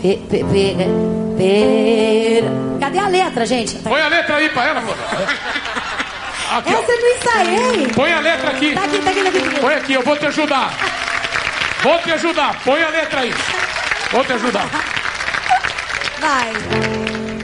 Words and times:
Pe, 0.00 0.16
pe, 0.28 0.42
pera. 1.36 2.50
Cadê 2.80 2.98
a 2.98 3.08
letra, 3.08 3.46
gente? 3.46 3.76
Põe 3.76 4.00
a 4.00 4.08
letra 4.08 4.36
aí 4.36 4.48
pra 4.50 4.64
ela, 4.66 4.82
pô. 4.82 4.92
Aqui, 6.56 6.74
ó. 6.74 6.78
Essa 6.78 6.92
eu 6.92 7.00
não 7.00 7.08
ensaiei. 7.16 7.88
Põe 7.88 8.12
a 8.12 8.20
letra 8.20 8.50
aqui. 8.50 8.74
Tá 8.74 8.84
aqui, 8.84 8.98
tá 8.98 9.10
aqui, 9.10 9.22
tá 9.22 9.28
aqui. 9.28 9.40
Tá 9.40 9.46
aqui. 9.48 9.60
Põe 9.60 9.74
aqui, 9.74 9.92
eu 9.94 10.02
vou 10.02 10.16
te 10.16 10.26
ajudar. 10.26 10.72
Vou 11.82 11.98
te 11.98 12.12
ajudar. 12.12 12.60
Põe 12.64 12.82
a 12.82 12.88
letra 12.88 13.20
aí. 13.20 13.34
Vou 14.12 14.24
te 14.24 14.32
ajudar. 14.34 14.66
Vai. 16.20 16.52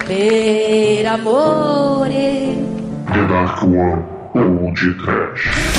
Per 0.07 1.07
amore. 1.07 2.59
The 3.13 3.23
Dark 3.29 3.63
One 3.63 4.05
Old 4.35 4.95
Trash. 4.95 5.72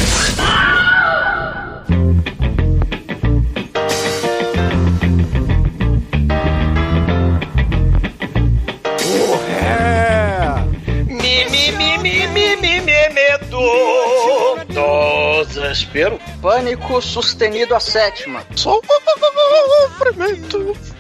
Desespero. 15.74 16.20
Pânico 16.40 17.02
sustenido 17.02 17.74
a 17.74 17.80
sétima. 17.80 18.46
Sofrimento. 18.56 18.88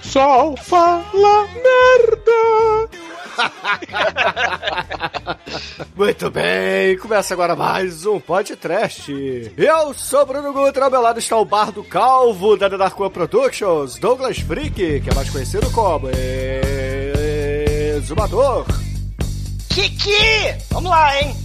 Só 0.02 0.56
fala 0.58 1.48
merda. 1.54 2.90
Muito 5.96 6.32
bem, 6.32 6.98
começa 6.98 7.36
agora 7.36 7.56
mais 7.56 8.08
um 8.08 8.20
podcast. 8.20 9.54
Eu 9.56 9.94
sou 9.94 10.26
Bruno 10.26 10.52
Gutra, 10.52 10.86
ao 10.86 10.92
meu 10.92 11.02
lado 11.02 11.20
está 11.20 11.38
o 11.38 11.46
Bardo 11.46 11.84
Calvo 11.84 12.58
da 12.58 12.68
The 12.68 12.78
Dark 12.78 13.00
One 13.00 13.12
Productions, 13.12 14.00
Douglas 14.00 14.40
Freak, 14.40 15.02
que 15.02 15.10
é 15.10 15.14
mais 15.14 15.30
conhecido 15.30 15.70
como 15.70 16.10
Exumador. 17.96 18.66
Kiki! 19.70 20.58
Vamos 20.72 20.90
lá, 20.90 21.22
hein? 21.22 21.43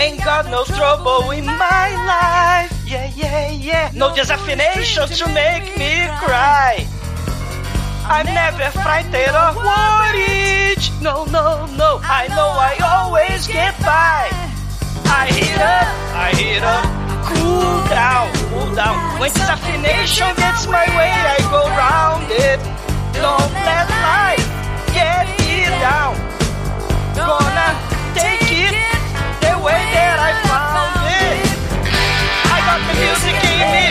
Ain't 0.00 0.24
got 0.24 0.48
no 0.50 0.64
trouble 0.64 1.30
in 1.30 1.44
my 1.44 1.88
life. 2.08 2.72
Yeah, 2.86 3.12
yeah, 3.14 3.50
yeah. 3.50 3.90
No 3.94 4.08
disaffinations 4.08 5.18
to 5.18 5.28
make 5.28 5.76
me 5.76 6.08
cry. 6.24 6.86
I'm 8.08 8.24
never 8.24 8.70
frightened 8.80 9.36
or 9.36 9.52
worried. 9.60 10.80
No, 11.02 11.26
no, 11.26 11.66
no. 11.76 12.00
I 12.02 12.28
know 12.28 12.48
I 12.70 12.80
always 12.80 13.46
get 13.46 13.78
by. 13.80 14.24
I 15.04 15.26
hit 15.36 15.60
up, 15.60 15.88
I 16.16 16.28
hit 16.32 16.62
up. 16.64 16.86
Cool 17.28 17.76
down, 17.92 18.32
cool 18.48 18.74
down. 18.74 19.20
When 19.20 19.30
disaffiliation 19.30 20.34
gets 20.36 20.66
my 20.66 20.86
way, 20.96 21.12
I 21.12 21.38
go 21.52 21.62
round 21.76 22.24
it. 22.48 22.60
Don't 23.20 23.52
let 23.68 23.86
life 24.00 24.48
get 24.96 25.28
me 25.44 25.68
down. 25.84 26.16
Gonna 27.14 27.68
take 28.16 28.49
way 29.60 29.76
that 29.92 30.16
I 30.16 30.32
found 30.48 31.04
it. 31.04 31.44
I 32.48 32.58
got 32.64 32.80
the 32.88 32.94
music 32.96 33.36
in 33.36 33.60
me. 33.60 33.88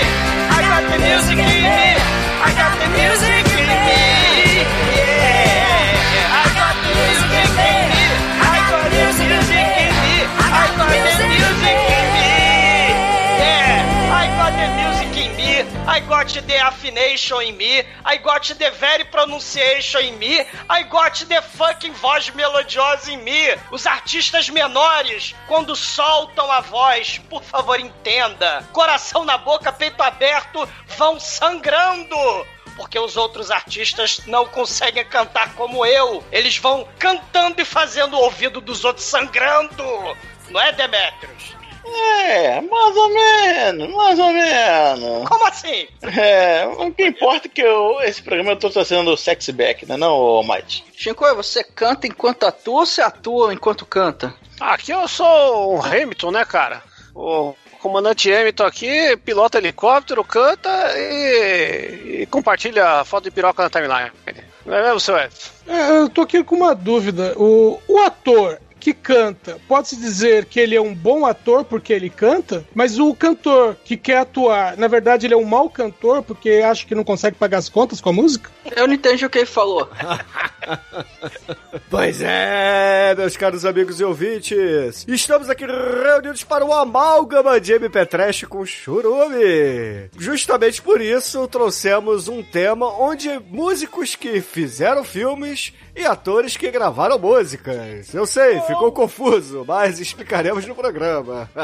I 0.50 0.60
got 0.66 0.84
the 0.90 0.98
music 0.98 1.38
in 1.38 1.62
me. 1.62 1.90
I 2.42 2.50
got 2.58 2.74
the 2.82 2.90
music 2.90 3.39
I 15.90 16.02
got 16.02 16.28
the 16.28 16.56
affination 16.56 17.42
in 17.42 17.58
me. 17.58 17.84
I 18.06 18.18
got 18.18 18.44
the 18.44 18.70
very 18.80 19.06
pronunciation 19.06 20.02
in 20.02 20.20
me. 20.20 20.46
I 20.70 20.84
got 20.84 21.16
the 21.28 21.42
fucking 21.42 21.94
voz 21.94 22.30
melodiosa 22.30 23.12
em 23.12 23.18
mim. 23.18 23.58
Os 23.72 23.88
artistas 23.88 24.50
menores, 24.50 25.34
quando 25.48 25.76
soltam 25.76 26.52
a 26.52 26.62
voz, 26.62 27.20
por 27.28 27.42
favor 27.42 27.80
entenda. 27.80 28.64
Coração 28.72 29.26
na 29.26 29.40
boca, 29.40 29.74
peito 29.74 30.04
aberto, 30.04 30.70
vão 30.96 31.20
sangrando 31.20 32.16
porque 32.76 33.00
os 33.00 33.18
outros 33.18 33.50
artistas 33.50 34.22
não 34.28 34.46
conseguem 34.46 35.04
cantar 35.04 35.56
como 35.56 35.84
eu. 35.84 36.24
Eles 36.32 36.56
vão 36.58 36.88
cantando 37.00 37.60
e 37.62 37.66
fazendo 37.66 38.16
o 38.16 38.22
ouvido 38.22 38.62
dos 38.62 38.86
outros 38.86 39.08
sangrando. 39.08 39.84
Não 40.50 40.62
é, 40.62 40.72
Demetrius? 40.72 41.59
É, 41.96 42.62
mais 42.62 42.96
ou 42.96 43.10
menos, 43.10 43.96
mais 43.96 44.20
ou 44.20 44.32
menos. 44.32 45.28
Como 45.28 45.48
assim? 45.48 45.88
É, 46.04 46.66
o 46.66 46.92
que 46.92 47.06
importa 47.06 47.48
é 47.48 47.50
que 47.50 47.62
eu, 47.62 48.00
esse 48.02 48.22
programa 48.22 48.52
eu 48.52 48.58
tô 48.58 48.70
trazendo 48.70 49.18
sexy 49.18 49.52
back, 49.52 49.86
né 49.86 49.98
não, 49.98 50.16
ô 50.16 50.44
Mike? 50.44 50.84
Shinko, 50.96 51.36
você 51.36 51.64
canta 51.64 52.08
enquanto 52.08 52.46
atua 52.46 52.82
ou 52.82 52.86
você 52.86 53.02
atua 53.02 53.54
enquanto 53.54 53.86
canta? 53.86 54.34
Aqui 54.60 54.92
eu 54.92 55.08
sou 55.08 55.78
o 55.78 55.86
Hamilton, 55.86 56.32
né, 56.32 56.46
cara? 56.46 56.84
O 57.16 57.56
comandante 57.82 58.32
Hamilton 58.32 58.66
aqui, 58.66 59.18
pilota 59.18 59.58
helicóptero, 59.58 60.24
canta 60.24 60.70
e, 60.98 62.22
e 62.22 62.26
compartilha 62.28 63.04
foto 63.06 63.24
de 63.26 63.32
piroca 63.32 63.64
na 63.64 63.70
timeline. 63.70 64.12
Não 64.66 64.76
é 64.76 64.84
mesmo, 64.84 65.00
seu 65.00 65.18
Edson? 65.18 65.50
É, 65.68 65.92
eu 65.98 66.10
tô 66.10 66.22
aqui 66.22 66.44
com 66.44 66.56
uma 66.56 66.76
dúvida. 66.76 67.34
O, 67.38 67.80
o 67.88 67.98
ator 68.00 68.60
que 68.80 68.94
canta, 68.94 69.60
pode-se 69.68 69.96
dizer 69.96 70.46
que 70.46 70.60
ele 70.60 70.76
é 70.76 70.82
um 70.82 70.94
bom 70.94 71.26
ator 71.26 71.64
porque 71.64 71.94
ele 71.94 72.10
canta, 72.10 72.66
mas 72.74 72.98
o 72.98 73.14
cantor 73.14 73.76
que 73.84 73.98
quer 73.98 74.20
atuar, 74.20 74.78
na 74.78 74.88
verdade 74.88 75.28
ele 75.28 75.34
é 75.34 75.38
um 75.38 75.46
mau 75.46 75.70
cantor 75.70 76.24
porque 76.24 76.50
acha 76.64 76.86
que 76.86 76.96
não 76.96 77.04
consegue 77.04 77.38
pagar 77.38 77.58
as 77.58 77.70
contas 77.70 78.02
com 78.02 78.10
a 78.10 78.14
música? 78.14 78.50
Eu 78.76 78.88
não 78.88 78.94
entendi 78.94 79.26
o 79.26 79.30
que 79.30 79.40
ele 79.40 79.46
falou. 79.46 79.88
Pois 81.90 82.22
é, 82.22 83.16
meus 83.16 83.36
caros 83.36 83.66
amigos 83.66 84.00
e 84.00 84.04
ouvintes, 84.04 85.06
estamos 85.08 85.50
aqui 85.50 85.66
reunidos 85.66 86.44
para 86.44 86.64
um 86.64 86.72
amálgama 86.72 87.60
de 87.60 87.74
MP 87.74 88.06
Trash 88.06 88.44
com 88.44 88.64
churume. 88.66 90.10
Justamente 90.18 90.82
por 90.82 91.02
isso 91.02 91.48
trouxemos 91.48 92.28
um 92.28 92.44
tema 92.44 92.88
onde 93.00 93.40
músicos 93.50 94.16
que 94.16 94.42
fizeram 94.42 95.04
filmes 95.04 95.74
e 95.96 96.06
atores 96.06 96.56
que 96.56 96.70
gravaram 96.72 97.20
músicas. 97.20 98.14
Eu 98.14 98.26
sei, 98.26 98.60
ficou 98.62 98.92
confuso, 98.92 99.66
mas 99.68 100.00
explicaremos 100.00 100.66
no 100.66 100.76
programa. 100.76 101.50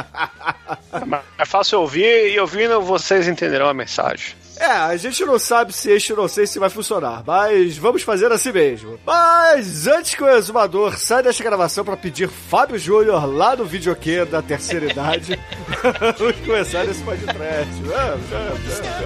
É 1.37 1.45
fácil 1.45 1.81
ouvir 1.81 2.31
e 2.31 2.39
ouvindo 2.39 2.81
vocês 2.81 3.27
entenderão 3.27 3.67
a 3.67 3.73
mensagem. 3.73 4.35
É, 4.57 4.65
a 4.65 4.95
gente 4.97 5.23
não 5.25 5.37
sabe 5.37 5.73
se 5.73 5.91
este 5.91 6.13
não 6.13 6.27
sei 6.27 6.47
se 6.47 6.57
vai 6.59 6.69
funcionar, 6.69 7.23
mas 7.27 7.77
vamos 7.77 8.03
fazer 8.03 8.31
assim 8.31 8.51
mesmo. 8.51 8.97
Mas 9.05 9.85
antes 9.87 10.15
que 10.15 10.23
o 10.23 10.29
exumador 10.29 10.97
saia 10.97 11.23
desta 11.23 11.43
gravação 11.43 11.83
para 11.83 11.97
pedir 11.97 12.29
Fábio 12.29 12.77
Júnior 12.79 13.25
lá 13.25 13.55
no 13.55 13.65
videokê 13.65 14.23
da 14.25 14.41
terceira 14.41 14.89
idade, 14.89 15.37
vamos 16.17 16.35
começar 16.45 16.85
esse 16.85 17.01
podcast. 17.03 17.73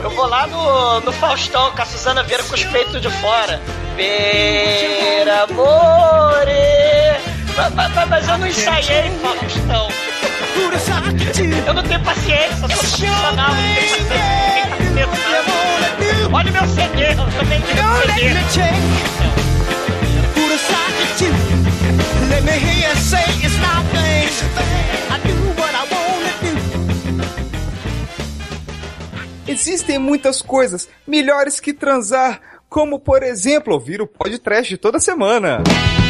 Eu 0.03 0.09
vou 0.11 0.27
lá 0.27 0.45
no, 0.47 1.01
no 1.01 1.11
Faustão 1.13 1.71
com 1.71 1.81
a 1.81 1.85
Suzana 1.85 2.23
Vieira 2.23 2.43
com 2.43 2.53
os 2.53 2.63
peitos 2.65 3.01
de 3.01 3.09
fora. 3.19 3.59
Per 3.95 5.29
amore. 5.29 6.51
Mas, 7.57 7.73
mas- 7.73 8.07
mas 8.09 8.27
eu 8.29 8.37
não 8.37 8.47
ensaiei, 8.47 9.09
Faustão. 9.21 9.87
Eu 11.67 11.73
não 11.73 11.83
tenho 11.83 12.03
paciência, 12.03 12.57
sou 12.57 12.67
profissional, 12.67 13.35
não 13.35 13.45
tenho 14.93 15.07
paciência. 15.07 15.49
Olha 16.31 16.49
o 16.49 16.53
meu 16.53 16.67
CD, 16.67 17.11
eu 17.11 17.15
também 17.37 17.61
tenho 17.61 17.79
CD. 18.13 19.09
Existem 29.47 29.97
muitas 29.97 30.41
coisas 30.41 30.87
melhores 31.07 31.59
que 31.59 31.73
transar, 31.73 32.39
como 32.69 32.99
por 32.99 33.23
exemplo 33.23 33.73
ouvir 33.73 34.01
o 34.01 34.07
podcast 34.07 34.77
toda 34.77 34.99
semana. 34.99 35.63
Bom, 35.65 36.08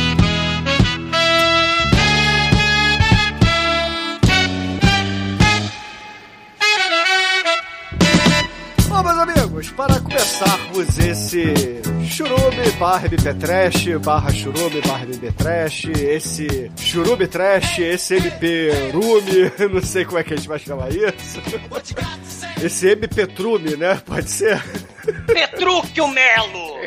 amigos, 9.59 9.71
para 9.71 9.99
começarmos 9.99 10.99
esse 10.99 11.81
churume 12.07 12.71
barra 12.79 13.07
MP 13.07 13.33
Trash, 13.33 13.87
barra 14.03 14.31
churume 14.31 14.81
barra 14.81 15.03
MP 15.03 15.31
Trash, 15.33 15.85
esse 15.85 16.71
churume 16.77 17.27
Trash, 17.27 17.79
esse 17.79 18.15
MP 18.15 18.71
Rume, 18.93 19.51
não 19.71 19.81
sei 19.81 20.05
como 20.05 20.17
é 20.17 20.23
que 20.23 20.33
a 20.33 20.37
gente 20.37 20.47
vai 20.47 20.59
chamar 20.59 20.89
isso. 20.89 21.41
Esse 22.63 22.89
MP 22.89 23.27
Trume, 23.27 23.75
né? 23.75 24.01
Pode 24.05 24.29
ser? 24.29 24.61
Petrúquio 25.27 26.07
Melo! 26.07 26.79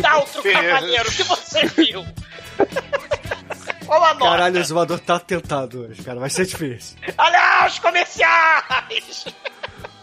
Daltro 0.00 0.42
Cavaleiro, 0.42 1.08
o 1.08 1.12
que 1.12 1.22
você 1.22 1.66
viu? 1.66 2.04
Qual 3.86 4.04
a 4.04 4.14
nota? 4.14 4.30
Caralho, 4.30 4.60
o 4.60 4.64
zoador 4.64 5.00
tá 5.00 5.18
tentado 5.18 5.82
hoje, 5.82 6.02
cara. 6.02 6.20
Vai 6.20 6.30
ser 6.30 6.46
difícil. 6.46 6.96
Olha 7.18 7.66
os 7.66 7.78
comerciais! 7.78 9.26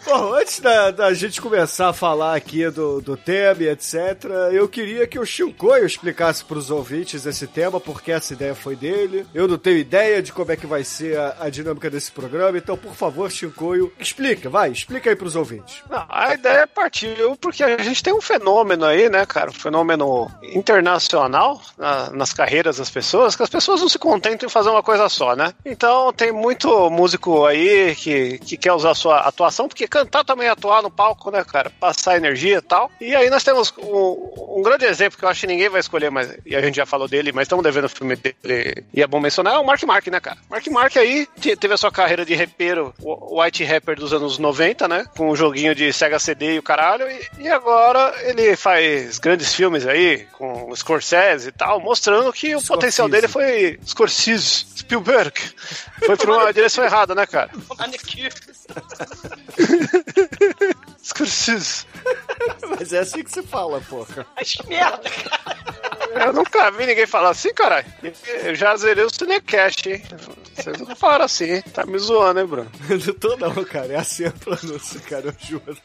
Bom, 0.10 0.34
antes 0.36 0.62
da, 0.62 0.90
da 0.90 1.14
gente 1.14 1.42
começar 1.42 1.90
a 1.90 1.94
falar 1.94 2.34
aqui 2.34 2.70
do, 2.70 3.02
do 3.02 3.18
tema 3.18 3.62
e 3.64 3.68
etc., 3.68 4.24
eu 4.54 4.66
queria 4.70 5.06
que 5.06 5.20
o 5.20 5.26
Shinkoio 5.26 5.86
explicasse 5.86 6.46
pros 6.46 6.72
ouvintes 6.72 7.26
esse 7.26 7.46
tema, 7.46 7.78
porque 7.78 8.14
essa 8.14 8.32
ideia 8.32 8.56
foi 8.56 8.78
dele. 8.78 9.28
Eu 9.34 9.50
não 9.50 9.58
tenho 9.58 9.78
ideia 9.78 10.22
de 10.22 10.32
como 10.32 10.50
é 10.50 10.56
que 10.56 10.66
vai 10.66 10.86
ser 10.86 11.20
a, 11.20 11.36
a 11.42 11.50
dinâmica 11.50 11.90
desse 11.90 12.10
programa, 12.10 12.58
então, 12.58 12.78
por 12.78 12.94
favor, 12.96 13.30
Shinkoio, 13.30 13.92
explica, 14.00 14.50
vai, 14.50 14.72
explica 14.72 15.10
aí 15.10 15.16
pros 15.16 15.36
ouvintes. 15.36 15.84
Não, 15.90 16.06
a 16.08 16.34
ideia 16.34 16.66
partiu 16.66 17.36
porque 17.36 17.62
a 17.62 17.78
gente 17.84 18.02
tem 18.02 18.14
um 18.14 18.22
fenômeno 18.22 18.86
aí, 18.86 19.10
né, 19.10 19.26
cara? 19.26 19.50
Um 19.50 19.54
fenômeno 19.54 20.32
internacional 20.42 21.62
na- 21.78 22.12
nas 22.12 22.32
carreiras 22.32 22.78
das 22.78 22.90
pessoas, 22.90 23.36
que 23.36 23.44
as 23.44 23.50
pessoas 23.50 23.82
não 23.82 23.90
se 23.90 24.00
contentam 24.00 24.48
em 24.48 24.50
fazer 24.52 24.70
uma 24.70 24.82
coisa 24.84 25.10
só, 25.10 25.36
né? 25.36 25.54
Então 25.66 26.14
tem 26.14 26.32
muito 26.32 26.90
músico 26.90 27.46
aí 27.46 27.94
que, 27.96 28.38
que 28.40 28.56
quer 28.56 28.72
usar 28.72 28.96
sua 28.96 29.20
atuação, 29.20 29.68
porque 29.68 29.86
cantar 29.98 30.24
também 30.24 30.48
atuar 30.48 30.82
no 30.84 30.92
palco, 30.92 31.32
né, 31.32 31.44
cara? 31.44 31.72
Passar 31.80 32.18
energia 32.18 32.58
e 32.58 32.62
tal. 32.62 32.92
E 33.02 33.16
aí 33.16 33.30
nós 33.30 33.44
temos 33.44 33.74
um, 33.78 34.58
um 34.60 34.62
grande 34.62 34.86
exemplo 34.86 35.18
que 35.18 35.26
eu 35.26 35.30
acho 35.30 35.42
que 35.42 35.48
ninguém 35.48 35.70
vai 35.70 35.80
escolher, 35.80 36.12
mas 36.12 36.36
e 36.46 36.56
a 36.56 36.62
gente 36.62 36.76
já 36.76 36.86
falou 36.86 37.08
dele, 37.08 37.32
mas 37.32 37.44
estamos 37.44 37.64
devendo 37.64 37.86
o 37.86 37.90
filme 37.90 38.16
dele 38.16 38.86
e 38.94 39.02
é 39.02 39.08
bom 39.08 39.20
mencionar, 39.20 39.56
é 39.56 39.58
o 39.58 39.66
Mark 39.66 39.82
Mark, 39.84 40.06
né, 40.08 40.20
cara? 40.20 40.38
Mark 40.50 40.68
Mark 40.68 40.96
aí 40.98 41.28
te- 41.40 41.56
teve 41.56 41.74
a 41.74 41.78
sua 41.78 41.92
carreira 41.92 42.26
de 42.26 42.36
rapero, 42.36 42.94
o 43.02 43.42
White 43.42 43.64
Rapper 43.64 43.96
dos 43.96 44.14
anos 44.14 44.38
90, 44.38 44.88
né? 44.88 45.06
Com 45.18 45.32
um 45.32 45.36
joguinho 45.36 45.74
de 45.74 45.92
Sega 45.92 46.20
CD 46.20 46.56
e 46.56 46.60
o 46.60 46.64
caralho. 46.64 47.08
E, 47.10 47.44
e 47.44 47.50
agora 47.50 48.14
ele 48.24 48.56
faz 48.56 49.18
grandes 49.20 49.54
filmes 49.54 49.86
aí, 49.88 50.26
com 50.34 50.70
o 50.70 50.76
Scorsese 50.76 51.50
e 51.50 51.52
tal, 51.52 51.80
mostrando 51.80 52.32
que 52.32 52.56
o 52.56 52.62
potencial 52.62 53.10
dele 53.10 53.28
foi 53.28 53.80
Scorsese, 53.86 54.66
Spielberg. 54.78 55.34
Foi 56.06 56.16
por 56.18 56.30
uma 56.30 56.52
direção 56.54 56.84
errada, 56.84 57.16
né, 57.16 57.26
cara? 57.26 57.50
Scorsese. 61.04 61.86
Mas 62.78 62.94
é 62.94 63.00
assim 63.00 63.24
que 63.24 63.32
se 63.32 63.42
fala, 63.44 63.80
porra. 63.82 64.26
Mas 64.36 64.54
que 64.54 64.68
merda, 64.68 65.10
cara. 65.10 65.58
Eu 66.26 66.34
nunca 66.34 66.72
vi 66.72 66.86
ninguém 66.86 67.06
falar 67.06 67.30
assim, 67.30 67.54
caralho. 67.54 67.86
Eu 68.44 68.56
já 68.56 68.76
zerei 68.76 69.04
o 69.04 69.10
Cinecast, 69.10 69.90
hein? 69.90 70.02
Vocês 70.56 70.80
não 70.80 70.96
falaram 70.96 71.26
assim, 71.26 71.62
tá 71.74 71.86
me 71.86 71.98
zoando, 72.00 72.40
hein, 72.40 72.46
Bruno? 72.46 72.72
Não 72.90 73.14
tô 73.14 73.38
não, 73.38 73.64
cara, 73.66 73.94
é 73.94 73.98
assim 73.98 74.26
a 74.26 74.32
pronúncia, 74.32 75.00
cara, 75.02 75.28
eu 75.28 75.36
juro. 75.40 75.78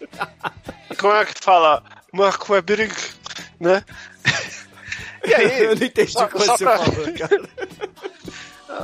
Como 0.98 1.12
é 1.14 1.24
que 1.26 1.34
fala? 1.42 1.82
Mark 2.12 2.48
Webering, 2.48 2.90
né? 3.60 3.84
E 5.24 5.32
aí? 5.32 5.60
Eu 5.66 5.76
não 5.76 5.86
entendi 5.86 6.16
o 6.18 6.26
que 6.26 6.36
você 6.36 6.64
pra- 6.64 6.78
falou, 6.78 7.14
cara. 7.16 7.48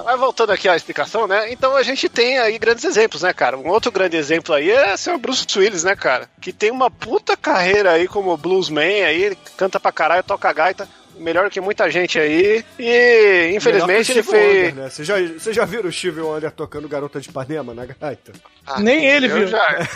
Mas 0.04 0.18
voltando 0.20 0.50
aqui 0.52 0.68
à 0.68 0.76
explicação, 0.76 1.26
né? 1.26 1.50
Então 1.52 1.74
a 1.76 1.82
gente 1.82 2.08
tem 2.08 2.38
aí 2.38 2.58
grandes 2.58 2.84
exemplos, 2.84 3.22
né, 3.22 3.32
cara? 3.32 3.56
Um 3.56 3.68
outro 3.68 3.90
grande 3.90 4.16
exemplo 4.16 4.54
aí 4.54 4.70
é 4.70 4.94
o 4.94 4.98
Sr. 4.98 5.18
Bruce 5.18 5.46
Willis, 5.58 5.84
né, 5.84 5.94
cara? 5.96 6.28
Que 6.40 6.52
tem 6.52 6.70
uma 6.70 6.90
puta 6.90 7.36
carreira 7.36 7.92
aí 7.92 8.06
como 8.08 8.36
bluesman 8.36 9.04
aí, 9.04 9.22
ele 9.24 9.38
canta 9.56 9.78
pra 9.80 9.92
caralho, 9.92 10.22
toca 10.22 10.52
gaita. 10.52 10.88
Melhor 11.16 11.50
que 11.50 11.60
muita 11.60 11.90
gente 11.90 12.16
aí. 12.18 12.64
E 12.78 13.50
infelizmente 13.52 14.12
ele 14.12 14.22
fez. 14.22 14.68
Wonder, 14.68 14.74
né? 14.84 14.88
Vocês 14.90 15.08
já, 15.08 15.16
vocês 15.20 15.56
já 15.56 15.64
viram 15.64 15.88
o 15.88 15.92
Steve 15.92 16.20
Wonder 16.20 16.52
tocando 16.52 16.88
Garota 16.88 17.20
de 17.20 17.28
Ipanema 17.28 17.74
na 17.74 17.84
gaita? 17.86 18.32
Ah, 18.64 18.78
Nem 18.78 19.04
ele 19.04 19.26
viu. 19.26 19.48
já- 19.48 19.78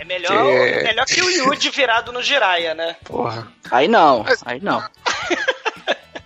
É 0.00 0.04
melhor, 0.04 0.30
Que- 0.42 0.48
é 0.48 0.82
melhor 0.84 1.06
que 1.06 1.22
o 1.22 1.30
Yuji 1.30 1.70
virado 1.70 2.12
no 2.12 2.22
Jiraya, 2.22 2.74
né? 2.74 2.96
Porra. 3.04 3.46
Aí 3.70 3.88
não, 3.88 4.24
aí 4.44 4.60
não. 4.60 4.82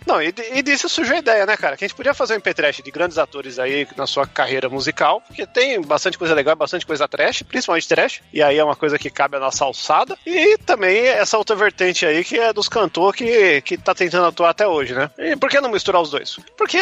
Não, 0.08 0.22
e, 0.22 0.32
e 0.55 0.62
disso 0.62 0.88
surgiu 0.88 1.16
a 1.16 1.19
ideia, 1.19 1.44
né, 1.44 1.55
cara? 1.56 1.76
Que 1.76 1.84
a 1.84 1.88
gente 1.88 1.94
podia 1.96 2.14
fazer 2.14 2.32
um 2.32 2.37
MP 2.37 2.55
trash 2.55 2.81
de 2.82 2.90
grandes 2.90 3.19
atores 3.19 3.58
aí 3.58 3.87
na 3.96 4.06
sua 4.06 4.26
carreira 4.26 4.69
musical, 4.69 5.20
porque 5.26 5.46
tem 5.46 5.81
bastante 5.82 6.16
coisa 6.16 6.32
legal, 6.34 6.56
bastante 6.56 6.87
coisa 6.87 7.06
trash, 7.06 7.43
principalmente 7.43 7.87
trash, 7.87 8.22
e 8.32 8.43
aí 8.43 8.56
é 8.58 8.64
uma 8.64 8.75
coisa 8.75 8.99
que 8.99 9.10
cabe 9.10 9.37
à 9.37 9.40
nossa 9.40 9.64
alçada. 9.66 10.16
E 10.26 10.56
também 10.58 11.06
essa 11.06 11.37
outra 11.37 11.55
vertente 11.55 12.06
aí 12.06 12.25
que 12.25 12.38
é 12.38 12.52
dos 12.55 12.69
cantores 12.69 13.19
que, 13.19 13.60
que 13.60 13.76
tá 13.76 13.94
tentando 13.94 14.26
atuar 14.26 14.50
até 14.50 14.66
hoje, 14.66 14.94
né? 14.94 15.10
E 15.19 15.37
por 15.37 15.50
que 15.50 15.60
não 15.60 15.69
misturar 15.70 16.00
os 16.00 16.10
dois? 16.10 16.38
Porque 16.56 16.78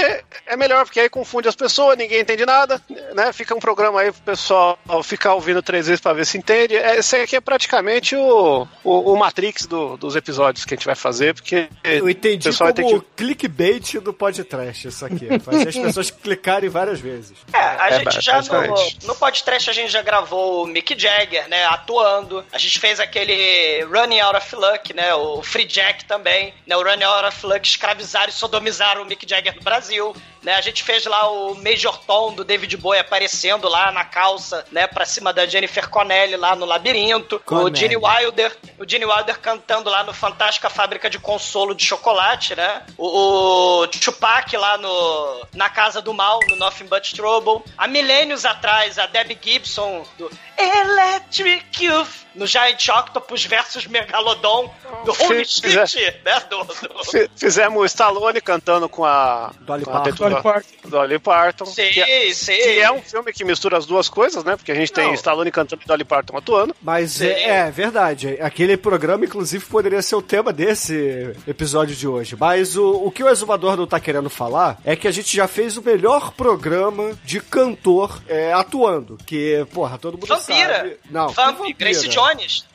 é 0.46 0.56
melhor, 0.56 0.84
porque 0.84 1.00
aí 1.00 1.08
confunde 1.08 1.48
as 1.48 1.56
pessoas, 1.56 1.98
ninguém 1.98 2.20
entende 2.20 2.46
nada, 2.46 2.80
né? 3.14 3.32
Fica 3.32 3.54
um 3.54 3.58
programa 3.58 4.00
aí 4.02 4.12
pro 4.12 4.22
pessoal 4.22 4.78
ficar 5.02 5.34
ouvindo 5.34 5.60
três 5.62 5.86
vezes 5.88 6.00
pra 6.00 6.12
ver 6.12 6.24
se 6.26 6.38
entende. 6.38 6.76
É, 6.76 6.96
Esse 6.98 7.16
aqui 7.16 7.34
é 7.36 7.40
praticamente 7.40 8.14
o, 8.14 8.68
o, 8.84 9.12
o 9.12 9.16
Matrix 9.16 9.66
do- 9.66 9.96
dos 9.96 10.14
episódios 10.14 10.64
que 10.64 10.74
a 10.74 10.76
gente 10.76 10.86
vai 10.86 10.94
fazer, 10.94 11.34
porque 11.34 11.68
Eu 11.82 12.08
entendi 12.08 12.48
o 12.48 12.50
pessoal 12.52 12.72
como 12.72 12.90
vai 12.90 13.00
ter 13.00 13.06
que 13.15 13.15
clickbait 13.16 13.98
do 14.00 14.12
podcast 14.12 14.88
isso 14.88 15.04
aqui. 15.04 15.38
Fazer 15.40 15.68
as 15.68 15.76
pessoas 15.76 16.10
clicarem 16.10 16.68
várias 16.68 17.00
vezes. 17.00 17.32
É, 17.52 17.58
a 17.58 17.88
É, 17.90 17.98
gente 17.98 18.20
já 18.20 18.40
no, 18.42 18.76
no 19.08 19.14
podcast 19.16 19.70
a 19.70 19.72
gente 19.72 19.90
já 19.90 20.02
gravou 20.02 20.64
o 20.64 20.66
Mick 20.66 20.98
Jagger, 20.98 21.48
né, 21.48 21.64
atuando. 21.66 22.44
A 22.52 22.58
gente 22.58 22.78
fez 22.78 23.00
aquele 23.00 23.82
Running 23.84 24.20
Out 24.20 24.36
of 24.36 24.56
Luck, 24.56 24.92
né, 24.94 25.14
o 25.14 25.42
Free 25.42 25.64
Jack 25.64 26.04
também, 26.04 26.52
né, 26.66 26.76
o 26.76 26.82
Running 26.82 27.04
Out 27.04 27.26
of 27.28 27.46
Luck 27.46 27.66
escravizaram 27.66 28.28
e 28.28 28.32
sodomizaram 28.32 29.02
o 29.02 29.06
Mick 29.06 29.28
Jagger 29.28 29.54
no 29.56 29.62
Brasil, 29.62 30.14
né? 30.46 30.54
A 30.54 30.60
gente 30.60 30.84
fez 30.84 31.04
lá 31.04 31.28
o 31.28 31.56
Major 31.56 31.98
Tom 32.06 32.32
do 32.32 32.44
David 32.44 32.76
Bowie 32.76 33.00
aparecendo 33.00 33.68
lá 33.68 33.90
na 33.90 34.04
calça, 34.04 34.64
né, 34.70 34.86
pra 34.86 35.04
cima 35.04 35.32
da 35.32 35.44
Jennifer 35.44 35.88
Connelly 35.88 36.36
lá 36.36 36.54
no 36.54 36.64
labirinto. 36.64 37.34
O 37.34 37.40
Connelly. 37.40 37.76
Gene 37.76 37.96
Wilder, 37.96 38.56
o 38.78 38.88
Gene 38.88 39.04
Wilder 39.04 39.40
cantando 39.40 39.90
lá 39.90 40.04
no 40.04 40.14
Fantástica 40.14 40.70
Fábrica 40.70 41.10
de 41.10 41.18
Consolo 41.18 41.74
de 41.74 41.84
Chocolate, 41.84 42.54
né? 42.54 42.84
O, 42.96 43.80
o 43.80 43.88
Tupac 43.88 44.56
lá 44.56 44.78
no, 44.78 45.46
na 45.52 45.68
Casa 45.68 46.00
do 46.00 46.14
Mal, 46.14 46.38
no 46.48 46.54
Nothing 46.54 46.86
But 46.86 47.12
Trouble. 47.12 47.64
Há 47.76 47.88
milênios 47.88 48.44
atrás, 48.44 49.00
a 49.00 49.06
Debbie 49.06 49.38
Gibson 49.42 50.06
do 50.16 50.30
Electric 50.56 51.84
Youth 51.84 52.25
no 52.36 52.46
Giant 52.46 52.88
Octopus 52.88 53.44
versus 53.46 53.86
Megalodon 53.86 54.72
do 55.04 55.12
Holy 55.12 55.44
Fiz- 55.44 55.90
Shit, 55.90 56.16
né? 56.24 56.40
Do, 56.50 56.64
do... 56.64 57.04
Fi- 57.04 57.30
Fizemos 57.36 57.80
o 57.82 57.84
Stallone 57.86 58.40
cantando 58.40 58.88
com 58.88 59.04
a 59.04 59.50
Dolly 59.60 59.84
com 59.84 59.90
Parton. 59.92 60.14
Dolly 60.16 60.42
Parton. 60.42 60.88
Dolly 60.88 61.18
Parton. 61.18 61.66
Sei, 61.66 61.90
que, 61.90 62.00
é, 62.00 62.32
sei. 62.34 62.58
que 62.62 62.80
é 62.80 62.92
um 62.92 63.00
filme 63.02 63.32
que 63.32 63.44
mistura 63.44 63.76
as 63.78 63.86
duas 63.86 64.08
coisas, 64.08 64.44
né? 64.44 64.56
Porque 64.56 64.70
a 64.72 64.74
gente 64.74 64.92
tem 64.92 65.06
Não. 65.06 65.14
Stallone 65.14 65.50
cantando 65.50 65.82
e 65.82 65.86
Dolly 65.88 66.04
Parton 66.04 66.36
atuando. 66.36 66.76
Mas 66.82 67.12
Sim. 67.12 67.26
é, 67.26 67.48
é 67.66 67.70
verdade. 67.70 68.36
Aquele 68.40 68.76
programa, 68.76 69.24
inclusive, 69.24 69.64
poderia 69.64 70.02
ser 70.02 70.16
o 70.16 70.22
tema 70.22 70.52
desse 70.52 71.34
episódio 71.46 71.94
de 71.96 72.06
hoje. 72.06 72.36
Mas 72.38 72.76
o, 72.76 73.04
o 73.06 73.10
que 73.10 73.22
o 73.22 73.28
exumador 73.28 73.76
não 73.76 73.86
tá 73.86 73.98
querendo 73.98 74.28
falar 74.30 74.78
é 74.84 74.94
que 74.94 75.08
a 75.08 75.12
gente 75.12 75.34
já 75.36 75.48
fez 75.48 75.76
o 75.76 75.82
melhor 75.82 76.32
programa 76.32 77.16
de 77.24 77.40
cantor 77.40 78.22
é, 78.28 78.52
atuando. 78.52 79.16
Que, 79.26 79.66
porra, 79.72 79.98
todo 79.98 80.14
mundo 80.14 80.26
Vampira. 80.26 80.76
sabe. 80.76 80.96
Não, 81.10 81.28
Vamp, 81.28 81.58
vampira? 81.58 81.76
Grace 81.78 82.08
Jones. 82.08 82.25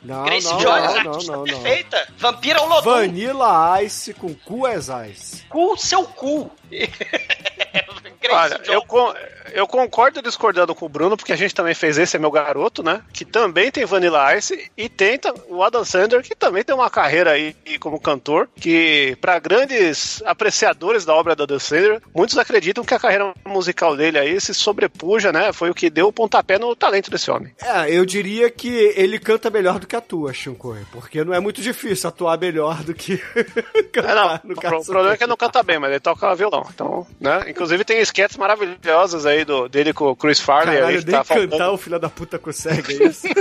Não, 0.02 0.24
Grace 0.24 0.48
não, 0.48 0.58
Jones, 0.58 0.82
não, 0.82 1.02
não, 1.04 1.10
artista 1.10 1.32
não, 1.32 1.38
não. 1.38 1.44
perfeita. 1.44 2.08
Vampira 2.16 2.58
ao 2.58 2.68
Lodum. 2.68 2.90
Vanilla 2.90 3.82
Ice 3.82 4.14
com 4.14 4.34
Cool 4.34 4.66
as 4.66 4.88
Ice. 5.10 5.44
Cu, 5.48 5.76
seu 5.76 6.04
cu. 6.04 6.50
Olha, 8.30 8.60
eu, 8.66 8.82
con- 8.82 9.14
eu 9.52 9.66
concordo 9.66 10.22
discordando 10.22 10.74
com 10.74 10.86
o 10.86 10.88
Bruno, 10.88 11.16
porque 11.16 11.32
a 11.32 11.36
gente 11.36 11.54
também 11.54 11.74
fez 11.74 11.98
Esse 11.98 12.16
é 12.16 12.18
Meu 12.20 12.30
Garoto, 12.30 12.82
né? 12.82 13.02
Que 13.12 13.24
também 13.24 13.70
tem 13.70 13.84
Vanilla 13.84 14.36
Ice 14.36 14.70
e 14.76 14.88
tem 14.88 15.18
ta- 15.18 15.34
o 15.48 15.62
Adam 15.62 15.84
Sandler, 15.84 16.22
que 16.22 16.34
também 16.34 16.62
tem 16.62 16.74
uma 16.74 16.90
carreira 16.90 17.32
aí 17.32 17.54
como 17.80 18.00
cantor, 18.00 18.48
que 18.56 19.16
para 19.20 19.38
grandes 19.38 20.22
apreciadores 20.24 21.04
da 21.04 21.14
obra 21.14 21.34
do 21.34 21.42
Adam 21.44 21.58
Sandler, 21.58 22.00
muitos 22.14 22.36
acreditam 22.38 22.84
que 22.84 22.94
a 22.94 22.98
carreira 22.98 23.32
musical 23.46 23.96
dele 23.96 24.18
aí 24.18 24.40
se 24.40 24.54
sobrepuja, 24.54 25.32
né? 25.32 25.52
Foi 25.52 25.70
o 25.70 25.74
que 25.74 25.90
deu 25.90 26.08
o 26.08 26.12
pontapé 26.12 26.58
no 26.58 26.74
talento 26.76 27.10
desse 27.10 27.30
homem. 27.30 27.54
É, 27.60 27.90
eu 27.94 28.04
diria 28.04 28.50
que 28.50 28.68
ele 28.96 29.18
canta 29.18 29.50
melhor 29.50 29.78
do 29.78 29.86
que 29.86 29.96
atua, 29.96 30.32
Shinkoi. 30.32 30.80
Porque 30.92 31.24
não 31.24 31.34
é 31.34 31.40
muito 31.40 31.60
difícil 31.60 32.08
atuar 32.08 32.38
melhor 32.38 32.82
do 32.82 32.94
que 32.94 33.22
É, 33.74 33.82
cantar, 33.84 34.14
não, 34.14 34.40
no 34.44 34.54
o 34.80 34.84
problema 34.84 35.12
é 35.14 35.16
que 35.16 35.24
ele 35.24 35.30
não 35.30 35.36
canta 35.36 35.62
bem, 35.62 35.78
mas 35.78 35.90
ele 35.90 36.00
toca 36.00 36.34
violão. 36.34 36.66
Então, 36.72 37.06
né? 37.20 37.44
Inclusive 37.48 37.84
tem 37.84 37.98
sketches 38.12 38.36
maravilhosas 38.36 39.24
aí 39.24 39.44
do, 39.44 39.68
dele 39.68 39.92
com 39.92 40.06
o 40.06 40.16
Chris 40.16 40.38
Farley. 40.38 40.76
aí, 40.76 40.80
Caralho, 40.80 40.98
que 41.00 41.06
nem 41.06 41.16
tá 41.16 41.24
faltando. 41.24 41.50
cantar 41.50 41.70
o 41.70 41.78
filho 41.78 41.98
da 41.98 42.10
puta 42.10 42.38
consegue, 42.38 43.02
é 43.02 43.06
isso? 43.08 43.26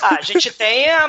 Ah, 0.00 0.16
a 0.18 0.22
gente 0.22 0.50
tem 0.50 0.88
a, 0.88 1.04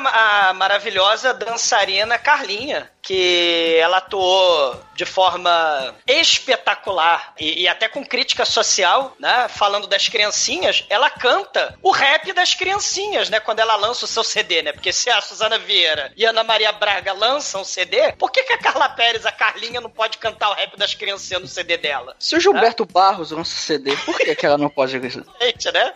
a 0.50 0.54
maravilhosa 0.54 1.34
dançarina 1.34 2.18
Carlinha, 2.18 2.92
que 3.02 3.78
ela 3.80 3.98
atuou 3.98 4.80
de 4.94 5.06
forma 5.06 5.96
espetacular 6.08 7.34
e, 7.40 7.64
e 7.64 7.68
até 7.68 7.88
com 7.88 8.06
crítica 8.06 8.46
social, 8.46 9.16
né? 9.20 9.48
Falando 9.50 9.88
das 9.88 10.08
criancinhas, 10.08 10.86
ela 10.90 11.10
canta 11.10 11.78
o 11.82 11.92
rap 11.92 12.32
das 12.34 12.54
criancinhas, 12.54 13.30
né? 13.30 13.40
Quando 13.40 13.60
ela 13.60 13.76
lança 13.76 14.06
o 14.06 14.08
seu 14.08 14.24
CD, 14.24 14.62
né? 14.62 14.72
Porque 14.72 14.94
se 14.94 15.10
a 15.10 15.22
Suzana 15.22 15.58
Vieira 15.58 16.12
e 16.16 16.26
a 16.26 16.30
Ana 16.30 16.44
Maria 16.44 16.72
Braga 16.72 17.14
lançam 17.14 17.62
o 17.62 17.66
CD, 17.66 18.14
por 18.14 18.32
que, 18.32 18.44
que 18.44 18.54
a 18.54 18.58
Carla 18.58 18.90
Pérez, 18.90 19.26
a 19.26 19.32
Carlinha, 19.32 19.82
não 19.82 19.90
pode 19.90 20.18
cantar 20.18 20.50
o 20.50 20.54
rap 20.54 20.78
das 20.78 20.94
criancinhas 20.94 21.42
no 21.42 21.48
CD 21.48 21.78
dela? 21.78 22.13
Se 22.20 22.36
o 22.36 22.40
Gilberto 22.40 22.86
Barros 22.86 23.32
lança 23.32 23.56
CD, 23.56 23.96
por 23.98 24.18
que, 24.18 24.36
que 24.36 24.46
ela 24.46 24.58
não 24.58 24.70
pode 24.70 24.94
Gente, 25.00 25.72
né? 25.72 25.94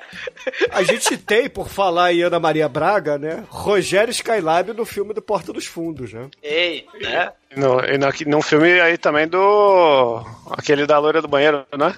A 0.72 0.84
gente 0.84 1.18
tem, 1.18 1.50
por 1.50 1.70
falar 1.70 2.14
em 2.14 2.22
Ana 2.22 2.40
Maria 2.40 2.68
Braga, 2.68 3.18
né? 3.18 3.46
Rogério 3.50 4.12
Skylab 4.12 4.74
no 4.74 4.86
filme 4.86 5.14
do 5.14 5.22
Porta 5.22 5.54
dos 5.54 5.66
Fundos, 5.66 6.14
né? 6.14 6.30
Ei, 6.42 6.86
né? 7.02 7.32
No, 7.56 7.80
e 7.80 7.98
no, 7.98 8.08
num 8.28 8.42
filme 8.42 8.80
aí 8.80 8.98
também 8.98 9.28
do. 9.28 10.22
aquele 10.52 10.86
da 10.86 11.00
loira 11.00 11.22
do 11.22 11.28
banheiro, 11.28 11.66
né? 11.78 11.96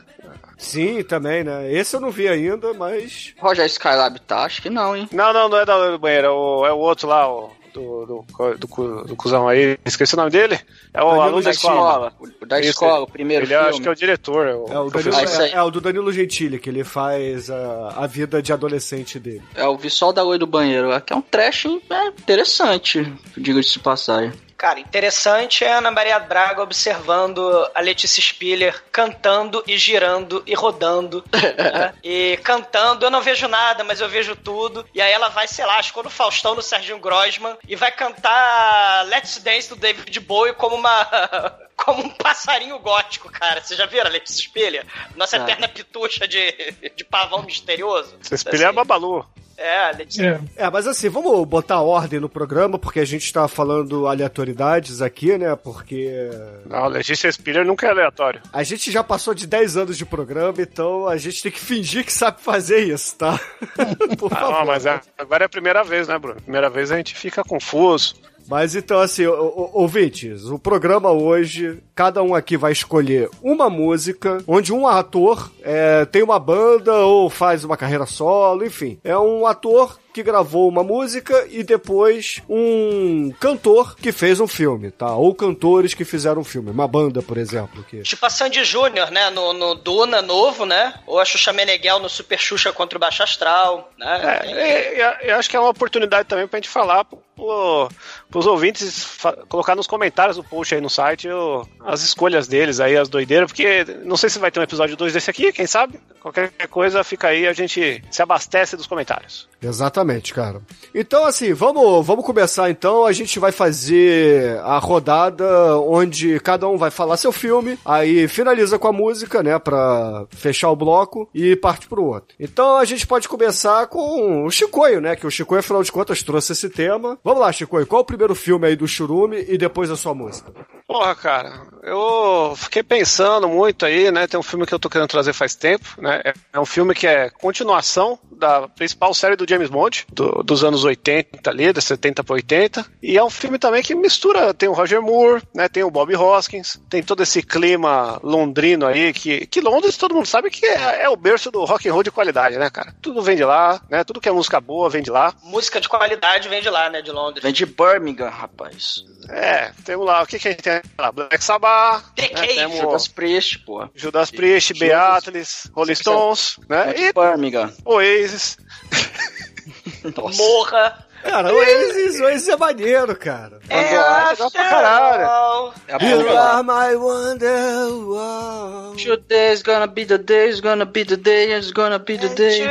Sim, 0.58 1.04
também, 1.04 1.44
né? 1.44 1.72
Esse 1.72 1.96
eu 1.96 2.02
não 2.02 2.12
vi 2.12 2.28
ainda, 2.28 2.74
mas. 2.74 3.34
Roger 3.40 3.66
Skylab 3.66 4.20
tá? 4.22 4.44
Acho 4.44 4.62
que 4.62 4.70
não, 4.70 4.96
hein? 4.96 5.08
Não, 5.12 5.32
não, 5.32 5.48
não 5.48 5.58
é 5.58 5.66
da 5.66 5.76
loira 5.76 5.92
do 5.94 6.00
banheiro, 6.00 6.28
é 6.28 6.30
o, 6.30 6.66
é 6.66 6.74
o 6.74 6.78
outro 6.78 7.08
lá, 7.08 7.32
o. 7.32 7.52
Do, 7.74 8.06
do, 8.06 8.26
do, 8.58 9.04
do 9.04 9.16
cuzão 9.16 9.48
aí, 9.48 9.78
esqueci 9.86 10.14
o 10.14 10.18
nome 10.18 10.32
dele. 10.32 10.60
É 10.94 11.02
o 11.02 11.06
Danilo 11.06 11.22
aluno 11.22 11.44
da 11.44 11.52
escola. 11.52 12.08
escola. 12.08 12.34
O 12.42 12.46
Da 12.46 12.60
escola, 12.60 13.04
o 13.04 13.08
primeiro 13.08 13.46
Ele 13.46 13.56
acho 13.56 13.70
que 13.70 13.76
é 13.76 13.82
filme. 13.82 13.90
o 13.90 13.96
diretor. 13.96 14.48
É 14.48 14.56
o, 14.56 14.68
É 14.68 14.80
o, 14.80 14.92
Ah, 15.14 15.44
é, 15.44 15.52
é 15.52 15.64
o 15.64 15.70
do 15.72 15.82
Danilo 15.82 16.12
Gentili, 16.12 16.60
que 16.60 16.70
ele 16.70 16.84
faz 16.84 17.50
a, 17.50 17.94
a 17.98 18.08
vida 18.08 18.42
de 18.42 18.52
adolescente 18.52 19.20
dele. 19.20 19.44
É 19.56 19.68
o 19.68 19.78
Visual 19.78 20.12
da 20.14 20.24
Loira 20.24 20.40
do 20.40 20.48
Banheiro. 20.48 20.92
É 20.92 21.00
que 21.02 21.14
é 21.14 21.16
um 21.16 21.22
trash 21.22 21.66
é, 21.66 22.08
interessante, 22.08 23.12
diga-se 23.38 23.74
de 23.74 23.80
passagem. 23.80 24.32
Cara, 24.60 24.78
interessante 24.78 25.64
é 25.64 25.72
a 25.72 25.78
Ana 25.78 25.90
Maria 25.90 26.20
Braga 26.20 26.62
observando 26.62 27.42
a 27.74 27.80
Letícia 27.80 28.22
Spiller 28.22 28.84
cantando 28.92 29.64
e 29.66 29.78
girando 29.78 30.44
e 30.46 30.54
rodando. 30.54 31.24
né? 31.32 31.94
E 32.04 32.36
cantando, 32.44 33.06
eu 33.06 33.10
não 33.10 33.22
vejo 33.22 33.48
nada, 33.48 33.86
mas 33.86 34.02
eu 34.02 34.10
vejo 34.10 34.36
tudo. 34.36 34.86
E 34.94 35.02
aí 35.02 35.14
ela 35.14 35.30
vai, 35.30 35.48
sei 35.48 35.66
lá, 35.66 35.78
acho 35.78 35.94
que 35.94 36.04
no 36.04 36.10
Faustão, 36.10 36.56
no 36.56 36.62
Serginho 36.62 37.00
Grossman, 37.00 37.56
e 37.70 37.76
vai 37.78 37.90
cantar 37.90 39.06
Let's 39.06 39.38
Dance 39.42 39.70
do 39.70 39.78
David 39.78 40.20
Bowie 40.20 40.54
como 40.54 40.76
uma. 40.76 41.08
Como 41.80 42.04
um 42.04 42.10
passarinho 42.10 42.78
gótico, 42.80 43.32
cara. 43.32 43.62
Vocês 43.64 43.78
já 43.78 43.86
viram 43.86 44.08
a 44.08 44.10
Letícia 44.10 44.44
Spiller? 44.44 44.86
Nossa 45.16 45.38
Ah. 45.38 45.40
eterna 45.40 45.66
pitucha 45.66 46.28
de, 46.28 46.52
de 46.94 47.06
pavão 47.06 47.42
misterioso. 47.44 48.18
Você 48.22 48.36
espelha 48.36 48.68
a 48.68 48.74
Babalu. 48.74 49.26
É, 49.62 49.90
a 49.90 49.92
Letícia. 49.92 50.42
É. 50.56 50.66
É, 50.66 50.70
mas 50.70 50.88
assim, 50.88 51.10
vamos 51.10 51.46
botar 51.48 51.82
ordem 51.82 52.20
no 52.20 52.30
programa, 52.30 52.80
porque 52.80 53.00
a 53.02 53.06
gente 53.06 53.32
tá 53.34 53.48
falando 53.48 54.08
aleatoriedades 54.08 55.02
aqui, 55.02 55.38
né? 55.38 55.56
Porque 55.56 56.30
Não, 56.66 56.88
Letícia 56.88 57.30
Spiller 57.32 57.66
nunca 57.66 57.88
é 57.88 57.90
aleatório. 57.90 58.42
a 58.54 58.64
gente 58.64 58.90
já 58.92 59.04
passou 59.04 59.34
de 59.34 59.46
10 59.46 59.76
anos 59.78 59.98
de 59.98 60.06
programa, 60.06 60.54
então 60.60 61.08
a 61.08 61.18
gente 61.18 61.44
tem 61.44 61.52
que 61.52 61.60
fingir 61.60 62.06
que 62.06 62.14
sabe 62.14 62.42
fazer 62.42 62.80
isso, 62.80 63.16
tá? 63.18 63.38
Por 64.18 64.32
Ah, 64.32 64.36
favor. 64.38 64.52
não, 64.60 64.66
mas 64.66 64.86
é- 64.86 65.02
agora 65.18 65.44
é 65.44 65.48
a 65.48 65.50
primeira 65.50 65.84
vez, 65.84 66.08
né, 66.08 66.18
Bruno? 66.18 66.42
Primeira 66.42 66.70
vez 66.70 66.92
a 66.92 66.98
gente 66.98 67.16
fica 67.16 67.44
confuso. 67.44 68.16
Mas 68.50 68.76
então, 68.76 69.00
assim, 69.00 69.28
ouvintes, 69.28 70.46
o 70.46 70.58
programa 70.58 71.12
hoje, 71.12 71.78
cada 71.94 72.24
um 72.24 72.34
aqui 72.34 72.58
vai 72.58 72.72
escolher 72.72 73.30
uma 73.44 73.70
música, 73.70 74.44
onde 74.48 74.74
um 74.74 74.88
ator 74.88 75.52
é, 75.62 76.04
tem 76.06 76.24
uma 76.24 76.40
banda 76.40 76.92
ou 76.96 77.30
faz 77.30 77.64
uma 77.64 77.78
carreira 77.78 78.08
solo, 78.08 78.66
enfim. 78.66 78.98
É 79.04 79.16
um 79.16 79.46
ator 79.46 80.00
que 80.14 80.24
gravou 80.24 80.68
uma 80.68 80.84
música 80.84 81.46
e 81.50 81.64
depois 81.64 82.42
um 82.50 83.32
cantor 83.40 83.96
que 83.96 84.12
fez 84.12 84.40
um 84.40 84.48
filme, 84.48 84.92
tá? 84.92 85.16
Ou 85.16 85.34
cantores 85.36 85.94
que 85.94 86.04
fizeram 86.04 86.42
um 86.42 86.44
filme. 86.44 86.72
Uma 86.72 86.88
banda, 86.88 87.22
por 87.22 87.38
exemplo. 87.38 87.84
Que... 87.84 88.02
Tipo 88.02 88.26
a 88.26 88.30
Sandy 88.30 88.64
Júnior, 88.64 89.12
né? 89.12 89.30
No, 89.30 89.54
no 89.54 89.76
Duna 89.76 90.22
novo, 90.22 90.66
né? 90.66 90.94
Ou 91.06 91.20
a 91.20 91.26
Xuxa 91.26 91.54
Meneghel 91.54 92.00
no 92.00 92.10
Super 92.10 92.40
Xuxa 92.40 92.72
contra 92.74 92.98
o 92.98 93.00
Baixo 93.00 93.22
Astral, 93.24 93.92
né? 93.98 94.42
É, 94.44 94.52
e- 94.52 95.26
e- 95.28 95.32
eu 95.32 95.36
acho 95.38 95.50
que 95.50 95.56
é 95.56 95.60
uma 95.60 95.70
oportunidade 95.70 96.28
também 96.28 96.48
pra 96.48 96.58
gente 96.58 96.70
falar 96.70 97.06
pro, 97.06 97.90
pros 98.30 98.46
ouvintes, 98.46 99.08
colocar 99.48 99.76
nos 99.76 99.88
comentários 99.88 100.38
do 100.38 100.44
post 100.44 100.74
aí 100.76 100.82
no 100.82 100.90
site 100.90 101.30
o- 101.30 101.66
as 101.86 102.02
escolhas 102.04 102.48
deles 102.48 102.80
aí, 102.80 102.98
as 102.98 103.08
doideiras, 103.10 103.52
porque 103.52 103.86
não 104.04 104.18
sei 104.18 104.30
se 104.30 104.40
vai 104.40 104.52
ter 104.52 104.60
um 104.60 104.64
episódio 104.64 104.98
2 104.98 105.14
desse 105.14 105.30
aqui, 105.30 105.52
quem 105.54 105.66
sabe? 105.68 106.00
Qualquer 106.22 106.52
coisa 106.70 107.04
fica 107.04 107.28
aí, 107.30 107.48
a 107.48 107.54
gente 107.54 108.04
se 108.12 108.22
abastece 108.22 108.76
dos 108.76 108.88
comentários. 108.88 109.48
Exatamente, 109.62 109.99
cara. 110.34 110.62
Então, 110.94 111.26
assim, 111.26 111.54
vamos, 111.54 112.06
vamos 112.06 112.26
começar 112.26 112.70
então. 112.70 113.06
A 113.06 113.12
gente 113.12 113.40
vai 113.40 113.52
fazer 113.52 114.60
a 114.64 114.78
rodada 114.80 115.78
onde 115.80 116.40
cada 116.40 116.68
um 116.68 116.78
vai 116.78 116.92
falar 116.92 117.18
seu 117.18 117.32
filme, 117.32 117.78
aí 117.86 118.28
finaliza 118.28 118.78
com 118.80 118.88
a 118.88 118.94
música, 118.94 119.42
né, 119.44 119.58
pra 119.60 120.26
fechar 120.32 120.70
o 120.70 120.76
bloco 120.76 121.30
e 121.34 121.56
parte 121.56 121.88
pro 121.88 122.04
outro. 122.04 122.36
Então 122.40 122.78
a 122.78 122.86
gente 122.86 123.06
pode 123.08 123.28
começar 123.28 123.88
com 123.88 124.46
o 124.46 124.52
Chicoio, 124.52 125.02
né, 125.02 125.16
que 125.16 125.28
o 125.28 125.32
Chicoio, 125.32 125.60
afinal 125.60 125.84
de 125.84 125.92
contas, 125.92 126.24
trouxe 126.24 126.52
esse 126.54 126.70
tema. 126.70 127.18
Vamos 127.24 127.40
lá, 127.42 127.52
Chicoio, 127.52 127.88
qual 127.88 128.02
o 128.02 128.06
primeiro 128.06 128.36
filme 128.36 128.68
aí 128.68 128.76
do 128.76 128.88
Churume 128.88 129.46
e 129.48 129.58
depois 129.58 129.90
a 129.92 129.96
sua 129.96 130.14
música? 130.14 130.52
Porra, 130.88 131.14
cara, 131.16 131.54
eu 131.84 132.54
fiquei 132.56 132.82
pensando 132.82 133.48
muito 133.48 133.86
aí, 133.86 134.10
né? 134.12 134.26
Tem 134.26 134.40
um 134.40 134.44
filme 134.44 134.66
que 134.66 134.74
eu 134.74 134.80
tô 134.80 134.90
querendo 134.90 135.08
trazer 135.08 135.34
faz 135.34 135.54
tempo, 135.54 135.86
né? 136.00 136.22
É- 136.26 136.34
É 136.52 136.60
um 136.60 136.66
filme 136.66 136.96
que 136.96 137.06
é 137.06 137.30
continuação 137.30 138.18
da 138.40 138.68
principal 138.68 139.14
série 139.14 139.36
do 139.36 139.46
James 139.48 139.70
Bond, 139.70 140.08
do- 140.12 140.42
dos 140.44 140.64
anos 140.64 140.84
80 140.84 141.50
ali, 141.50 141.72
de 141.74 141.82
70 141.82 142.24
para 142.24 142.34
80. 142.36 142.86
E 143.04 143.18
é 143.18 143.24
um 143.24 143.30
filme 143.30 143.60
também 143.60 143.84
que 143.84 143.94
mistura, 143.94 144.54
tem 144.54 144.70
o 144.70 144.74
Roger 144.74 145.02
Moore, 145.02 145.44
né? 145.54 145.68
Tem 145.68 145.84
o 145.84 145.92
Bob 145.92 146.16
Hoskins, 146.16 146.80
tem 146.90 147.04
todo 147.04 147.22
esse 147.22 147.44
clima 147.44 148.20
londrino 148.24 148.88
aí, 148.88 149.14
que, 149.14 149.46
que 149.48 149.62
Londres 149.62 149.98
todo 149.98 150.16
mundo 150.16 150.26
sabe 150.26 150.50
que 150.50 150.66
é, 150.66 151.04
é 151.04 151.10
o 151.10 151.16
berço 151.16 151.52
do 151.52 151.64
rock 151.66 151.88
and 151.88 151.94
roll 151.94 152.04
de 152.04 152.12
qualidade, 152.12 152.58
né, 152.58 152.70
cara? 152.70 152.96
Tudo 153.02 153.22
vem 153.22 153.36
de 153.36 153.44
lá, 153.44 153.82
né? 153.90 154.04
Tudo 154.04 154.22
que 154.22 154.30
é 154.30 154.32
música 154.32 154.60
boa 154.62 154.90
vem 154.90 155.04
de 155.04 155.10
lá. 155.12 155.34
Música 155.44 155.80
de 155.82 155.90
qualidade 155.90 156.48
vem 156.48 156.62
de 156.62 156.70
lá, 156.70 156.90
né? 156.90 157.02
De 157.02 157.12
Londres. 157.12 157.44
Vem 157.44 157.54
de 157.54 157.66
Birmingham, 157.66 158.30
rapaz. 158.30 159.04
É, 159.28 159.72
temos 159.86 160.06
lá, 160.06 160.24
o 160.24 160.26
que 160.26 160.40
que 160.40 160.48
a 160.48 160.52
gente 160.52 160.64
tem 160.64 160.82
lá? 160.98 161.12
Black 161.12 161.44
Sabbath, 161.44 162.04
The 162.16 162.22
né? 162.24 162.28
Cave, 162.30 162.56
Temos 162.56 162.78
Judas 162.80 163.08
Priest, 163.08 163.60
pô. 163.60 163.88
Judas 163.94 164.32
Priest, 164.32 164.74
Beatles, 164.74 165.70
Rolling 165.76 165.94
Stones, 165.96 166.60
né? 166.68 166.94
E 166.98 167.14
Birmingham. 167.14 167.72
Oasis. 167.86 168.29
Nossa. 170.16 170.38
Morra. 170.42 171.10
Cara, 171.24 171.54
o 171.54 171.58
Oasis, 171.58 172.20
o 172.20 172.24
Oasis 172.24 172.48
é 172.48 172.56
maneiro, 172.56 173.16
cara. 173.16 173.60
É, 173.70 173.92
legal 174.30 174.50
pra 174.52 174.70
caralho. 174.70 175.74
É 175.88 175.94
a 175.94 176.00
banda 176.00 176.32
lá. 176.32 176.64
my 176.64 176.96
wonderwall. 176.96 178.96
Today's 178.96 179.62
gonna 179.62 179.88
be 179.88 180.06
the 180.06 180.18
day, 180.18 180.50
it's 180.50 180.62
gonna 180.62 180.86
be 180.86 181.04
the 181.04 181.18
day, 181.18 181.52
it's 181.52 181.72
gonna 181.72 182.00
be 182.00 182.18
the 182.18 182.30
day. 182.30 182.62
you. 182.62 182.70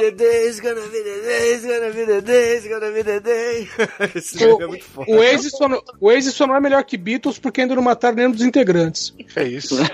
the 0.00 0.10
day, 0.10 0.48
it's 0.48 0.58
gonna 0.60 0.80
be 0.80 1.02
the 1.02 1.20
day, 1.22 1.54
it's 1.54 1.64
gonna 1.64 1.92
be 1.92 2.04
the 2.04 2.20
day, 2.20 2.56
it's 2.56 2.66
gonna 2.66 2.90
be 2.90 3.02
the 3.02 3.20
day. 3.20 3.68
Esse 4.14 4.38
filme 4.38 4.64
é 4.64 4.66
muito 4.66 4.84
foda. 4.84 5.10
O 5.10 5.18
Waze, 5.18 5.50
só 5.50 5.68
não, 5.68 5.80
o 6.00 6.12
Waze 6.12 6.32
só 6.32 6.46
não 6.46 6.56
é 6.56 6.60
melhor 6.60 6.82
que 6.84 6.96
Beatles 6.96 7.38
porque 7.38 7.60
ainda 7.60 7.76
não 7.76 7.82
mataram 7.82 8.16
nenhum 8.16 8.32
dos 8.32 8.42
integrantes. 8.42 9.14
Que 9.32 9.44
isso. 9.44 9.76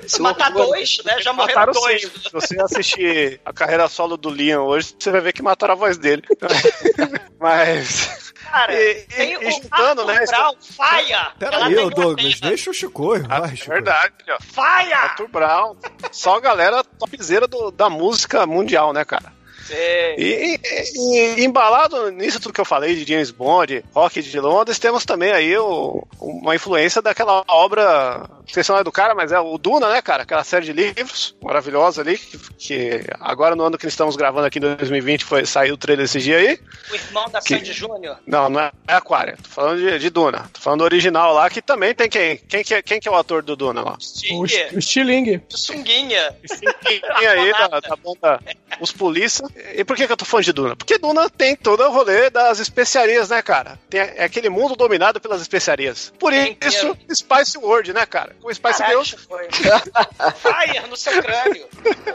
Se 0.06 0.20
matar 0.20 0.50
dois, 0.52 0.98
né? 1.04 1.20
Já 1.20 1.32
morreram 1.32 1.72
dois. 1.72 2.02
sim. 2.02 2.10
Se 2.20 2.32
você 2.32 2.60
assistir 2.60 3.40
a 3.44 3.52
carreira 3.52 3.88
solo 3.88 4.16
do 4.16 4.28
Liam 4.30 4.64
hoje, 4.64 4.94
você 4.98 5.10
vai 5.10 5.20
ver 5.20 5.32
que 5.32 5.42
mataram 5.42 5.74
a 5.74 5.76
voz 5.76 5.96
dele. 5.98 6.22
Mas. 7.40 8.32
Cara, 8.44 8.72
E- 8.74 8.94
tem 9.06 9.32
e 9.32 9.36
o 9.36 9.48
Arthur 9.70 10.06
né, 10.06 10.24
Brown, 10.26 10.54
Faia. 10.76 11.32
Pera 11.38 11.56
Ela 11.56 11.66
aí, 11.66 11.74
tem 11.74 11.84
ô 11.84 11.88
uma 11.88 11.94
Douglas, 11.94 12.40
deixa 12.40 12.70
o 12.70 12.74
Chicoio, 12.74 13.26
Ah, 13.28 13.40
vai, 13.40 13.56
Chicoio. 13.56 13.74
verdade, 13.82 14.14
ó. 14.30 14.36
Faia! 14.40 14.96
Arthur 14.98 15.28
Brown. 15.28 15.76
Só 16.12 16.36
a 16.36 16.40
galera 16.40 16.84
topzera 16.84 17.46
do, 17.48 17.70
da 17.70 17.90
música 17.90 18.46
mundial, 18.46 18.92
né, 18.92 19.04
cara? 19.04 19.32
Sei. 19.66 20.14
E, 20.18 20.60
e- 20.62 21.40
e 21.40 21.44
embalado 21.44 22.10
nisso 22.10 22.38
tudo 22.40 22.52
que 22.52 22.60
eu 22.60 22.64
falei 22.64 22.94
de 22.94 23.04
James 23.10 23.30
Bond, 23.30 23.84
rock 23.94 24.22
de 24.22 24.40
Londres, 24.40 24.78
temos 24.78 25.04
também 25.04 25.32
aí 25.32 25.56
o- 25.56 26.06
uma 26.20 26.54
influência 26.54 27.00
daquela 27.00 27.42
obra, 27.48 28.18
não 28.28 28.44
sei 28.52 28.62
se 28.62 28.70
é 28.70 28.74
o 28.74 28.84
do 28.84 28.92
cara, 28.92 29.14
mas 29.14 29.32
é 29.32 29.40
o 29.40 29.56
Duna, 29.58 29.88
né, 29.90 30.02
cara? 30.02 30.22
Aquela 30.24 30.44
série 30.44 30.66
de 30.66 30.72
livros 30.72 31.34
maravilhosa 31.42 32.02
ali, 32.02 32.18
que, 32.18 32.38
que 32.58 33.00
agora 33.20 33.56
no 33.56 33.64
ano 33.64 33.78
que 33.78 33.86
estamos 33.86 34.16
gravando 34.16 34.46
aqui 34.46 34.58
em 34.58 34.62
2020 34.76 35.24
foi, 35.24 35.46
saiu 35.46 35.74
o 35.74 35.78
trailer 35.78 36.04
esse 36.04 36.20
dia 36.20 36.36
aí. 36.36 36.58
O 36.90 36.94
irmão 36.94 37.28
da 37.30 37.40
Que- 37.40 37.56
Sandy 37.56 37.72
Júnior. 37.72 38.18
Não, 38.26 38.48
não 38.48 38.60
é, 38.60 38.72
é 38.88 38.94
Aquária, 38.94 39.36
tô 39.42 39.48
falando 39.48 39.78
de, 39.78 39.98
de 39.98 40.10
Duna. 40.10 40.48
Tô 40.52 40.60
falando 40.60 40.80
do 40.80 40.84
original 40.84 41.32
lá, 41.34 41.48
que 41.48 41.62
também 41.62 41.94
tem 41.94 42.08
quem? 42.08 42.36
Quem 42.36 42.62
que 42.62 42.74
é, 42.74 42.82
quem 42.82 43.00
que 43.00 43.08
é 43.08 43.10
o 43.10 43.16
ator 43.16 43.42
do 43.42 43.56
Duna 43.56 43.82
lá? 43.82 43.96
O, 44.32 44.42
o 44.76 44.80
Stiling. 44.82 45.38
de 45.48 45.58
sunguinha. 45.60 46.36
Tem 46.84 47.26
aí 47.28 47.52
da, 47.52 47.80
da 47.80 47.96
banda 47.96 48.40
Os 48.80 48.92
Polícia. 48.92 49.46
E 49.74 49.84
por 49.84 49.96
que, 49.96 50.06
que 50.06 50.12
eu 50.12 50.16
tô 50.16 50.24
falando 50.24 50.44
de 50.44 50.52
Duna? 50.52 50.76
Porque 50.76 50.98
Duna 50.98 51.30
tem 51.30 51.54
todo 51.54 51.82
o 51.84 51.90
rolê 51.90 52.28
das 52.30 52.58
especiarias, 52.58 53.28
né, 53.28 53.40
cara? 53.42 53.78
Tem, 53.88 54.00
é 54.00 54.24
aquele 54.24 54.48
mundo 54.48 54.74
dominado 54.74 55.20
pelas 55.20 55.40
especiarias. 55.40 56.12
Por 56.18 56.32
Tem 56.32 56.58
isso, 56.64 56.96
Spice 57.12 57.58
World, 57.58 57.92
né, 57.92 58.04
cara? 58.06 58.34
O 58.42 58.52
Spice 58.52 58.78
Caralho, 58.78 59.04
Girls. 59.04 59.26
foi. 59.28 59.48
Fire 60.34 60.88
no 60.88 60.96
seu 60.96 61.22
crânio. 61.22 61.66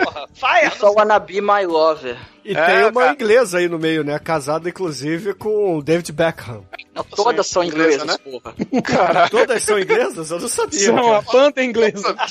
Porra, 0.04 0.28
fire 0.34 0.78
Só 0.78 0.88
no 0.88 0.94
wanna 0.96 1.20
be 1.20 1.42
my 1.42 1.66
lover. 1.66 2.18
E 2.44 2.56
É, 2.56 2.66
tem 2.66 2.84
uma 2.86 3.02
cara. 3.02 3.14
inglesa 3.14 3.58
aí 3.58 3.68
no 3.68 3.78
meio, 3.78 4.04
né? 4.04 4.18
Casada, 4.20 4.70
inclusive, 4.70 5.34
com 5.34 5.78
o 5.78 5.84
David 5.84 6.12
Beckham. 6.12 6.66
Não, 6.94 7.04
todas 7.04 7.48
são 7.48 7.64
inglesa, 7.64 8.04
inglesas, 8.04 8.08
né? 8.08 8.18
porra. 8.42 9.30
Todas 9.30 9.64
são 9.64 9.80
inglesas? 9.80 10.32
Eu 10.32 10.40
não 10.40 10.48
sabia. 10.48 10.80
São 10.80 10.98
a 11.16 11.24
cara. 11.24 11.32
banda 11.32 11.64
inglesa. 11.64 12.16
A 12.18 12.24
A, 12.24 12.26
a 12.26 12.28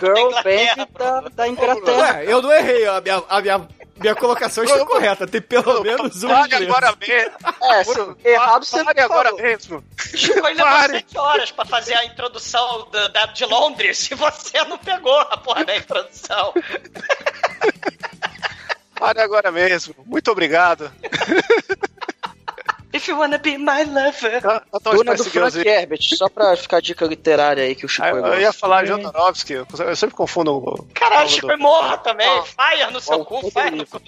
girl 0.00 0.30
band 0.42 0.88
da, 0.98 1.20
da 1.34 1.48
Inglaterra. 1.48 2.14
Ué, 2.18 2.24
eu 2.26 2.40
não 2.42 2.52
errei. 2.52 2.86
A 2.86 3.00
minha, 3.00 3.22
a 3.28 3.40
minha, 3.40 3.68
minha 4.00 4.14
colocação 4.14 4.64
está 4.64 4.84
correta. 4.86 5.26
Tem 5.26 5.40
pelo 5.42 5.82
menos 5.82 6.22
um 6.24 6.28
Pare 6.28 6.46
inglês. 6.46 6.70
agora 6.70 6.96
mesmo. 7.00 7.36
É, 7.62 7.84
se 7.84 8.28
errado 8.28 8.64
você 8.64 8.84
Pare 8.84 9.00
agora 9.00 9.28
falou. 9.30 9.42
mesmo. 9.44 9.84
Chico 10.14 10.46
ele 10.46 10.62
levou. 10.62 10.88
7 10.90 11.18
horas 11.18 11.50
pra 11.50 11.64
fazer 11.64 11.94
a 11.94 12.04
introdução 12.04 12.88
da, 12.90 13.08
da- 13.08 13.26
de 13.26 13.44
Londres 13.44 14.10
e 14.10 14.14
você 14.14 14.64
não 14.64 14.78
pegou 14.78 15.18
a 15.18 15.36
porra 15.36 15.64
da 15.64 15.76
introdução. 15.76 16.52
Pare 19.02 19.20
agora 19.20 19.50
mesmo. 19.50 19.96
Muito 20.06 20.30
obrigado. 20.30 20.88
If 22.92 23.08
you 23.08 23.18
wanna 23.18 23.38
be 23.38 23.56
my 23.58 23.84
lover. 23.84 24.36
Então, 24.74 24.92
Duna 24.94 25.14
do 25.14 25.24
Frank 25.24 25.58
aí. 25.58 25.66
Herbert, 25.66 26.00
só 26.16 26.28
pra 26.28 26.56
ficar 26.56 26.76
a 26.76 26.80
dica 26.80 27.06
literária 27.06 27.64
aí 27.64 27.74
que 27.74 27.86
o 27.86 27.88
Chico 27.88 28.06
Ah, 28.06 28.10
Eu, 28.10 28.26
eu 28.26 28.40
ia 28.40 28.52
falar 28.52 28.84
Jodorowsky, 28.84 29.54
eu 29.54 29.66
eu 29.78 29.96
sempre 29.96 30.14
confundo 30.14 30.52
o. 30.58 30.86
Caralho, 30.94 31.26
o 31.26 31.30
Chico 31.30 31.46
do- 31.46 31.52
é 31.52 31.56
morra 31.56 31.96
também. 31.98 32.26
Ah. 32.28 32.42
Fire 32.44 32.92
no 32.92 33.00
seu 33.00 33.24
cu, 33.24 33.50
fire 33.50 33.76
no 33.76 33.86
cu. 33.86 34.00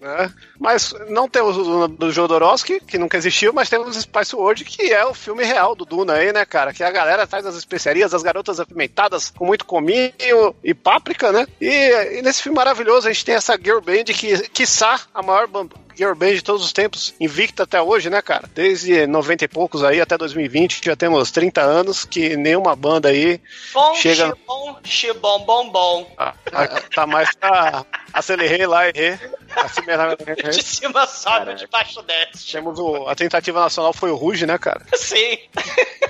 né? 0.00 0.32
Mas 0.60 0.92
não 1.08 1.28
temos 1.28 1.56
o 1.56 1.62
Duna 1.64 1.88
do 1.88 2.12
Jodorowsky, 2.12 2.80
que 2.80 2.98
nunca 2.98 3.16
existiu, 3.16 3.52
mas 3.54 3.70
temos 3.70 3.96
o 3.96 4.00
Spice 4.00 4.36
World, 4.36 4.64
que 4.66 4.92
é 4.92 5.04
o 5.06 5.14
filme 5.14 5.42
real 5.42 5.74
do 5.74 5.86
Duna 5.86 6.14
aí, 6.14 6.32
né, 6.32 6.44
cara? 6.44 6.74
Que 6.74 6.84
a 6.84 6.90
galera 6.90 7.26
traz 7.26 7.46
as 7.46 7.54
especiarias, 7.56 8.12
as 8.12 8.22
garotas 8.22 8.60
apimentadas 8.60 9.30
com 9.30 9.46
muito 9.46 9.64
cominho 9.64 10.12
e 10.62 10.74
páprica, 10.74 11.32
né? 11.32 11.46
E, 11.58 12.18
e 12.18 12.22
nesse 12.22 12.42
filme 12.42 12.56
maravilhoso 12.56 13.08
a 13.08 13.12
gente 13.12 13.24
tem 13.24 13.34
essa 13.34 13.56
girl 13.56 13.80
band 13.80 14.04
que, 14.04 14.48
quiçá, 14.50 15.00
a 15.14 15.22
maior 15.22 15.46
girl 16.00 16.14
band 16.14 16.34
de 16.34 16.42
todos 16.42 16.64
os 16.64 16.72
tempos, 16.72 17.14
invicta 17.20 17.64
até 17.64 17.80
hoje, 17.80 18.08
né, 18.08 18.22
cara? 18.22 18.48
Desde 18.54 19.06
90 19.06 19.44
e 19.44 19.48
poucos 19.48 19.84
aí 19.84 20.00
até 20.00 20.16
2020, 20.16 20.80
já 20.84 20.96
temos 20.96 21.30
30 21.30 21.60
anos 21.60 22.04
que 22.04 22.36
nenhuma 22.36 22.74
banda 22.74 23.08
aí 23.10 23.40
Bom, 23.74 23.94
Chega- 23.94 24.28
xibom, 24.28 24.76
xibom, 24.84 25.38
bom, 25.44 25.70
bom. 25.70 26.14
ah, 26.16 26.32
tá 26.94 27.06
mais 27.06 27.34
pra 27.34 27.84
acelerei 28.12 28.66
lá 28.66 28.86
e 28.88 28.92
errei. 28.94 29.18
De 30.50 30.62
cima 30.62 31.06
sobe, 31.06 31.54
de 31.54 31.66
baixo 31.66 32.00
desce. 32.02 32.52
Temos 32.52 32.78
o, 32.78 33.08
a 33.08 33.14
tentativa 33.14 33.60
nacional 33.60 33.92
foi 33.92 34.10
o 34.10 34.16
Ruge, 34.16 34.46
né, 34.46 34.56
cara? 34.58 34.80
Sim. 34.94 35.38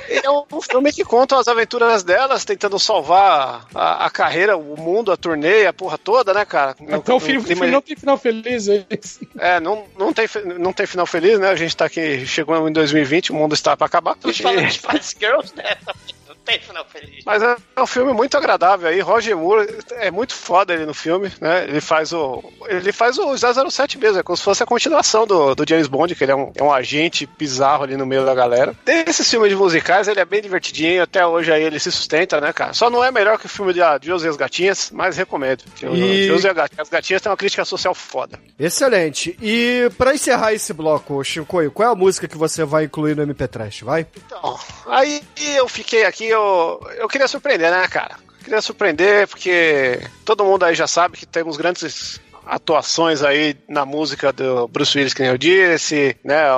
É 0.08 0.30
um 0.30 0.60
filme 0.60 0.92
que 0.92 1.04
conta 1.04 1.38
as 1.38 1.48
aventuras 1.48 2.02
delas, 2.02 2.44
tentando 2.44 2.78
salvar 2.78 3.66
a, 3.74 4.06
a 4.06 4.10
carreira, 4.10 4.56
o 4.56 4.76
mundo, 4.78 5.10
a 5.12 5.16
turnê, 5.16 5.66
a 5.66 5.72
porra 5.72 5.96
toda, 5.96 6.34
né, 6.34 6.44
cara? 6.44 6.74
Então 6.80 7.16
o 7.16 7.20
filme, 7.20 7.38
o 7.40 7.42
filme 7.42 7.66
não 7.68 7.80
tem 7.80 7.96
final 7.96 8.18
feliz 8.18 8.68
aí. 8.68 8.84
É, 9.38 9.58
não, 9.60 9.79
não, 9.98 10.12
tem, 10.12 10.26
não 10.58 10.72
tem 10.72 10.86
final 10.86 11.06
feliz, 11.06 11.38
né? 11.38 11.48
A 11.48 11.56
gente 11.56 11.76
tá 11.76 11.86
aqui, 11.86 12.26
chegou 12.26 12.68
em 12.68 12.72
2020, 12.72 13.32
o 13.32 13.34
mundo 13.34 13.54
está 13.54 13.76
pra 13.76 13.86
acabar. 13.86 14.14
Estamos 14.14 14.38
falando 14.38 14.66
de 14.66 14.74
Spice 14.74 15.16
Girls, 15.18 15.54
né? 15.56 15.76
Tem 16.50 16.60
final 16.60 16.84
feliz. 16.84 17.24
Mas 17.24 17.42
é 17.42 17.56
um 17.78 17.86
filme 17.86 18.12
muito 18.12 18.36
agradável 18.36 18.88
aí. 18.88 19.00
Roger 19.00 19.36
Moore 19.36 19.68
é 19.92 20.10
muito 20.10 20.34
foda 20.34 20.72
ele 20.74 20.86
no 20.86 20.94
filme, 20.94 21.30
né? 21.40 21.64
Ele 21.64 21.80
faz 21.80 22.12
o. 22.12 22.42
Ele 22.68 22.92
faz 22.92 23.18
o 23.18 23.34
007 23.36 23.98
mesmo, 23.98 24.18
é 24.18 24.22
como 24.22 24.36
se 24.36 24.42
fosse 24.42 24.62
a 24.62 24.66
continuação 24.66 25.26
do, 25.26 25.54
do 25.54 25.64
James 25.68 25.86
Bond, 25.86 26.14
que 26.14 26.24
ele 26.24 26.32
é 26.32 26.36
um, 26.36 26.52
é 26.56 26.62
um 26.62 26.72
agente 26.72 27.26
bizarro 27.38 27.84
ali 27.84 27.96
no 27.96 28.06
meio 28.06 28.24
da 28.24 28.34
galera. 28.34 28.74
Desses 28.84 29.28
filmes 29.28 29.50
de 29.50 29.56
musicais, 29.56 30.08
ele 30.08 30.20
é 30.20 30.24
bem 30.24 30.40
divertidinho, 30.42 31.02
até 31.02 31.24
hoje 31.26 31.52
aí 31.52 31.62
ele 31.62 31.78
se 31.78 31.90
sustenta, 31.92 32.40
né, 32.40 32.52
cara? 32.52 32.72
Só 32.72 32.90
não 32.90 33.04
é 33.04 33.10
melhor 33.10 33.38
que 33.38 33.46
o 33.46 33.48
filme 33.48 33.72
de 33.72 33.80
Josie 34.02 34.26
e 34.26 34.30
as 34.30 34.36
Gatinhas, 34.36 34.90
mas 34.92 35.16
recomendo. 35.16 35.62
E- 35.82 36.26
e 36.26 36.30
as 36.30 36.42
Gatinhas- 36.42 36.70
as 36.78 36.88
Gatinhas 36.88 37.22
tem 37.22 37.30
uma 37.30 37.36
crítica 37.36 37.64
social 37.64 37.94
foda. 37.94 38.38
Excelente. 38.58 39.36
E 39.42 39.90
pra 39.98 40.14
encerrar 40.14 40.52
esse 40.52 40.72
bloco, 40.72 41.22
Chicoio, 41.24 41.70
qual 41.70 41.88
é 41.88 41.92
a 41.92 41.94
música 41.94 42.26
que 42.28 42.36
você 42.36 42.64
vai 42.64 42.84
incluir 42.84 43.16
no 43.16 43.22
MP 43.22 43.46
Trash? 43.48 43.80
Vai? 43.82 44.06
Então, 44.26 44.58
aí 44.86 45.22
eu 45.54 45.68
fiquei 45.68 46.04
aqui, 46.04 46.24
eu, 46.26 46.39
eu 46.96 47.08
queria 47.08 47.28
surpreender, 47.28 47.70
né, 47.70 47.86
cara? 47.88 48.16
Queria 48.42 48.62
surpreender 48.62 49.28
porque 49.28 50.00
todo 50.24 50.44
mundo 50.44 50.64
aí 50.64 50.74
já 50.74 50.86
sabe 50.86 51.16
que 51.16 51.26
temos 51.26 51.56
grandes 51.56 52.20
atuações 52.54 53.22
aí 53.22 53.56
na 53.68 53.84
música 53.86 54.32
do 54.32 54.68
Bruce 54.68 54.96
Willis, 54.96 55.14
que 55.14 55.22
nem 55.22 55.30
eu 55.30 55.38
disse, 55.38 56.16
né? 56.24 56.48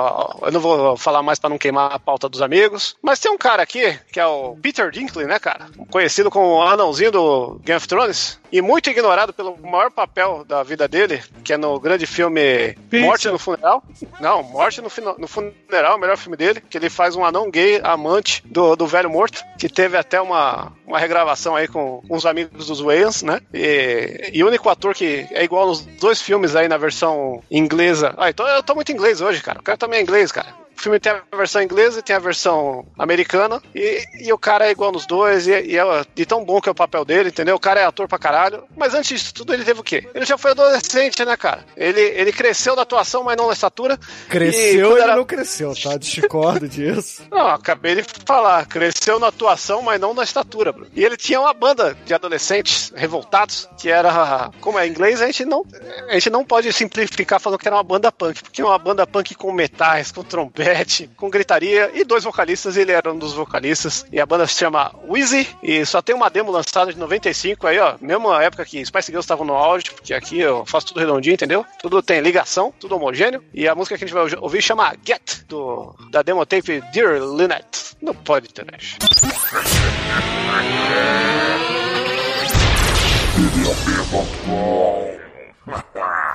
Eu 0.41 0.51
não 0.51 0.59
vou 0.59 0.97
falar 0.97 1.21
mais 1.23 1.39
pra 1.39 1.49
não 1.49 1.57
queimar 1.57 1.91
a 1.93 1.99
pauta 1.99 2.27
dos 2.27 2.41
amigos, 2.41 2.95
mas 3.01 3.19
tem 3.19 3.31
um 3.31 3.37
cara 3.37 3.63
aqui, 3.63 3.97
que 4.11 4.19
é 4.19 4.25
o 4.25 4.55
Peter 4.61 4.89
Dinklage, 4.91 5.27
né, 5.27 5.39
cara? 5.39 5.67
Conhecido 5.89 6.29
como 6.29 6.47
o 6.55 6.61
anãozinho 6.61 7.11
do 7.11 7.59
Game 7.63 7.77
of 7.77 7.87
Thrones 7.87 8.39
e 8.51 8.61
muito 8.61 8.89
ignorado 8.89 9.33
pelo 9.33 9.57
maior 9.61 9.91
papel 9.91 10.43
da 10.47 10.63
vida 10.63 10.87
dele, 10.87 11.21
que 11.43 11.53
é 11.53 11.57
no 11.57 11.79
grande 11.79 12.05
filme 12.05 12.75
Pizza. 12.89 13.05
Morte 13.05 13.27
no 13.29 13.39
Funeral. 13.39 13.83
Não, 14.19 14.43
Morte 14.43 14.81
no, 14.81 14.89
Fina- 14.89 15.15
no 15.17 15.27
Funeral, 15.27 15.97
o 15.97 15.99
melhor 15.99 16.17
filme 16.17 16.37
dele, 16.37 16.61
que 16.69 16.77
ele 16.77 16.89
faz 16.89 17.15
um 17.15 17.25
anão 17.25 17.49
gay 17.49 17.79
amante 17.83 18.41
do, 18.45 18.75
do 18.75 18.85
velho 18.87 19.09
morto, 19.09 19.43
que 19.57 19.67
teve 19.69 19.97
até 19.97 20.21
uma, 20.21 20.71
uma 20.85 20.99
regravação 20.99 21.55
aí 21.55 21.67
com 21.67 22.01
uns 22.09 22.25
amigos 22.25 22.67
dos 22.67 22.79
Wayans, 22.79 23.23
né? 23.23 23.39
E, 23.53 24.29
e 24.33 24.43
o 24.43 24.47
único 24.47 24.69
ator 24.69 24.93
que 24.93 25.27
é 25.31 25.43
igual 25.43 25.67
nos 25.67 25.82
dois 25.99 26.21
filmes 26.21 26.55
aí 26.55 26.67
na 26.67 26.77
versão 26.77 27.41
inglesa. 27.49 28.13
Ah, 28.17 28.29
então 28.29 28.47
eu 28.47 28.63
tô 28.63 28.75
muito 28.75 28.91
inglês 28.91 29.21
hoje, 29.21 29.41
cara. 29.41 29.59
O 29.59 29.63
cara 29.63 29.77
também 29.77 29.99
é 29.99 30.01
inglês, 30.01 30.31
cara. 30.31 30.62
O 30.77 30.81
filme 30.83 30.99
tem 30.99 31.11
a 31.13 31.35
versão 31.35 31.61
inglesa 31.61 31.99
e 31.99 32.03
tem 32.03 32.15
a 32.15 32.19
versão 32.19 32.85
americana. 32.97 33.61
E, 33.73 34.03
e 34.21 34.33
o 34.33 34.37
cara 34.37 34.67
é 34.67 34.71
igual 34.71 34.91
nos 34.91 35.05
dois. 35.05 35.47
E, 35.47 35.51
e 35.51 35.77
é 35.77 35.83
de 36.15 36.25
tão 36.25 36.43
bom 36.43 36.59
que 36.59 36.67
é 36.69 36.71
o 36.71 36.75
papel 36.75 37.05
dele, 37.05 37.29
entendeu? 37.29 37.55
O 37.55 37.59
cara 37.59 37.79
é 37.79 37.85
ator 37.85 38.07
pra 38.07 38.17
caralho. 38.19 38.63
Mas 38.75 38.93
antes 38.93 39.09
disso 39.19 39.33
tudo, 39.33 39.53
ele 39.53 39.63
teve 39.63 39.79
o 39.79 39.83
quê? 39.83 40.07
Ele 40.13 40.25
já 40.25 40.37
foi 40.37 40.51
adolescente, 40.51 41.23
né, 41.23 41.37
cara? 41.37 41.65
Ele, 41.77 42.01
ele 42.01 42.31
cresceu 42.33 42.75
na 42.75 42.81
atuação, 42.81 43.23
mas 43.23 43.37
não 43.37 43.47
na 43.47 43.53
estatura. 43.53 43.97
E 44.25 44.29
Cresceu 44.29 44.91
ele 44.93 45.01
era- 45.01 45.15
não 45.15 45.25
cresceu, 45.25 45.73
tá? 45.75 45.95
Discordo 45.97 46.67
disso. 46.69 47.23
não, 47.31 47.47
acabei 47.49 47.95
de 47.95 48.03
falar. 48.25 48.65
Cresceu 48.65 49.19
na 49.19 49.27
atuação, 49.27 49.81
mas 49.81 49.99
não 50.01 50.13
na 50.13 50.23
estatura, 50.23 50.71
Bruno. 50.71 50.89
E 50.93 51.03
ele 51.03 51.15
tinha 51.17 51.39
uma 51.39 51.53
banda 51.53 51.95
de 52.05 52.13
adolescentes 52.13 52.91
revoltados, 52.95 53.69
que 53.79 53.89
era. 53.89 54.49
Como 54.59 54.77
é 54.79 54.87
inglês, 54.87 55.21
a 55.21 55.25
gente 55.27 55.45
não. 55.45 55.65
A 56.09 56.13
gente 56.13 56.29
não 56.29 56.43
pode 56.43 56.71
simplificar 56.73 57.39
falando 57.39 57.59
que 57.59 57.67
era 57.67 57.75
uma 57.75 57.83
banda 57.83 58.11
punk, 58.11 58.41
porque 58.43 58.61
é 58.61 58.65
uma 58.65 58.77
banda 58.79 59.05
punk 59.07 59.35
com 59.35 59.51
metais, 59.51 60.11
com 60.11 60.23
com 61.15 61.29
gritaria, 61.29 61.91
e 61.93 62.03
dois 62.03 62.23
vocalistas, 62.23 62.77
ele 62.77 62.91
era 62.91 63.11
um 63.11 63.17
dos 63.17 63.33
vocalistas. 63.33 64.05
E 64.11 64.19
a 64.19 64.25
banda 64.25 64.47
se 64.47 64.55
chama 64.55 64.93
Wheezy, 65.07 65.47
e 65.61 65.85
só 65.85 66.01
tem 66.01 66.15
uma 66.15 66.29
demo 66.29 66.51
lançada 66.51 66.91
de 66.91 66.99
95 66.99 67.67
aí, 67.67 67.79
ó. 67.79 67.95
Mesma 68.01 68.43
época 68.43 68.65
que 68.65 68.85
Spice 68.85 69.07
Girls 69.07 69.25
estavam 69.25 69.45
no 69.45 69.53
auge, 69.53 69.91
porque 69.91 70.13
aqui 70.13 70.39
eu 70.39 70.65
faço 70.65 70.87
tudo 70.87 70.99
redondinho, 70.99 71.33
entendeu? 71.33 71.65
Tudo 71.81 72.01
tem 72.01 72.21
ligação, 72.21 72.73
tudo 72.79 72.95
homogêneo. 72.95 73.43
E 73.53 73.67
a 73.67 73.75
música 73.75 73.97
que 73.97 74.03
a 74.03 74.07
gente 74.07 74.13
vai 74.13 74.39
ouvir 74.39 74.61
chama 74.61 74.95
Get, 75.05 75.43
do, 75.47 75.95
da 76.11 76.21
demo 76.21 76.45
tape 76.45 76.81
Dear 76.93 77.21
Lynette. 77.21 77.95
Não 78.01 78.13
pode 78.13 78.49
ter, 78.49 78.65
né? 78.65 78.77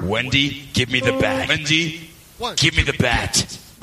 Wendy, 0.03 0.69
give 0.73 0.91
me 0.91 1.01
the 1.01 1.12
bat. 1.12 1.49
Wendy, 1.49 2.11
give 2.57 2.77
me 2.77 2.83
the 2.83 2.93
bat. 2.93 3.67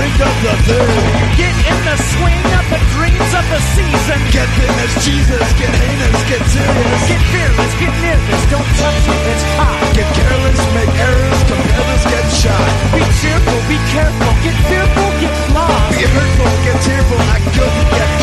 of 0.00 0.20
of 0.24 0.36
the 0.40 0.54
thing. 0.64 1.36
Get 1.36 1.56
in 1.60 1.78
the 1.84 1.96
swing 2.16 2.46
of 2.56 2.64
the 2.72 2.80
dreams 2.96 3.30
of 3.36 3.44
the 3.52 3.60
season. 3.76 4.18
Get 4.32 4.48
as 4.80 4.92
Jesus. 5.04 5.44
Get 5.60 5.68
heinous. 5.68 6.16
Get 6.24 6.40
serious. 6.48 7.00
Get 7.04 7.22
fearless. 7.28 7.72
Get 7.76 7.92
nervous. 8.00 8.42
Don't 8.48 8.70
touch 8.80 9.04
it. 9.12 9.20
It's 9.28 9.44
hot. 9.60 9.76
Get 9.92 10.08
careless. 10.16 10.60
Make 10.72 10.94
errors. 10.96 11.40
Competitors 11.44 12.04
get 12.08 12.26
shot. 12.32 12.68
Be 12.96 13.04
cheerful. 13.20 13.60
Be 13.68 13.76
careful. 13.92 14.32
Get 14.40 14.56
fearful. 14.72 15.10
Get 15.20 15.36
lost. 15.52 15.92
Be 15.92 16.04
hurtful. 16.08 16.48
Get 16.64 16.76
tearful. 16.80 17.20
Act 17.28 17.44
good. 17.52 17.72
Get 17.92 18.19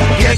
yeah. 0.00 0.28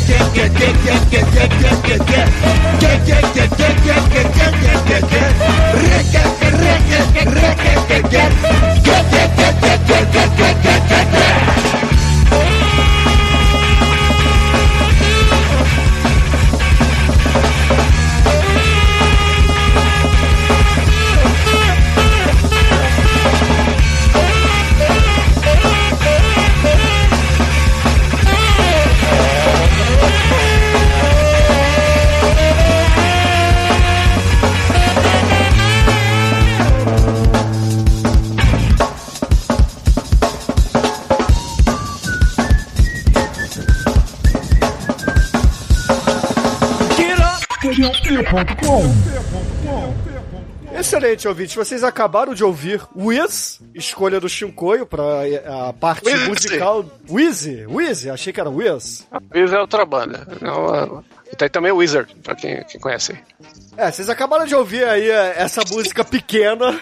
Excelente, 50.79 51.27
ouvintes. 51.27 51.55
Vocês 51.55 51.83
acabaram 51.83 52.33
de 52.33 52.45
ouvir 52.45 52.81
Wiz, 52.97 53.61
escolha 53.75 54.21
do 54.21 54.29
Chincoio 54.29 54.87
para 54.87 55.29
eh, 55.29 55.43
a 55.47 55.73
parte 55.73 56.09
musical. 56.29 56.85
Wizzy, 57.09 57.67
Wizzy, 57.67 58.09
achei 58.09 58.33
que 58.33 58.41
era 58.41 58.49
Wiz. 58.49 59.07
Wiz 59.35 59.53
é 59.53 59.59
outra 59.61 59.85
banda. 59.85 60.27
É 60.31 60.45
Não, 60.45 61.05
tem 61.37 61.49
também 61.49 61.73
Wizard, 61.73 62.15
para 62.23 62.37
quem, 62.37 62.63
quem 62.65 62.81
conhece. 62.81 63.19
É, 63.77 63.91
vocês 63.91 64.09
acabaram 64.09 64.47
de 64.47 64.55
ouvir 64.55 64.85
aí 64.85 65.11
eh, 65.11 65.35
essa 65.37 65.63
música 65.69 66.05
pequena 66.05 66.79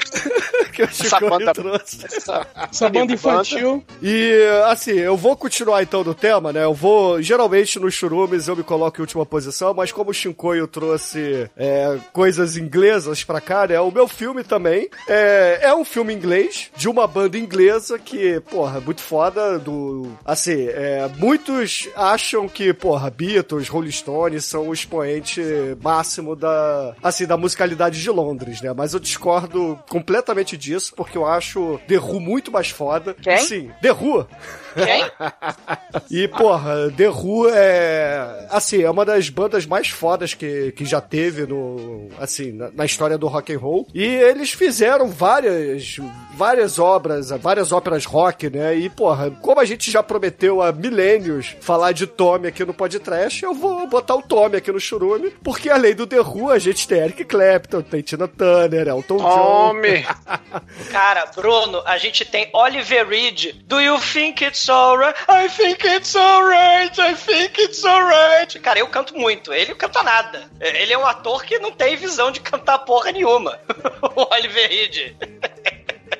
que 0.72 0.82
o 0.82 0.84
Essa 0.84 1.04
Shinkoio 1.04 1.30
banda- 1.30 1.52
trouxe. 1.52 2.04
Essa, 2.06 2.46
Essa 2.70 2.88
banda 2.88 3.12
infantil. 3.12 3.84
E, 4.02 4.32
assim, 4.66 4.92
eu 4.92 5.16
vou 5.16 5.36
continuar 5.36 5.82
então 5.82 6.02
no 6.04 6.14
tema, 6.14 6.52
né? 6.52 6.64
Eu 6.64 6.74
vou, 6.74 7.20
geralmente 7.22 7.78
nos 7.78 7.94
churumes 7.94 8.48
eu 8.48 8.56
me 8.56 8.62
coloco 8.62 8.98
em 8.98 9.02
última 9.02 9.24
posição, 9.26 9.72
mas 9.74 9.92
como 9.92 10.10
o 10.10 10.14
Shinkoio 10.14 10.66
trouxe 10.66 11.50
é, 11.56 11.98
coisas 12.12 12.56
inglesas 12.56 13.24
pra 13.24 13.40
cá, 13.40 13.66
né? 13.66 13.80
O 13.80 13.90
meu 13.90 14.06
filme 14.08 14.42
também 14.44 14.88
é, 15.08 15.60
é 15.62 15.74
um 15.74 15.84
filme 15.84 16.12
inglês, 16.14 16.70
de 16.76 16.88
uma 16.88 17.06
banda 17.06 17.38
inglesa 17.38 17.98
que, 17.98 18.40
porra, 18.40 18.78
é 18.78 18.80
muito 18.80 19.00
foda, 19.00 19.58
do... 19.58 20.08
Assim, 20.24 20.66
é, 20.68 21.08
muitos 21.18 21.88
acham 21.96 22.48
que, 22.48 22.72
porra, 22.72 23.10
Beatles, 23.10 23.68
Rolling 23.68 23.90
Stones 23.90 24.44
são 24.44 24.68
o 24.68 24.72
expoente 24.72 25.40
máximo 25.82 26.34
da, 26.36 26.94
assim, 27.02 27.26
da 27.26 27.36
musicalidade 27.36 28.00
de 28.00 28.10
Londres, 28.10 28.60
né? 28.60 28.72
Mas 28.76 28.94
eu 28.94 29.00
discordo 29.00 29.78
completamente 29.88 30.49
disso, 30.56 30.92
porque 30.94 31.16
eu 31.16 31.26
acho 31.26 31.80
The 31.86 31.98
Who 31.98 32.20
muito 32.20 32.50
mais 32.50 32.70
foda. 32.70 33.14
Quem? 33.14 33.38
Sim, 33.38 33.70
The 33.80 33.92
Who. 33.92 34.26
Quem? 34.74 35.04
E, 36.10 36.26
porra, 36.28 36.92
The 36.96 37.08
Who 37.08 37.48
é. 37.48 38.46
Assim, 38.50 38.82
é 38.82 38.90
uma 38.90 39.04
das 39.04 39.28
bandas 39.28 39.66
mais 39.66 39.88
fodas 39.88 40.34
que, 40.34 40.72
que 40.72 40.84
já 40.84 41.00
teve 41.00 41.46
no. 41.46 42.08
Assim, 42.18 42.52
na, 42.52 42.70
na 42.70 42.84
história 42.84 43.18
do 43.18 43.26
rock 43.26 43.52
and 43.52 43.58
roll. 43.58 43.86
E 43.94 44.04
eles 44.04 44.52
fizeram 44.52 45.08
várias. 45.08 45.96
várias 46.34 46.78
obras, 46.78 47.30
várias 47.30 47.72
óperas 47.72 48.04
rock, 48.04 48.50
né? 48.50 48.74
E, 48.76 48.88
porra, 48.88 49.30
como 49.30 49.60
a 49.60 49.64
gente 49.64 49.90
já 49.90 50.02
prometeu 50.02 50.62
há 50.62 50.72
milênios 50.72 51.56
falar 51.60 51.92
de 51.92 52.06
Tommy 52.06 52.48
aqui 52.48 52.64
no 52.64 52.74
podcast, 52.74 53.44
eu 53.44 53.54
vou 53.54 53.86
botar 53.88 54.14
o 54.14 54.22
Tommy 54.22 54.56
aqui 54.56 54.70
no 54.72 54.80
churume, 54.80 55.30
porque 55.42 55.70
além 55.70 55.94
do 55.94 56.06
The 56.06 56.20
Who, 56.20 56.50
a 56.50 56.58
gente 56.58 56.86
tem 56.86 56.98
Eric 56.98 57.24
Clapton, 57.24 57.82
tem 57.82 58.02
Tina 58.02 58.28
Turner, 58.28 58.88
Elton 58.88 59.16
John. 59.16 59.70
Homem! 59.70 60.04
Cara, 60.90 61.26
Bruno, 61.34 61.82
a 61.84 61.98
gente 61.98 62.24
tem 62.24 62.48
Oliver 62.52 63.06
Reed. 63.06 63.56
Do 63.66 63.80
you 63.80 63.98
think 64.00 64.44
it's 64.44 64.59
alright? 64.68 65.14
I 65.28 65.48
think 65.48 65.84
it's 65.84 66.14
alright. 66.16 66.98
I 66.98 67.14
think 67.14 67.58
it's 67.58 67.84
alright. 67.84 68.58
Cara, 68.60 68.78
eu 68.78 68.88
canto 68.88 69.16
muito. 69.16 69.52
Ele 69.52 69.70
não 69.70 69.76
canta 69.76 70.02
nada. 70.02 70.50
Ele 70.60 70.92
é 70.92 70.98
um 70.98 71.06
ator 71.06 71.44
que 71.44 71.58
não 71.58 71.72
tem 71.72 71.96
visão 71.96 72.30
de 72.30 72.40
cantar 72.40 72.80
porra 72.80 73.12
nenhuma. 73.12 73.58
o 74.02 74.34
Oliver 74.34 74.68
Reed. 74.68 75.16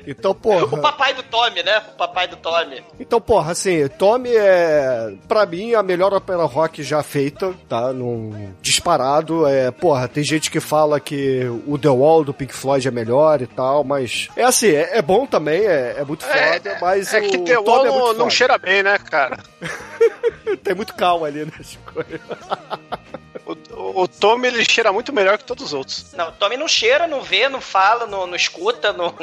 Então, 0.05 0.33
porra. 0.33 0.65
O 0.65 0.81
papai 0.81 1.13
do 1.13 1.23
Tommy, 1.23 1.63
né? 1.63 1.81
O 1.93 1.97
papai 1.97 2.27
do 2.27 2.35
Tommy. 2.37 2.83
Então, 2.99 3.21
porra, 3.21 3.51
assim, 3.51 3.87
Tommy 3.87 4.35
é, 4.35 5.13
pra 5.27 5.45
mim, 5.45 5.73
a 5.73 5.83
melhor 5.83 6.13
ópera 6.13 6.43
rock 6.43 6.83
já 6.83 7.03
feita, 7.03 7.53
tá? 7.67 7.93
Num 7.93 8.53
disparado. 8.61 9.47
É, 9.47 9.71
porra, 9.71 10.07
tem 10.07 10.23
gente 10.23 10.49
que 10.49 10.59
fala 10.59 10.99
que 10.99 11.43
o 11.67 11.77
The 11.77 11.89
Wall 11.89 12.23
do 12.23 12.33
Pink 12.33 12.53
Floyd 12.53 12.87
é 12.87 12.91
melhor 12.91 13.41
e 13.41 13.47
tal, 13.47 13.83
mas. 13.83 14.27
É 14.35 14.43
assim, 14.43 14.69
é, 14.69 14.97
é 14.97 15.01
bom 15.01 15.25
também, 15.25 15.65
é, 15.65 15.95
é 15.97 16.03
muito 16.03 16.25
É, 16.25 16.53
foda, 16.53 16.77
mas 16.81 17.13
é 17.13 17.19
o 17.19 17.29
que 17.29 17.37
The 17.39 17.55
Tommy 17.55 17.89
Wall 17.89 18.11
é 18.11 18.13
não, 18.13 18.13
não 18.13 18.29
cheira 18.29 18.57
bem, 18.57 18.83
né, 18.83 18.97
cara? 18.97 19.39
Tem 20.63 20.75
muito 20.75 20.93
calma 20.95 21.27
ali, 21.27 21.45
né, 21.45 21.51
Chico? 21.61 22.03
O, 23.45 23.55
o 23.95 24.07
Tommy, 24.07 24.47
ele 24.47 24.65
cheira 24.69 24.91
muito 24.91 25.11
melhor 25.13 25.37
que 25.37 25.43
todos 25.43 25.65
os 25.67 25.73
outros. 25.73 26.13
Não, 26.13 26.29
o 26.29 26.31
Tommy 26.33 26.57
não 26.57 26.67
cheira, 26.67 27.07
não 27.07 27.21
vê, 27.21 27.47
não 27.49 27.61
fala, 27.61 28.05
não, 28.05 28.25
não 28.27 28.35
escuta, 28.35 28.91
não. 28.93 29.13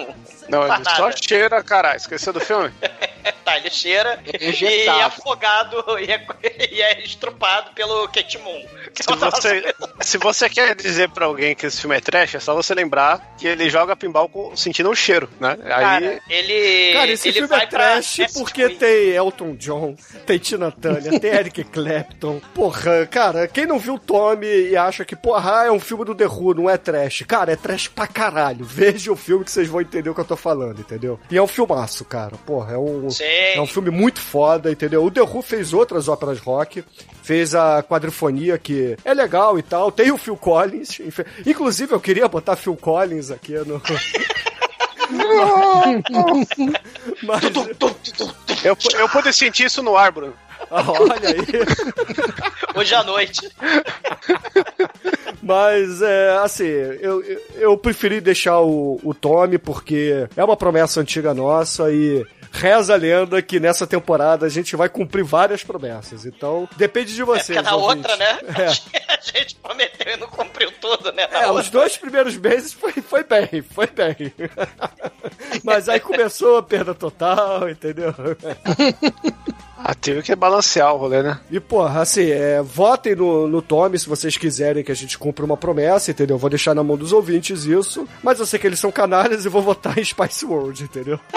Não, 0.48 0.64
ele 0.64 0.85
só 0.96 1.11
cheira, 1.12 1.62
caralho. 1.62 1.96
Esqueceu 1.96 2.33
do 2.33 2.40
filme? 2.40 2.72
Tá, 3.44 3.57
ele 3.59 3.70
cheira 3.70 4.20
e 4.26 4.48
Injetado. 4.50 5.00
é 5.00 5.02
afogado 5.02 5.85
e 6.00 6.11
é, 6.11 6.26
e 6.70 6.81
é 6.83 7.02
estrupado 7.02 7.72
pelo 7.74 8.07
Kate 8.09 8.38
Moon. 8.38 8.62
Que 8.94 9.02
Se 9.02 9.11
é 9.11 9.14
o 9.14 9.16
você, 9.18 9.74
se 10.00 10.18
você 10.18 10.48
quer 10.48 10.74
dizer 10.74 11.11
pra 11.11 11.26
alguém 11.26 11.54
que 11.54 11.66
esse 11.66 11.81
filme 11.81 11.96
é 11.96 12.00
trash, 12.00 12.37
é 12.37 12.40
só 12.40 12.54
você 12.54 12.74
lembrar 12.74 13.35
que 13.38 13.46
ele 13.46 13.68
joga 13.68 13.96
pinball 13.96 14.28
com- 14.28 14.54
sentindo 14.57 14.88
um 14.90 14.94
cheiro, 14.94 15.28
né? 15.40 15.59
Aí, 15.64 15.68
Cara, 15.68 16.20
ele. 16.28 16.92
Cara, 16.92 17.11
esse 17.11 17.28
ele 17.28 17.33
filme 17.35 17.48
vai 17.48 17.64
é 17.64 17.66
trash 17.66 18.16
pra 18.16 18.26
porque 18.35 18.68
tem 18.70 19.09
Elton 19.11 19.57
John, 19.57 19.96
tem 20.26 20.38
Tina 20.38 20.70
Turner, 20.70 21.18
tem 21.20 21.31
Eric 21.31 21.64
Clapton. 21.64 22.40
Porra, 22.54 23.07
cara, 23.07 23.46
quem 23.48 23.66
não 23.66 23.78
viu 23.78 23.98
Tommy 23.98 24.46
e 24.71 24.77
acha 24.77 25.05
que, 25.05 25.16
porra, 25.16 25.66
é 25.66 25.71
um 25.71 25.81
filme 25.81 26.05
do 26.05 26.14
The 26.14 26.27
Who, 26.27 26.55
não 26.55 26.71
é 26.71 26.77
trash. 26.77 27.25
Cara, 27.27 27.53
é 27.53 27.57
trash 27.57 27.88
pra 27.88 28.07
caralho. 28.07 28.64
Veja 28.68 29.12
o 29.12 29.16
filme 29.16 29.44
que 29.44 29.51
vocês 29.51 29.68
vão 29.68 29.81
entender 29.81 30.11
o 30.11 30.14
que 30.14 30.21
eu 30.21 30.25
tô 30.25 30.37
falando, 30.37 30.81
entendeu? 30.81 31.18
E 31.31 31.37
é 31.37 31.42
um 31.42 31.47
filmaço, 31.47 32.05
cara. 32.05 32.37
Porra, 32.47 32.75
é 32.75 32.79
um, 32.79 33.11
Sim. 33.11 33.25
é 33.25 33.61
um 33.61 33.66
filme 33.66 33.90
muito 33.90 34.21
foda, 34.21 34.71
entendeu? 34.71 35.05
O 35.05 35.11
The 35.11 35.23
Who 35.23 35.42
fez 35.42 35.73
outras 35.73 36.09
óperas 36.09 36.38
rock, 36.38 36.85
fez 37.23 37.55
a 37.55 37.83
quadrifonia, 37.83 38.59
que 38.59 38.97
é 39.05 39.14
legal 39.14 39.59
e 39.59 39.62
tal. 39.62 39.92
Tem 39.92 40.11
o 40.11 40.18
Phil 40.18 40.37
Collins. 40.37 41.01
Inclusive, 41.47 41.92
eu 41.92 42.01
queria 42.01 42.29
botar 42.29 42.57
Phil 42.57 42.77
Collins 42.77 43.31
aqui 43.31 43.55
no... 43.55 43.81
Mas... 47.23 47.44
eu, 48.64 48.77
eu 48.99 49.09
pude 49.09 49.33
sentir 49.33 49.64
isso 49.64 49.83
no 49.83 49.97
ar, 49.97 50.12
Bruno. 50.12 50.35
Olha 50.70 51.28
aí. 51.28 51.46
Hoje 52.74 52.94
à 52.94 53.02
noite. 53.04 53.40
Mas, 55.42 56.02
é, 56.02 56.31
assim, 56.42 56.64
eu, 56.64 57.22
eu, 57.22 57.40
eu 57.54 57.78
preferi 57.78 58.20
deixar 58.20 58.61
o, 58.61 59.00
o 59.02 59.14
Tommy 59.14 59.57
porque 59.59 60.28
é 60.37 60.44
uma 60.44 60.57
promessa 60.57 61.00
antiga 61.00 61.33
nossa 61.33 61.90
e 61.90 62.24
reza 62.50 62.94
a 62.94 62.96
lenda 62.96 63.40
que 63.42 63.61
nessa 63.61 63.87
temporada 63.87 64.46
a 64.46 64.48
gente 64.48 64.74
vai 64.76 64.88
cumprir 64.88 65.22
várias 65.24 65.62
promessas. 65.62 66.26
Então, 66.26 66.68
depende 66.76 67.14
de 67.14 67.22
É 67.22 67.24
vocês. 67.24 67.59
porque 67.59 67.62
na 67.70 67.76
outra, 67.76 68.16
né? 68.16 68.38
É. 68.57 68.98
A 69.18 69.38
gente 69.40 69.57
prometeu 69.57 70.14
e 70.14 70.16
não 70.16 70.28
cumpriu 70.28 70.70
tudo, 70.81 71.12
né? 71.12 71.26
Na 71.31 71.42
É, 71.42 71.46
outra. 71.48 71.62
os 71.62 71.70
dois 71.70 71.96
primeiros 71.96 72.37
meses 72.37 72.72
foi, 72.72 72.92
foi 72.92 73.24
bem, 73.24 73.62
foi 73.62 73.87
bem. 73.88 74.33
Mas 75.64 75.88
aí 75.88 76.00
começou 76.00 76.57
a 76.59 76.62
perda 76.62 76.94
total, 76.94 77.68
entendeu? 77.68 78.14
Ah, 79.80 79.94
teve 79.94 80.22
que 80.22 80.34
balancear 80.34 80.92
o 80.92 80.98
rolê, 80.98 81.22
né? 81.22 81.38
E, 81.50 81.60
porra, 81.60 82.00
assim, 82.00 82.30
é, 82.30 82.60
votem 82.60 83.14
no, 83.14 83.46
no 83.46 83.62
Tommy 83.62 83.98
se 83.98 84.08
vocês 84.08 84.36
quiserem 84.36 84.82
que 84.82 84.90
a 84.90 84.94
gente 84.94 85.16
cumpra 85.16 85.44
uma 85.44 85.56
promessa, 85.56 86.10
entendeu? 86.10 86.34
Eu 86.34 86.38
Vou 86.38 86.50
deixar 86.50 86.74
na 86.74 86.82
mão 86.82 86.96
dos 86.96 87.12
ouvintes 87.12 87.64
isso, 87.64 88.06
mas 88.22 88.40
eu 88.40 88.46
sei 88.46 88.58
que 88.58 88.66
eles 88.66 88.80
são 88.80 88.90
canalhas 88.90 89.44
e 89.44 89.48
vou 89.48 89.62
votar 89.62 89.96
em 89.96 90.04
Spice 90.04 90.44
World, 90.44 90.82
entendeu? 90.82 91.20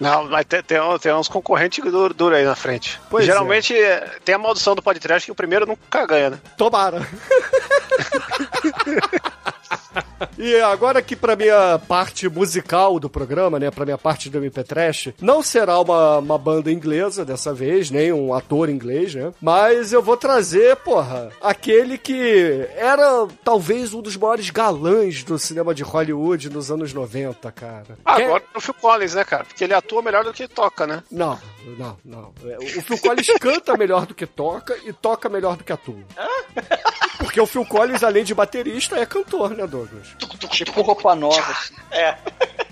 Não, 0.00 0.28
mas 0.28 0.44
tem, 0.46 0.62
tem, 0.62 0.78
tem 1.00 1.14
uns 1.14 1.28
concorrentes 1.28 1.84
duros 1.84 2.16
duro 2.16 2.34
aí 2.34 2.44
na 2.44 2.56
frente. 2.56 3.00
Pois 3.08 3.24
Geralmente 3.24 3.74
é, 3.74 4.00
tem 4.24 4.34
a 4.34 4.38
maldição 4.38 4.74
do 4.74 4.82
podcast 4.82 5.24
que 5.24 5.32
o 5.32 5.36
primeiro 5.36 5.66
nunca 5.66 6.06
ganha, 6.06 6.30
né? 6.30 6.38
Tomara. 6.56 7.06
E 10.36 10.56
agora 10.60 11.00
que 11.02 11.14
pra 11.16 11.34
minha 11.36 11.78
parte 11.86 12.28
musical 12.28 12.98
do 13.00 13.08
programa, 13.08 13.58
né, 13.58 13.70
pra 13.70 13.84
minha 13.84 13.98
parte 13.98 14.28
do 14.30 14.38
MP 14.38 14.62
Trash, 14.64 15.08
não 15.20 15.42
será 15.42 15.78
uma, 15.80 16.18
uma 16.18 16.38
banda 16.38 16.70
inglesa 16.72 17.24
dessa 17.24 17.52
vez, 17.54 17.90
nem 17.90 18.12
um 18.12 18.32
ator 18.34 18.68
inglês, 18.68 19.14
né? 19.14 19.32
Mas 19.40 19.92
eu 19.92 20.02
vou 20.02 20.16
trazer, 20.16 20.76
porra, 20.76 21.30
aquele 21.40 21.96
que 21.98 22.68
era 22.76 23.26
talvez 23.44 23.92
um 23.94 24.00
dos 24.02 24.16
maiores 24.16 24.50
galãs 24.50 25.22
do 25.24 25.38
cinema 25.38 25.74
de 25.74 25.82
Hollywood 25.82 26.50
nos 26.50 26.70
anos 26.70 26.92
90, 26.92 27.50
cara. 27.52 27.96
Ah, 28.04 28.16
Quem- 28.16 28.26
Agora 28.26 28.42
é 28.54 28.58
o 28.58 28.60
Phil 28.60 28.74
Collins, 28.74 29.14
né, 29.14 29.24
cara? 29.24 29.44
Porque 29.44 29.64
ele 29.64 29.74
atua 29.74 30.02
melhor 30.02 30.24
do 30.24 30.32
que 30.32 30.46
toca, 30.48 30.86
né? 30.86 31.02
Não, 31.10 31.38
não, 31.78 31.96
não. 32.04 32.32
É, 32.44 32.58
O 32.58 32.82
Phil 32.82 32.98
Collins 32.98 33.26
canta 33.40 33.76
melhor 33.76 34.06
do 34.06 34.14
que 34.14 34.26
toca 34.26 34.76
e 34.84 34.92
toca 34.92 35.28
melhor 35.28 35.56
do 35.56 35.64
que 35.64 35.72
atua. 35.72 36.02
Porque 37.38 37.40
o 37.40 37.46
Phil 37.46 37.64
Collins, 37.64 38.02
além 38.02 38.24
de 38.24 38.34
baterista, 38.34 38.96
é 38.96 39.06
cantor, 39.06 39.50
né, 39.50 39.64
Douglas? 39.66 40.08
Tipo 40.50 40.80
roupa 40.82 41.14
nova. 41.14 41.40
assim. 41.52 41.74
É. 41.92 42.16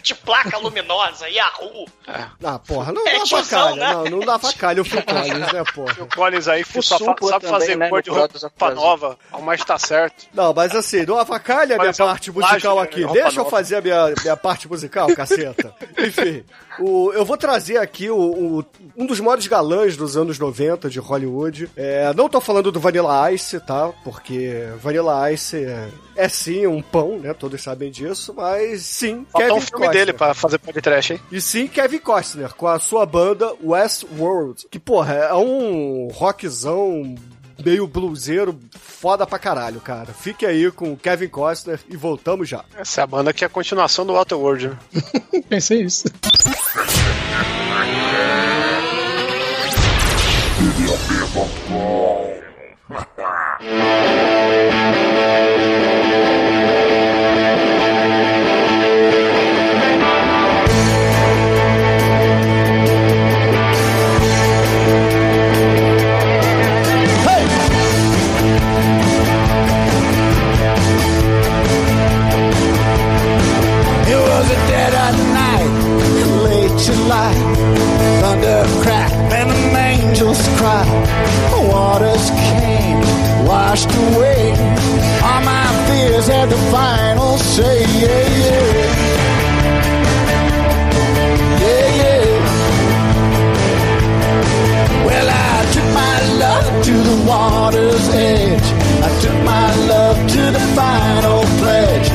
De 0.02 0.14
placa 0.14 0.58
luminosa, 0.58 1.28
Yahoo! 1.28 1.86
Ah, 2.42 2.58
porra, 2.58 2.92
não 2.92 3.06
É 3.06 3.18
dá 3.18 3.24
tiozão, 3.24 3.60
facalha. 3.60 3.76
né? 3.76 3.92
Não, 3.92 4.04
não 4.04 4.20
dá 4.20 4.38
facalha 4.38 4.82
o 4.82 4.84
Phil 4.84 5.02
Collins, 5.02 5.52
né, 5.52 5.62
porra? 5.74 5.94
Phil 5.94 6.08
Collins 6.14 6.48
aí 6.48 6.64
só 6.82 6.98
fa- 6.98 7.04
sabe 7.04 7.18
também, 7.20 7.50
fazer 7.50 7.76
né, 7.76 7.88
cor 7.88 8.02
de 8.02 8.10
roupa 8.10 8.70
nova, 8.72 9.18
mas 9.42 9.64
tá 9.64 9.78
certo. 9.78 10.26
Não, 10.34 10.52
mas 10.52 10.74
assim, 10.74 11.04
não 11.06 11.18
avacalha 11.18 11.76
a 11.76 11.78
minha 11.78 11.90
é 11.90 11.92
parte 11.92 12.30
musical 12.32 12.76
né? 12.76 12.82
aqui. 12.82 13.02
Roupa 13.02 13.20
Deixa 13.22 13.40
eu 13.40 13.48
fazer 13.50 13.76
a 13.76 13.80
minha, 13.80 14.14
minha 14.22 14.36
parte 14.36 14.68
musical, 14.68 15.06
caceta. 15.14 15.74
Enfim, 15.98 16.44
o, 16.80 17.12
eu 17.12 17.24
vou 17.24 17.36
trazer 17.36 17.78
aqui 17.78 18.10
o, 18.10 18.16
o- 18.18 18.64
um 18.96 19.06
dos 19.06 19.20
maiores 19.20 19.46
galãs 19.46 19.96
dos 19.96 20.16
anos 20.16 20.38
90 20.38 20.88
de 20.90 20.98
Hollywood. 20.98 21.70
É, 21.76 22.12
não 22.14 22.28
tô 22.28 22.40
falando 22.40 22.70
do 22.72 22.80
Vanilla 22.80 23.30
Ice, 23.32 23.58
tá? 23.60 23.88
Porque 24.04 24.66
Vanilla 24.82 25.30
Ice 25.32 25.56
é, 25.64 25.88
é 26.16 26.28
sim 26.28 26.66
um 26.66 26.80
pão, 26.82 27.18
né? 27.18 27.32
Todos 27.34 27.62
sabem 27.62 27.90
disso, 27.90 28.32
mas 28.36 28.82
sim, 28.82 29.26
Falta 29.30 29.46
Kevin 29.48 29.58
um 29.58 29.60
filme 29.60 29.84
Costner. 29.86 29.90
dele 30.06 30.12
pra 30.12 30.34
fazer 30.34 30.58
podcast, 30.58 31.12
hein? 31.12 31.20
E 31.32 31.40
sim, 31.40 31.66
Kevin 31.66 31.98
Costner, 31.98 32.54
com 32.54 32.66
a 32.66 32.78
sua 32.78 33.04
banda 33.06 33.52
Westworld. 33.62 34.66
Que, 34.70 34.78
porra, 34.78 35.14
é 35.14 35.34
um 35.34 36.08
rockzão 36.12 37.14
meio 37.64 37.86
bluseiro, 37.86 38.58
foda 38.70 39.26
pra 39.26 39.38
caralho, 39.38 39.80
cara. 39.80 40.12
Fique 40.12 40.44
aí 40.44 40.70
com 40.70 40.92
o 40.92 40.96
Kevin 40.96 41.28
Costner 41.28 41.80
e 41.88 41.96
voltamos 41.96 42.48
já. 42.48 42.64
Essa 42.76 43.00
é 43.00 43.04
a 43.04 43.06
banda 43.06 43.32
que 43.32 43.44
é 43.44 43.46
a 43.46 43.50
continuação 43.50 44.06
do 44.06 44.12
Waterworld, 44.12 44.68
né? 44.68 44.78
Pensei 45.48 45.82
isso. 45.82 46.04
in 76.76 76.84
late 76.84 76.84
July. 76.84 77.34
Thunder 78.20 78.64
cracked 78.82 79.14
and 79.32 79.50
the 79.50 79.78
angels 79.78 80.40
cried. 80.58 80.86
Waters 81.70 82.30
came, 82.30 83.00
washed 83.46 83.90
away. 83.90 84.50
All 85.22 85.40
my 85.42 85.66
fears 85.86 86.26
had 86.28 86.48
the 86.50 86.56
final 86.70 87.38
say. 87.38 87.80
Yeah, 87.80 88.28
yeah. 88.42 88.74
Yeah, 91.62 91.88
yeah. 92.00 92.24
Well, 95.06 95.28
I 95.28 95.64
took 95.72 95.88
my 95.94 96.16
love 96.38 96.84
to 96.84 96.92
the 96.92 97.16
water's 97.26 98.08
edge. 98.10 98.68
I 99.02 99.10
took 99.20 99.38
my 99.44 99.74
love 99.86 100.18
to 100.34 100.42
the 100.50 100.64
final 100.74 101.44
pledge. 101.58 102.08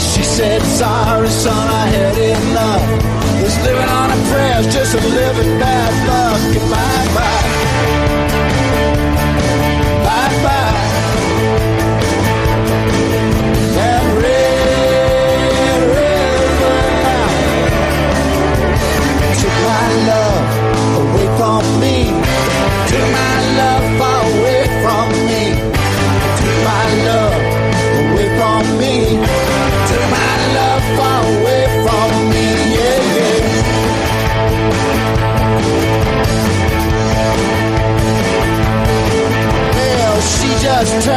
She 0.00 0.22
said, 0.22 0.62
sorry, 0.62 1.28
son, 1.28 1.68
I 1.68 1.86
had 1.86 2.16
enough. 2.18 3.27
This 3.48 3.64
living 3.64 3.88
on 3.88 4.10
a 4.10 4.30
prayer's 4.30 4.66
just 4.66 4.94
a 4.94 5.00
living 5.08 5.58
bad 5.58 5.92
luck. 6.06 6.54
And 6.54 6.97
just 40.86 41.07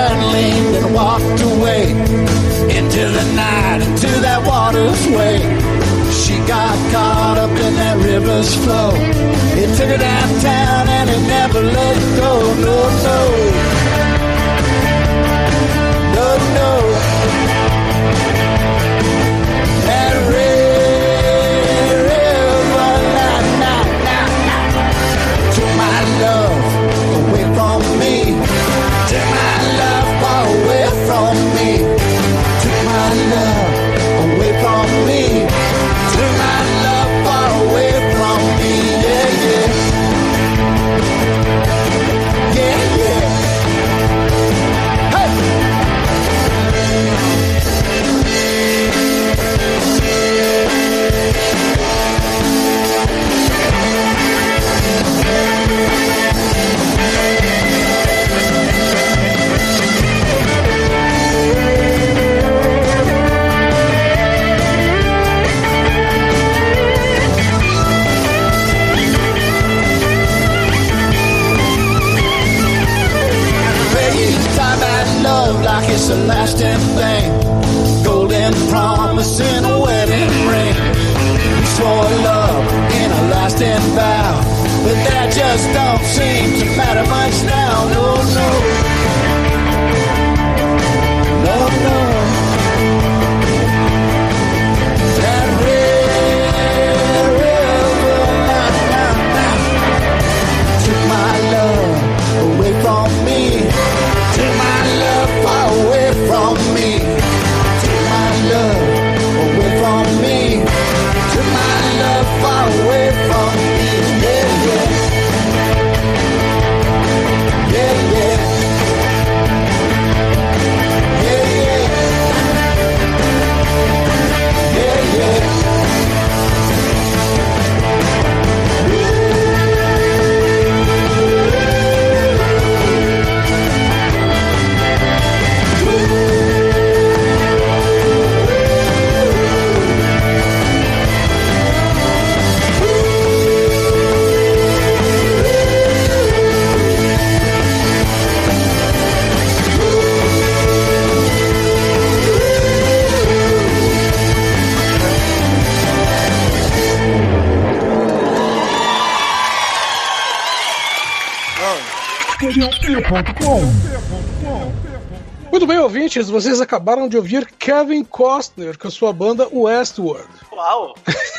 Muito 165.52 165.68
bem, 165.68 165.78
ouvintes, 165.80 166.30
vocês 166.30 166.62
acabaram 166.62 167.10
de 167.10 167.18
ouvir 167.18 167.46
Kevin 167.60 168.06
Costner 168.06 168.78
com 168.78 168.88
a 168.88 168.92
sua 168.92 169.12
banda 169.12 169.50
Westworld. 169.52 170.30
Uau! 170.54 170.96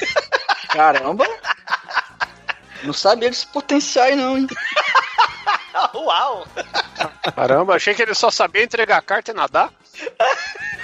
Caramba! 0.69 1.25
Não 2.83 2.93
sabia 2.93 3.31
desse 3.31 3.47
potencial 3.47 4.05
aí 4.05 4.17
não, 4.17 4.37
hein? 4.37 4.47
Uau! 5.95 6.47
Caramba, 7.35 7.77
achei 7.77 7.95
que 7.95 8.03
ele 8.03 8.15
só 8.15 8.31
sabia 8.31 8.63
entregar 8.63 8.99
a 8.99 9.03
carta 9.03 9.31
e 9.31 9.35
nadar. 9.35 9.73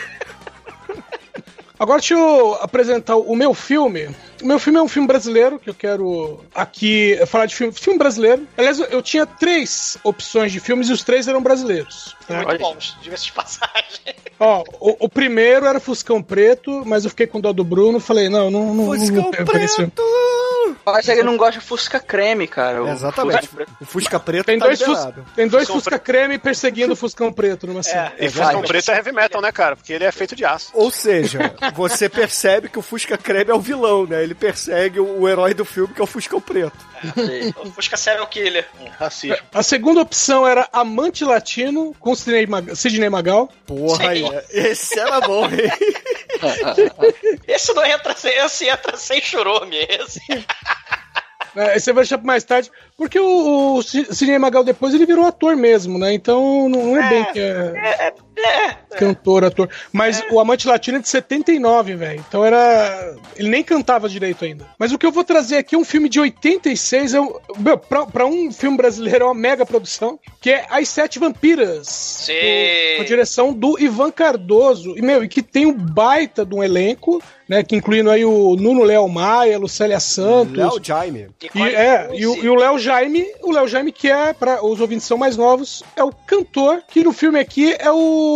Agora 1.78 2.00
deixa 2.00 2.14
eu 2.14 2.54
apresentar 2.60 3.16
o 3.16 3.36
meu 3.36 3.54
filme. 3.54 4.08
meu 4.42 4.58
filme 4.58 4.78
é 4.78 4.82
um 4.82 4.88
filme 4.88 5.06
brasileiro, 5.06 5.58
que 5.58 5.70
eu 5.70 5.74
quero 5.74 6.40
aqui 6.54 7.18
falar 7.26 7.46
de 7.46 7.54
filme, 7.54 7.72
filme 7.72 7.98
brasileiro. 7.98 8.46
Aliás, 8.56 8.78
eu- 8.80 9.00
tinha 9.02 9.24
três 9.24 9.96
opções 10.02 10.50
de 10.52 10.58
filmes 10.60 10.88
e 10.88 10.92
os 10.92 11.02
três 11.04 11.28
eram 11.28 11.42
brasileiros. 11.42 12.16
tá? 12.26 12.42
Muito 12.42 12.58
bons, 12.58 12.96
diga-se 13.02 13.26
de 13.26 13.32
passagem. 13.32 14.00
Ó, 14.40 14.62
o, 14.80 15.06
o 15.06 15.08
primeiro 15.08 15.66
era 15.66 15.80
Fuscão 15.80 16.22
Preto, 16.22 16.82
mas 16.86 17.04
eu 17.04 17.10
fiquei 17.10 17.26
com 17.26 17.40
dó 17.40 17.52
do 17.52 17.64
Bruno, 17.64 17.98
falei, 17.98 18.28
não, 18.28 18.50
não, 18.50 18.72
não, 18.74 18.74
não 18.74 18.84
vou 19.22 19.30
pegar 19.46 19.64
esse 19.64 19.76
filme. 19.76 19.92
Mas 20.84 21.08
ele 21.08 21.22
não 21.22 21.36
gosta 21.36 21.60
de 21.60 21.64
Fusca 21.64 22.00
Creme, 22.00 22.46
cara. 22.46 22.82
O 22.84 22.88
Exatamente. 22.88 23.48
Fusca. 23.48 23.66
O 23.80 23.84
Fusca 23.84 24.20
Preto 24.20 24.46
Tem 24.46 24.58
tá 24.58 24.66
dois, 24.66 24.80
liberado. 24.80 25.22
fus, 25.22 25.32
tem 25.34 25.48
dois 25.48 25.66
Fuscão 25.66 25.80
Fusca 25.80 25.98
Creme 25.98 26.38
perseguindo 26.38 26.92
o 26.92 26.96
Fuscão 26.96 27.32
Preto 27.32 27.66
numa 27.66 27.82
cena. 27.82 28.12
E 28.18 28.28
Fuscão 28.28 28.62
Preto 28.62 28.90
é 28.90 28.96
heavy 28.96 29.12
metal, 29.12 29.40
né, 29.40 29.52
cara? 29.52 29.76
Porque 29.76 29.92
ele 29.92 30.04
é 30.04 30.12
feito 30.12 30.34
de 30.34 30.44
aço. 30.44 30.70
Ou 30.74 30.90
seja, 30.90 31.54
você 31.74 32.08
percebe 32.08 32.68
que 32.68 32.78
o 32.78 32.82
Fusca 32.82 33.16
Creme 33.18 33.50
é 33.50 33.54
o 33.54 33.60
vilão, 33.60 34.06
né? 34.06 34.22
Ele 34.22 34.34
persegue 34.34 35.00
o, 35.00 35.20
o 35.20 35.28
herói 35.28 35.54
do 35.54 35.64
filme, 35.64 35.92
que 35.94 36.00
é 36.00 36.04
o 36.04 36.06
Fuscão 36.06 36.40
Preto. 36.40 36.87
Fusca 37.74 37.96
Serial 37.96 38.26
Killer. 38.26 38.66
Racismo. 38.98 39.36
A 39.52 39.62
segunda 39.62 40.00
opção 40.00 40.46
era 40.46 40.68
Amante 40.72 41.24
Latino, 41.24 41.94
com 41.98 42.14
Sidney 42.14 42.46
Mag- 42.46 42.74
Sidney 42.76 43.08
Magal. 43.08 43.48
Porra, 43.66 44.10
aí, 44.10 44.24
esse 44.50 44.98
era 44.98 45.20
bom, 45.20 45.44
hein? 45.46 45.70
Esse 47.48 47.72
não 47.74 47.84
entra 47.84 48.14
sem, 48.14 48.32
esse 48.38 48.68
entra 48.68 48.96
sem 48.96 49.20
churume, 49.20 49.76
esse. 49.88 50.20
É, 51.56 51.76
esse 51.76 51.90
eu 51.90 51.94
vou 51.94 52.02
deixar 52.02 52.18
pra 52.18 52.26
mais 52.26 52.44
tarde, 52.44 52.70
porque 52.96 53.18
o, 53.18 53.76
o 53.76 53.82
Sidney 53.82 54.38
Magal 54.38 54.62
depois 54.62 54.94
ele 54.94 55.06
virou 55.06 55.26
ator 55.26 55.56
mesmo, 55.56 55.98
né? 55.98 56.12
Então 56.12 56.68
não 56.68 56.96
é 57.02 57.08
bem 57.08 57.24
que 57.32 57.40
é 57.40 58.14
cantor, 58.96 59.44
ator. 59.44 59.68
Mas 59.92 60.22
o 60.30 60.40
Amante 60.40 60.66
Latino 60.66 60.98
é 60.98 61.00
de 61.00 61.08
79, 61.08 61.94
velho. 61.94 62.24
Então 62.28 62.44
era. 62.44 63.14
Ele 63.36 63.48
nem 63.48 63.62
cantava 63.62 64.08
direito 64.08 64.44
ainda. 64.44 64.66
Mas 64.78 64.92
o 64.92 64.98
que 64.98 65.06
eu 65.06 65.12
vou 65.12 65.24
trazer 65.24 65.56
aqui 65.56 65.74
é 65.74 65.78
um 65.78 65.84
filme 65.84 66.08
de 66.08 66.18
86. 66.20 67.14
É 67.14 67.20
um... 67.20 67.34
Meu, 67.58 67.78
pra, 67.78 68.06
pra 68.06 68.26
um 68.26 68.50
filme 68.52 68.76
brasileiro 68.76 69.24
é 69.24 69.26
uma 69.26 69.34
mega 69.34 69.64
produção, 69.66 70.18
que 70.40 70.50
é 70.50 70.66
As 70.70 70.88
Sete 70.88 71.18
Vampiras. 71.18 71.86
Sim. 71.88 72.32
Do- 72.32 72.96
com 72.96 73.02
a 73.02 73.06
direção 73.06 73.52
do 73.52 73.78
Ivan 73.80 74.10
Cardoso. 74.10 74.94
E, 74.96 75.02
meu, 75.02 75.22
e 75.24 75.28
que 75.28 75.42
tem 75.42 75.66
um 75.66 75.72
baita 75.72 76.44
de 76.44 76.54
um 76.54 76.62
elenco, 76.62 77.22
né? 77.48 77.62
Que 77.62 77.76
incluindo 77.76 78.10
aí 78.10 78.24
o 78.24 78.56
Nuno 78.56 78.82
Léo 78.82 79.08
Maia, 79.08 79.58
Lucélia 79.58 80.00
Santos. 80.00 80.56
Léo 80.56 80.78
Jaime. 80.82 81.28
E, 81.54 81.62
é, 81.62 82.08
e, 82.14 82.26
o- 82.26 82.44
e 82.44 82.48
o 82.48 82.54
Léo 82.54 82.78
Jaime, 82.78 83.24
o 83.42 83.50
Léo 83.52 83.68
Jaime, 83.68 83.92
que 83.92 84.10
é, 84.10 84.32
para 84.32 84.64
os 84.64 84.80
ouvintes 84.80 85.06
são 85.06 85.16
mais 85.18 85.36
novos, 85.36 85.82
é 85.96 86.02
o 86.02 86.12
cantor, 86.12 86.82
que 86.88 87.02
no 87.04 87.12
filme 87.12 87.38
aqui 87.38 87.74
é 87.78 87.90
o. 87.90 88.27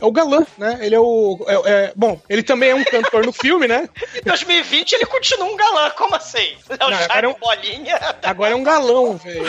É 0.00 0.04
o 0.06 0.10
galã, 0.12 0.46
né? 0.56 0.78
Ele 0.80 0.94
é 0.94 0.98
o. 1.00 1.38
é- 1.46 1.70
é- 1.70 1.92
bom, 1.94 2.18
ele 2.26 2.42
também 2.42 2.70
é 2.70 2.74
um 2.74 2.82
cantor 2.84 3.24
no 3.26 3.32
filme, 3.34 3.68
né? 3.68 3.86
Em 4.14 4.22
2020 4.22 4.92
ele 4.94 5.04
continua 5.04 5.46
um 5.46 5.56
galã, 5.56 5.90
como 5.90 6.14
assim? 6.16 6.56
É 6.70 6.74
o 6.86 6.88
Não, 6.90 6.96
Jaime 6.96 7.06
era 7.14 7.28
um- 7.28 7.34
Bolinha. 7.34 7.98
Agora 8.22 8.52
é 8.52 8.56
um 8.56 8.62
galão, 8.62 9.18
velho. 9.18 9.44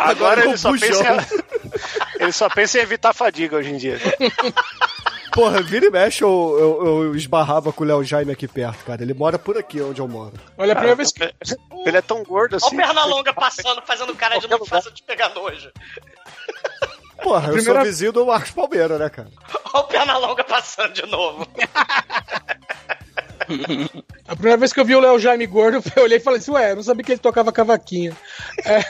Agora 0.00 0.42
é 0.42 0.46
ele 0.48 0.56
só, 0.56 0.72
pensa 0.72 1.04
em, 1.04 2.22
ele 2.22 2.32
só 2.32 2.48
pensa 2.48 2.78
em 2.78 2.82
evitar 2.82 3.12
fadiga 3.14 3.56
hoje 3.56 3.70
em 3.70 3.76
dia. 3.76 3.98
Porra, 5.32 5.62
vira 5.62 5.86
e 5.86 5.90
mexe 5.90 6.24
eu, 6.24 6.56
eu, 6.58 7.04
eu 7.04 7.14
esbarrava 7.14 7.72
com 7.72 7.84
o 7.84 7.86
Léo 7.86 8.02
Jaime 8.02 8.32
aqui 8.32 8.48
perto, 8.48 8.84
cara. 8.84 9.00
Ele 9.02 9.14
mora 9.14 9.38
por 9.38 9.56
aqui 9.56 9.80
onde 9.80 10.00
eu 10.00 10.08
moro. 10.08 10.32
Olha, 10.58 10.72
a 10.72 10.74
primeira 10.74 10.96
vez 10.96 11.12
que. 11.12 11.22
Ele 11.86 11.96
é 11.96 12.02
tão 12.02 12.24
gordo 12.24 12.54
Olha 12.54 12.56
assim. 12.66 12.74
o 12.74 12.78
Pernalonga 12.78 13.32
passando, 13.32 13.80
fazendo 13.86 14.12
cara 14.16 14.38
de 14.40 14.48
não 14.48 14.66
faça 14.66 14.90
de 14.90 15.00
pegar 15.04 15.28
nojo. 15.28 15.70
Porra, 17.22 17.48
eu 17.48 17.52
primeira- 17.54 17.80
sou 17.80 17.84
vizinho 17.84 18.12
do 18.12 18.26
Marcos 18.26 18.50
Palmeira, 18.50 18.98
né, 18.98 19.08
cara? 19.10 19.28
Olha 19.72 19.84
o 19.84 19.86
Pernalonga 19.88 20.44
passando 20.44 20.92
de 20.92 21.06
novo. 21.06 21.46
A 24.28 24.36
primeira 24.36 24.56
vez 24.58 24.72
que 24.72 24.78
eu 24.78 24.84
vi 24.84 24.94
o 24.94 25.00
Léo 25.00 25.18
Jaime 25.18 25.44
gordo, 25.46 25.82
eu 25.96 26.04
olhei 26.04 26.18
e 26.18 26.20
falei 26.20 26.38
assim, 26.38 26.52
ué, 26.52 26.70
eu 26.70 26.76
não 26.76 26.82
sabia 26.84 27.04
que 27.04 27.10
ele 27.12 27.18
tocava 27.18 27.50
cavaquinho. 27.50 28.16
É. 28.64 28.80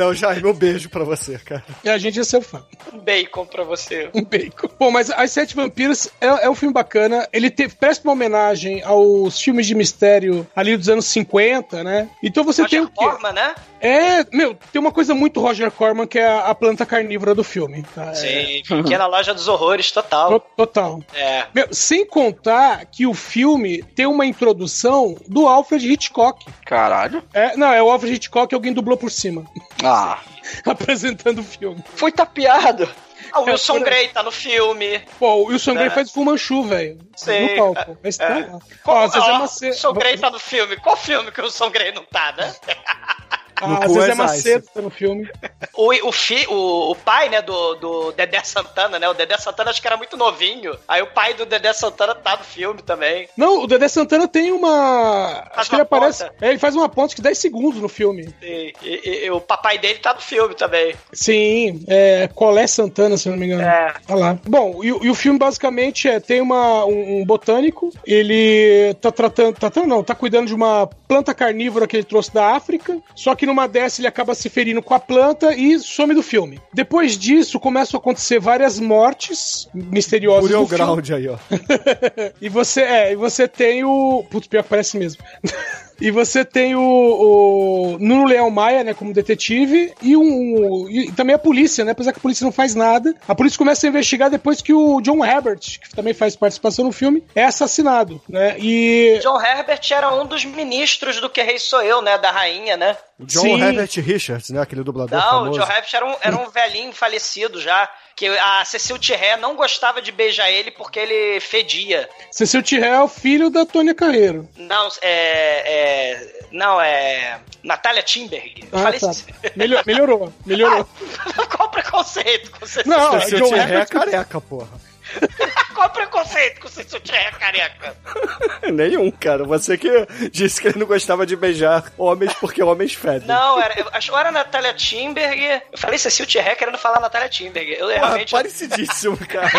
Léo 0.00 0.14
Jaime, 0.14 0.48
um 0.48 0.52
beijo 0.54 0.88
pra 0.88 1.04
você, 1.04 1.38
cara. 1.38 1.62
E 1.84 1.88
a 1.90 1.98
gente 1.98 2.18
é 2.18 2.24
seu 2.24 2.40
fã. 2.40 2.64
Um 2.92 2.98
bacon 2.98 3.44
pra 3.46 3.62
você. 3.64 4.08
Um 4.14 4.24
bacon. 4.24 4.68
Bom, 4.78 4.90
mas 4.90 5.10
As 5.10 5.30
Sete 5.32 5.54
Vampiras 5.54 6.10
é, 6.20 6.26
é 6.26 6.50
um 6.50 6.54
filme 6.54 6.72
bacana. 6.72 7.28
Ele 7.32 7.50
te, 7.50 7.68
presta 7.68 8.06
uma 8.08 8.12
homenagem 8.14 8.82
aos 8.82 9.40
filmes 9.40 9.66
de 9.66 9.74
mistério 9.74 10.46
ali 10.56 10.76
dos 10.76 10.88
anos 10.88 11.04
50, 11.06 11.84
né? 11.84 12.08
Então 12.22 12.42
você 12.44 12.66
tem 12.66 12.80
o 12.80 12.84
Roger 12.84 12.94
quê? 12.98 13.04
Corman, 13.04 13.32
né? 13.32 13.54
É, 13.82 14.24
meu, 14.36 14.54
tem 14.72 14.80
uma 14.80 14.92
coisa 14.92 15.14
muito 15.14 15.40
Roger 15.40 15.70
Corman 15.70 16.06
que 16.06 16.18
é 16.18 16.26
a, 16.26 16.48
a 16.48 16.54
planta 16.54 16.84
carnívora 16.86 17.34
do 17.34 17.42
filme. 17.44 17.82
Tá? 17.94 18.10
É, 18.10 18.14
Sim, 18.14 18.62
pequena 18.82 19.06
loja 19.06 19.32
dos 19.34 19.48
horrores, 19.48 19.90
total. 19.92 20.40
to- 20.40 20.46
total. 20.56 21.02
É. 21.14 21.46
Meu, 21.54 21.68
sem 21.72 22.06
contar 22.06 22.84
que 22.86 23.06
o 23.06 23.14
filme 23.14 23.82
tem 23.82 24.06
uma 24.06 24.24
introdução 24.26 25.16
do 25.26 25.46
Alfred 25.46 25.86
Hitchcock. 25.90 26.44
Caralho. 26.66 27.22
É, 27.32 27.56
não, 27.56 27.72
é 27.72 27.82
o 27.82 27.90
Alfred 27.90 28.14
Hitchcock, 28.14 28.54
alguém 28.54 28.72
dublou 28.72 28.96
por 28.96 29.10
cima, 29.10 29.44
Ah. 29.82 29.89
apresentando 30.66 31.40
o 31.40 31.44
filme. 31.44 31.82
Foi 31.94 32.10
tapeado. 32.12 32.88
Ah, 33.32 33.40
o 33.40 33.44
Wilson 33.44 33.80
Grey 33.80 34.08
tá 34.08 34.22
no 34.24 34.32
filme. 34.32 34.98
Pô, 35.18 35.34
o 35.34 35.44
Wilson 35.46 35.74
Grey 35.74 35.86
É. 35.86 35.90
faz 35.90 36.10
Fu 36.10 36.24
Manchu, 36.24 36.64
velho. 36.64 36.98
Sei. 37.14 37.56
No 37.56 37.74
palco. 37.74 37.98
Mas 38.02 38.16
tá 38.16 38.24
É. 38.24 38.46
lá. 38.46 38.58
Qual, 38.82 38.96
Ó, 39.04 39.06
Zezé 39.08 39.32
Macedo. 39.38 39.66
O 39.66 39.68
Wilson 39.70 39.92
Grey 39.92 40.18
tá 40.18 40.30
no 40.30 40.38
filme. 40.40 40.76
Qual 40.78 40.96
filme 40.96 41.30
que 41.30 41.40
o 41.40 41.44
Wilson 41.44 41.70
Grey 41.70 41.92
não 41.92 42.04
tá, 42.04 42.32
né? 42.36 42.52
Ah, 43.60 43.86
cu 43.86 43.94
Zezé 43.94 44.12
é 44.12 44.14
Macedo 44.14 44.66
tá 44.74 44.80
no 44.82 44.90
filme. 44.90 45.28
O, 45.74 46.08
o, 46.08 46.12
fi, 46.12 46.46
o, 46.48 46.90
o 46.90 46.94
pai, 46.94 47.28
né, 47.28 47.42
do, 47.42 47.74
do 47.76 48.12
Dedé 48.12 48.42
Santana, 48.42 48.98
né? 48.98 49.08
O 49.08 49.14
Dedé 49.14 49.36
Santana 49.38 49.70
acho 49.70 49.80
que 49.80 49.86
era 49.86 49.96
muito 49.96 50.16
novinho. 50.16 50.76
Aí 50.88 51.02
o 51.02 51.06
pai 51.08 51.34
do 51.34 51.44
Dedé 51.46 51.72
Santana 51.72 52.14
tá 52.14 52.36
no 52.36 52.44
filme 52.44 52.82
também. 52.82 53.28
Não, 53.36 53.62
o 53.62 53.66
Dedé 53.66 53.88
Santana 53.88 54.26
tem 54.28 54.52
uma. 54.52 55.42
Faz 55.54 55.58
Acho 55.58 55.70
que 55.70 55.76
ele 55.76 55.82
aparece. 55.82 56.24
É, 56.40 56.48
ele 56.50 56.58
faz 56.58 56.74
uma 56.74 56.88
ponte 56.88 57.16
de 57.16 57.22
10 57.22 57.36
segundos 57.38 57.80
no 57.80 57.88
filme. 57.88 58.32
E, 58.42 58.72
e- 58.82 59.24
e 59.26 59.30
o 59.30 59.40
papai 59.40 59.78
dele 59.78 59.98
tá 59.98 60.14
no 60.14 60.20
filme 60.20 60.54
também. 60.54 60.94
Sim, 61.12 61.84
é 61.88 62.28
Colé 62.34 62.66
Santana, 62.66 63.16
se 63.16 63.28
eu 63.28 63.32
não 63.32 63.38
me 63.38 63.46
engano. 63.46 63.62
É. 63.62 63.94
Tá 64.06 64.14
lá. 64.14 64.38
Bom, 64.46 64.82
e, 64.82 64.92
o- 64.92 65.04
e 65.04 65.10
o 65.10 65.14
filme 65.14 65.38
basicamente 65.38 66.08
é: 66.08 66.18
tem 66.20 66.40
uma, 66.40 66.84
um, 66.84 67.20
um 67.20 67.24
botânico, 67.24 67.90
ele 68.06 68.94
tá 69.00 69.10
tratando. 69.10 69.54
Tá, 69.54 69.70
tratando, 69.70 69.86
não, 69.88 70.02
tá 70.02 70.14
cuidando 70.14 70.46
de 70.46 70.54
uma 70.54 70.86
planta 71.08 71.34
carnívora 71.34 71.86
que 71.86 71.96
ele 71.96 72.04
trouxe 72.04 72.32
da 72.32 72.54
África. 72.56 72.98
Só 73.14 73.34
que 73.34 73.46
numa 73.50 73.66
dessa 73.66 74.00
ele 74.00 74.08
acaba 74.08 74.34
se 74.34 74.48
ferindo 74.48 74.82
com 74.82 74.94
a 74.94 75.00
planta 75.00 75.54
e 75.54 75.78
some 75.78 76.14
do 76.14 76.22
filme. 76.22 76.60
Depois 76.72 77.18
disso, 77.18 77.60
começam 77.60 77.98
a 77.98 78.00
acontecer 78.00 78.38
várias 78.38 78.78
mortes 78.78 79.68
misteriosas. 79.74 80.42
Burial 80.42 80.62
no 80.62 80.68
filme. 80.68 80.84
Ground 80.84 81.10
aí, 81.10 81.28
ó. 81.28 81.38
E 82.40 82.48
você, 82.48 82.82
é, 82.82 83.12
e 83.12 83.16
você 83.16 83.46
tem 83.46 83.84
o. 83.84 84.24
Putz, 84.30 84.46
pior 84.46 84.62
que 84.62 84.68
parece 84.68 84.96
mesmo. 84.96 85.22
e 86.00 86.10
você 86.10 86.44
tem 86.44 86.74
o, 86.74 86.80
o 86.80 87.98
Nuno 87.98 88.24
Leão 88.24 88.50
Maia, 88.50 88.82
né, 88.82 88.94
como 88.94 89.12
detetive, 89.12 89.92
e 90.00 90.16
um. 90.16 90.88
E 90.88 91.12
também 91.12 91.34
a 91.34 91.38
polícia, 91.38 91.84
né? 91.84 91.92
Apesar 91.92 92.12
que 92.12 92.18
a 92.18 92.22
polícia 92.22 92.44
não 92.44 92.52
faz 92.52 92.74
nada. 92.74 93.14
A 93.28 93.34
polícia 93.34 93.58
começa 93.58 93.86
a 93.86 93.88
investigar 93.88 94.30
depois 94.30 94.62
que 94.62 94.72
o 94.72 95.00
John 95.00 95.24
Herbert, 95.24 95.60
que 95.60 95.94
também 95.94 96.14
faz 96.14 96.36
participação 96.36 96.84
no 96.84 96.92
filme, 96.92 97.22
é 97.34 97.44
assassinado, 97.44 98.20
né? 98.28 98.56
E. 98.58 99.18
John 99.22 99.40
Herbert 99.40 99.80
era 99.90 100.14
um 100.14 100.26
dos 100.26 100.44
ministros 100.44 101.20
do 101.20 101.28
Que 101.28 101.42
Rei 101.42 101.58
Sou 101.58 101.82
Eu, 101.82 102.00
né? 102.00 102.18
Da 102.18 102.30
rainha, 102.30 102.76
né? 102.76 102.96
John 103.18 103.42
Sim. 103.42 103.60
Herbert 103.60 103.90
Richards, 103.96 104.50
né? 104.50 104.60
Aquele 104.60 104.82
dublador 104.82 105.18
Não, 105.18 105.30
famoso. 105.30 105.50
o 105.50 105.52
John 105.52 105.70
Herbert 105.70 105.90
era 105.92 106.06
um, 106.06 106.16
era 106.22 106.36
um 106.36 106.50
velhinho 106.50 106.92
falecido 106.92 107.60
já. 107.60 107.88
Que 108.20 108.26
a 108.26 108.62
Cecil 108.66 108.98
Thierry 108.98 109.40
não 109.40 109.56
gostava 109.56 110.02
de 110.02 110.12
beijar 110.12 110.50
ele 110.50 110.70
porque 110.70 110.98
ele 111.00 111.40
fedia. 111.40 112.06
Cecil 112.30 112.62
Thierry 112.62 112.84
é 112.86 113.00
o 113.00 113.08
filho 113.08 113.48
da 113.48 113.64
Tônia 113.64 113.94
Carreiro. 113.94 114.46
Não, 114.58 114.88
é. 115.00 115.62
é 115.64 116.44
não, 116.52 116.78
é. 116.78 117.40
Natália 117.64 118.02
Timberg. 118.02 118.68
Ah, 118.72 118.82
Falei 118.82 119.00
tá. 119.00 119.10
isso. 119.10 119.24
Melhor- 119.56 119.82
melhorou, 119.86 120.30
melhorou. 120.44 120.86
Qual 121.56 121.68
o 121.68 121.70
preconceito 121.70 122.50
com 122.50 122.66
Cecil 122.66 122.92
Não, 122.92 123.18
John 123.20 123.48
Thierry 123.48 123.76
é 123.76 123.86
careca, 123.86 124.38
porra. 124.38 124.68
Qual 125.74 125.86
o 125.88 125.90
preconceito 125.90 126.60
com 126.60 126.68
Cecil 126.68 127.00
Thierry 127.00 127.36
careca? 127.36 127.96
Nenhum, 128.72 129.10
cara. 129.10 129.44
Você 129.44 129.78
que 129.78 129.88
disse 130.30 130.60
que 130.60 130.68
ele 130.68 130.78
não 130.78 130.86
gostava 130.86 131.24
de 131.24 131.36
beijar 131.36 131.90
homens 131.96 132.32
porque 132.34 132.62
homens 132.62 132.92
fedem. 132.94 133.26
Não, 133.26 133.60
era, 133.60 133.78
eu 133.80 133.88
acho 133.92 134.10
que 134.12 134.18
era 134.18 134.30
Natália 134.30 134.74
Timberg. 134.74 135.62
Eu 135.72 135.78
falei 135.78 135.98
Cecil 135.98 136.26
Thierry 136.26 136.56
querendo 136.56 136.78
falar 136.78 137.00
Natália 137.00 137.28
Timberg. 137.28 137.72
Eu 137.72 137.86
Porra, 137.88 137.94
realmente. 137.94 138.30
parecidíssimo, 138.32 139.16
cara. 139.26 139.50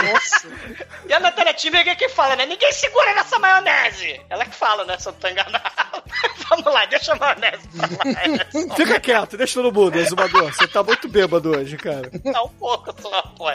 E 1.08 1.14
a 1.14 1.20
Natália 1.20 1.54
Timberg 1.54 1.90
é 1.90 1.96
quem 1.96 2.10
fala, 2.10 2.36
né? 2.36 2.46
Ninguém 2.46 2.72
segura 2.72 3.14
nessa 3.16 3.40
maionese. 3.40 4.22
Ela 4.30 4.46
que 4.46 4.56
fala, 4.56 4.86
né? 4.86 4.98
Se 5.00 5.08
eu 5.08 5.14
não 5.14 5.20
tô 5.20 5.28
enganado. 5.28 5.72
Vamos 6.50 6.66
lá, 6.74 6.86
deixa 6.86 7.14
a 7.14 7.16
maionese 7.16 7.68
pra 7.70 7.88
lá. 7.88 8.76
Fica 8.76 9.00
quieto, 9.00 9.38
deixa 9.38 9.62
no 9.62 9.72
mudo, 9.72 9.98
exumador. 9.98 10.54
Você 10.54 10.68
tá 10.68 10.84
muito 10.84 11.08
bêbado 11.08 11.52
hoje, 11.58 11.78
cara. 11.78 12.10
Tá 12.32 12.44
um 12.44 12.50
pouco 12.50 12.94
só, 13.02 13.22
pô. 13.38 13.50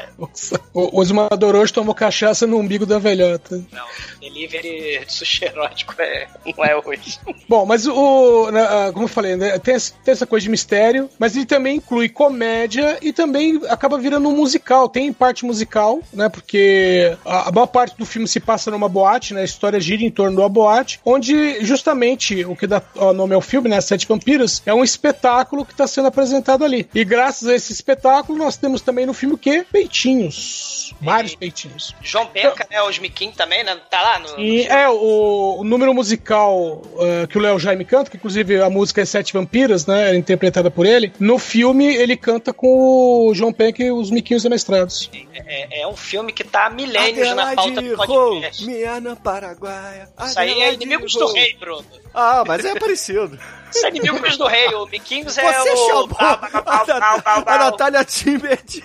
O, 0.72 0.98
o 0.98 1.02
exumador 1.02 1.54
hoje 1.54 1.72
tomou 1.72 1.85
cachaça 1.94 2.46
no 2.46 2.58
umbigo 2.58 2.86
da 2.86 2.98
velhota. 2.98 3.62
Não, 3.72 3.84
delivery 4.20 5.04
de 5.06 5.12
sushi 5.12 5.44
erótico 5.44 5.94
é, 5.98 6.26
não 6.56 6.64
é 6.64 6.76
hoje. 6.76 7.18
Bom, 7.48 7.64
mas 7.66 7.86
o. 7.86 8.50
né, 8.50 8.66
Como 8.92 9.04
eu 9.04 9.08
falei, 9.08 9.36
né, 9.36 9.58
tem, 9.58 9.74
essa- 9.74 9.92
tem 10.04 10.12
essa 10.12 10.26
coisa 10.26 10.44
de 10.44 10.50
mistério, 10.50 11.08
mas 11.18 11.36
ele 11.36 11.46
também 11.46 11.76
inclui 11.76 12.08
comédia 12.08 12.98
e 13.02 13.12
também 13.12 13.60
acaba 13.68 13.98
virando 13.98 14.28
um 14.28 14.36
musical. 14.36 14.88
Tem 14.88 15.12
parte 15.12 15.44
musical, 15.44 16.00
né? 16.12 16.28
Porque 16.28 17.16
a, 17.24 17.48
a 17.48 17.52
maior 17.52 17.66
parte 17.66 17.96
do 17.96 18.04
filme 18.06 18.26
se 18.28 18.40
passa 18.40 18.70
numa 18.70 18.88
boate, 18.88 19.34
né? 19.34 19.42
A 19.42 19.44
história 19.44 19.80
gira 19.80 20.02
em 20.02 20.10
torno 20.10 20.36
de 20.36 20.42
uma 20.42 20.48
boate, 20.48 21.00
onde 21.04 21.64
justamente 21.64 22.44
o 22.44 22.54
que 22.56 22.66
dá 22.66 22.82
o 22.96 23.12
nome 23.12 23.34
ao 23.34 23.40
filme, 23.40 23.68
né? 23.68 23.80
Sete 23.80 24.06
Vampiros, 24.06 24.62
é 24.66 24.74
um 24.74 24.84
espetáculo 24.84 25.64
que 25.64 25.72
está 25.72 25.86
sendo 25.86 26.08
apresentado 26.08 26.64
ali. 26.64 26.88
E 26.94 27.04
graças 27.04 27.48
a 27.48 27.54
esse 27.54 27.72
espetáculo, 27.72 28.38
nós 28.38 28.56
temos 28.56 28.80
também 28.80 29.06
no 29.06 29.14
filme 29.14 29.34
o 29.34 29.38
quê? 29.38 29.64
Peitinhos. 29.70 30.94
Vários 31.00 31.34
peitinhos. 31.34 31.75
João 32.02 32.26
Penca, 32.26 32.66
né? 32.70 32.82
Os 32.82 32.98
Miquim 32.98 33.30
também, 33.30 33.64
né? 33.64 33.76
Tá 33.90 34.02
lá 34.02 34.18
no. 34.18 34.40
E 34.40 34.66
é 34.66 34.88
o, 34.88 35.56
o 35.58 35.64
número 35.64 35.92
musical 35.94 36.82
eh, 36.98 37.26
que 37.26 37.38
o 37.38 37.40
Léo 37.40 37.58
Jaime 37.58 37.84
canta, 37.84 38.10
que 38.10 38.16
inclusive 38.16 38.60
a 38.60 38.70
música 38.70 39.00
é 39.00 39.04
Sete 39.04 39.32
Vampiras, 39.32 39.86
né? 39.86 40.10
É 40.12 40.16
interpretada 40.16 40.70
por 40.70 40.86
ele. 40.86 41.12
No 41.18 41.38
filme, 41.38 41.86
ele 41.94 42.16
canta 42.16 42.52
com 42.52 43.28
o 43.28 43.34
João 43.34 43.52
Penck 43.52 43.82
e 43.82 43.90
os 43.90 44.10
Miquinhos 44.10 44.44
Amestrados. 44.44 45.10
É, 45.34 45.82
é 45.82 45.86
um 45.86 45.96
filme 45.96 46.32
que 46.32 46.44
tá 46.44 46.66
há 46.66 46.70
milênios 46.70 47.34
na 47.34 47.54
pauta 47.54 47.80
do 47.80 47.96
podcast. 47.96 48.64
Miana 48.64 49.16
Paraguaia. 49.16 50.08
Isso 50.24 50.38
aí 50.38 50.60
é 50.62 50.74
Inimigos 50.74 51.12
do 51.12 51.32
Rei, 51.32 51.54
Bruno. 51.58 51.84
Ah, 52.14 52.44
mas 52.46 52.64
é 52.64 52.74
parecido. 52.78 53.38
É 53.84 53.88
Inimigos 53.88 54.36
do 54.36 54.46
Rei. 54.46 54.68
O 54.74 54.86
Miquinhos 54.86 55.36
é 55.38 55.42
Você 55.62 55.70
o. 55.70 55.76
chamou 55.76 56.08
a. 56.18 57.58
Natália 57.58 58.04
Timber 58.04 58.58
de 58.64 58.80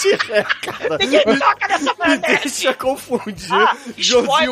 Tiré, 0.00 0.44
cara. 0.62 0.98
Ninguém 0.98 1.22
toca 1.38 1.68
nessa 1.68 1.92
Me 1.92 1.98
maionese. 1.98 2.40
deixa 2.42 2.74
confundir 2.74 3.52
Ah, 3.52 3.76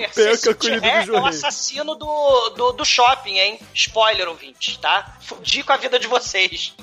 Penca 0.04 0.12
Cecil 0.12 0.54
com 0.54 0.66
o 0.66 0.70
Tiré 0.70 0.76
inimigo 0.76 1.06
do 1.12 1.16
é 1.16 1.20
o 1.20 1.24
rei. 1.24 1.28
assassino 1.30 1.94
do, 1.94 2.50
do, 2.50 2.72
do 2.72 2.84
shopping, 2.84 3.38
hein? 3.38 3.60
Spoiler, 3.74 4.28
ouvintes, 4.28 4.76
tá? 4.76 5.16
Fudi 5.20 5.62
com 5.62 5.72
a 5.72 5.76
vida 5.76 5.98
de 5.98 6.06
vocês. 6.06 6.74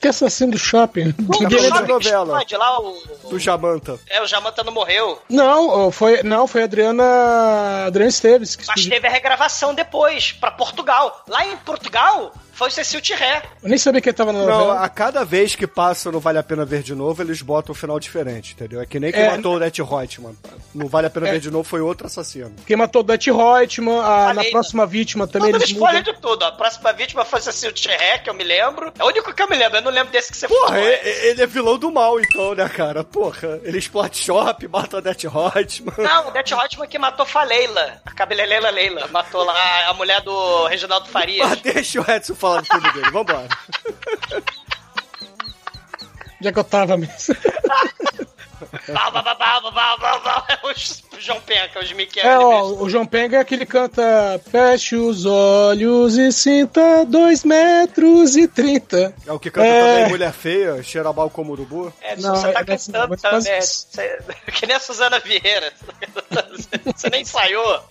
Que 0.00 0.08
assassino 0.08 0.52
do 0.52 0.58
shopping? 0.58 1.10
Do 1.10 1.34
shopping 1.34 1.48
que 1.56 1.92
novela. 1.92 2.40
explode 2.40 2.56
lá 2.56 2.80
o... 2.80 3.02
Do 3.30 3.38
Jamanta. 3.38 3.98
É, 4.08 4.22
o 4.22 4.26
Jamanta 4.26 4.62
não 4.62 4.72
morreu. 4.72 5.20
Não, 5.28 5.90
foi, 5.90 6.22
não, 6.22 6.46
foi 6.46 6.62
a 6.62 6.64
Adriana, 6.64 7.84
Adriana 7.86 8.08
Esteves 8.08 8.54
que 8.54 8.62
Mas 8.66 8.76
explodiu. 8.78 8.90
teve 8.92 9.08
a 9.08 9.10
regravação 9.10 9.74
depois, 9.74 10.30
pra 10.32 10.50
Portugal. 10.52 11.24
Lá 11.28 11.44
em 11.46 11.56
Portugal, 11.58 12.32
foi 12.58 12.68
o 12.68 12.70
Cecil 12.70 13.00
Tirré. 13.00 13.42
Eu 13.62 13.68
nem 13.68 13.78
sabia 13.78 14.00
que 14.00 14.08
ele 14.08 14.16
tava 14.16 14.32
na 14.32 14.40
Não, 14.40 14.46
novela. 14.46 14.80
a 14.82 14.88
cada 14.88 15.24
vez 15.24 15.54
que 15.54 15.66
passa 15.66 16.10
não 16.10 16.18
Vale 16.20 16.38
a 16.38 16.42
Pena 16.42 16.64
Ver 16.64 16.82
de 16.82 16.94
Novo, 16.94 17.22
eles 17.22 17.40
botam 17.40 17.72
um 17.72 17.74
final 17.74 17.98
diferente, 18.00 18.52
entendeu? 18.54 18.80
É 18.80 18.86
que 18.86 18.98
nem 18.98 19.12
quem 19.12 19.22
É. 19.22 19.30
matou 19.36 19.54
o 19.56 19.58
Net 19.58 19.80
Reutemann. 19.82 20.34
Não 20.74 20.88
Vale 20.88 21.06
a 21.06 21.10
Pena 21.10 21.28
É. 21.28 21.32
Ver 21.32 21.40
de 21.40 21.50
Novo 21.50 21.64
foi 21.68 21.80
outro 21.80 22.06
assassino. 22.06 22.54
Quem 22.66 22.76
matou 22.76 23.00
o 23.00 23.04
Dutch 23.04 23.28
Reutemann, 23.28 24.00
a, 24.00 24.28
na 24.28 24.34
Falei, 24.34 24.50
próxima 24.50 24.86
vítima 24.86 25.26
também 25.28 25.52
Todo 25.52 25.60
eles 25.62 25.70
spoiler 25.70 26.00
mudam. 26.00 26.14
de 26.14 26.20
tudo. 26.20 26.44
A 26.44 26.52
próxima 26.52 26.92
vítima 26.92 27.24
foi 27.24 27.38
o 27.38 27.42
Cecil 27.42 27.72
Tirré, 27.72 28.18
que 28.18 28.28
eu 28.28 28.34
me 28.34 28.42
lembro. 28.44 28.92
É 28.98 29.04
o 29.04 29.06
único 29.06 29.32
que 29.32 29.42
eu 29.42 29.48
me 29.48 29.56
lembro. 29.56 29.78
Eu 29.78 29.82
não 29.82 29.90
lembro 29.92 30.10
desse 30.12 30.32
que 30.32 30.36
você 30.36 30.48
Porra, 30.48 30.66
falou. 30.74 30.84
e- 30.88 31.28
ele 31.28 31.42
é 31.42 31.46
vilão 31.46 31.78
do 31.78 31.90
mal, 31.92 32.18
então, 32.20 32.54
né, 32.54 32.68
cara? 32.68 33.04
Porra, 33.04 33.60
ele 33.62 33.78
explode 33.78 34.16
shop, 34.18 34.66
mata 34.68 34.98
o 34.98 35.00
Net 35.00 35.26
Reutemann. 35.28 35.94
Não, 35.98 36.28
o 36.28 36.30
Death 36.32 36.52
Hotman 36.52 36.88
que 36.88 36.98
matou 36.98 37.24
Faleila. 37.24 38.00
A 38.04 38.10
cabeleireira 38.12 38.70
Leila. 38.70 39.06
Matou 39.08 39.44
lá 39.44 39.88
a 39.88 39.94
mulher 39.94 40.20
do 40.22 40.66
Reginaldo 40.66 41.06
Farias. 41.08 41.52
Ah, 41.52 41.54
deixa 41.54 42.00
o 42.00 42.10
Edson 42.10 42.34
falar 42.34 42.47
do 42.56 42.64
filme 42.64 42.92
dele, 42.92 43.10
vambora. 43.10 43.48
Já 46.40 46.52
que 46.52 46.58
eu 46.58 46.64
tava 46.64 46.96
mesmo. 46.96 47.34
Bau, 48.92 49.12
bau, 49.12 49.22
bau, 49.22 49.72
bau, 49.72 50.20
bau. 50.22 50.46
É 50.48 50.58
o 50.66 51.20
João 51.20 51.40
Penca, 51.40 51.80
os 51.80 51.92
Mickey 51.92 52.20
É, 52.20 52.38
ó, 52.38 52.64
o 52.64 52.88
João 52.88 53.06
Penga 53.06 53.36
é 53.36 53.40
aquele 53.40 53.64
que 53.66 53.72
canta 53.72 54.40
Feche 54.50 54.96
os 54.96 55.24
olhos 55.26 56.16
e 56.16 56.30
sinta 56.32 57.04
2 57.04 57.44
metros 57.44 58.36
e 58.36 58.46
30. 58.48 59.14
É 59.26 59.32
o 59.32 59.38
que 59.38 59.50
canta 59.50 59.66
É. 59.66 59.94
também 59.96 60.08
Mulher 60.10 60.32
Feia, 60.32 60.82
cheira 60.82 61.12
mal 61.12 61.28
como 61.30 61.52
urubu. 61.52 61.92
É, 62.00 62.16
Não, 62.16 62.34
você 62.36 62.52
tá 62.52 62.60
é 62.60 62.64
cantando 62.64 63.16
também. 63.16 63.58
isso. 63.58 63.86
Você- 63.90 64.18
Que 64.52 64.66
nem 64.66 64.76
a 64.76 64.80
Suzana 64.80 65.18
Vieira. 65.20 65.72
Você 66.94 67.10
nem 67.10 67.22
ensaiou. 67.22 67.82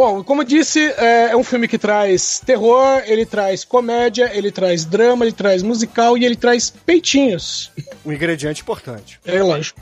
Bom, 0.00 0.24
como 0.24 0.40
eu 0.40 0.46
disse, 0.46 0.80
é, 0.96 1.32
é 1.32 1.36
um 1.36 1.44
filme 1.44 1.68
que 1.68 1.76
traz 1.76 2.40
terror, 2.40 3.02
ele 3.04 3.26
traz 3.26 3.66
comédia, 3.66 4.30
ele 4.32 4.50
traz 4.50 4.86
drama, 4.86 5.26
ele 5.26 5.32
traz 5.32 5.62
musical 5.62 6.16
e 6.16 6.24
ele 6.24 6.36
traz 6.36 6.70
peitinhos. 6.70 7.70
Um 8.02 8.10
ingrediente 8.10 8.62
importante. 8.62 9.20
É 9.26 9.42
lógico. 9.42 9.78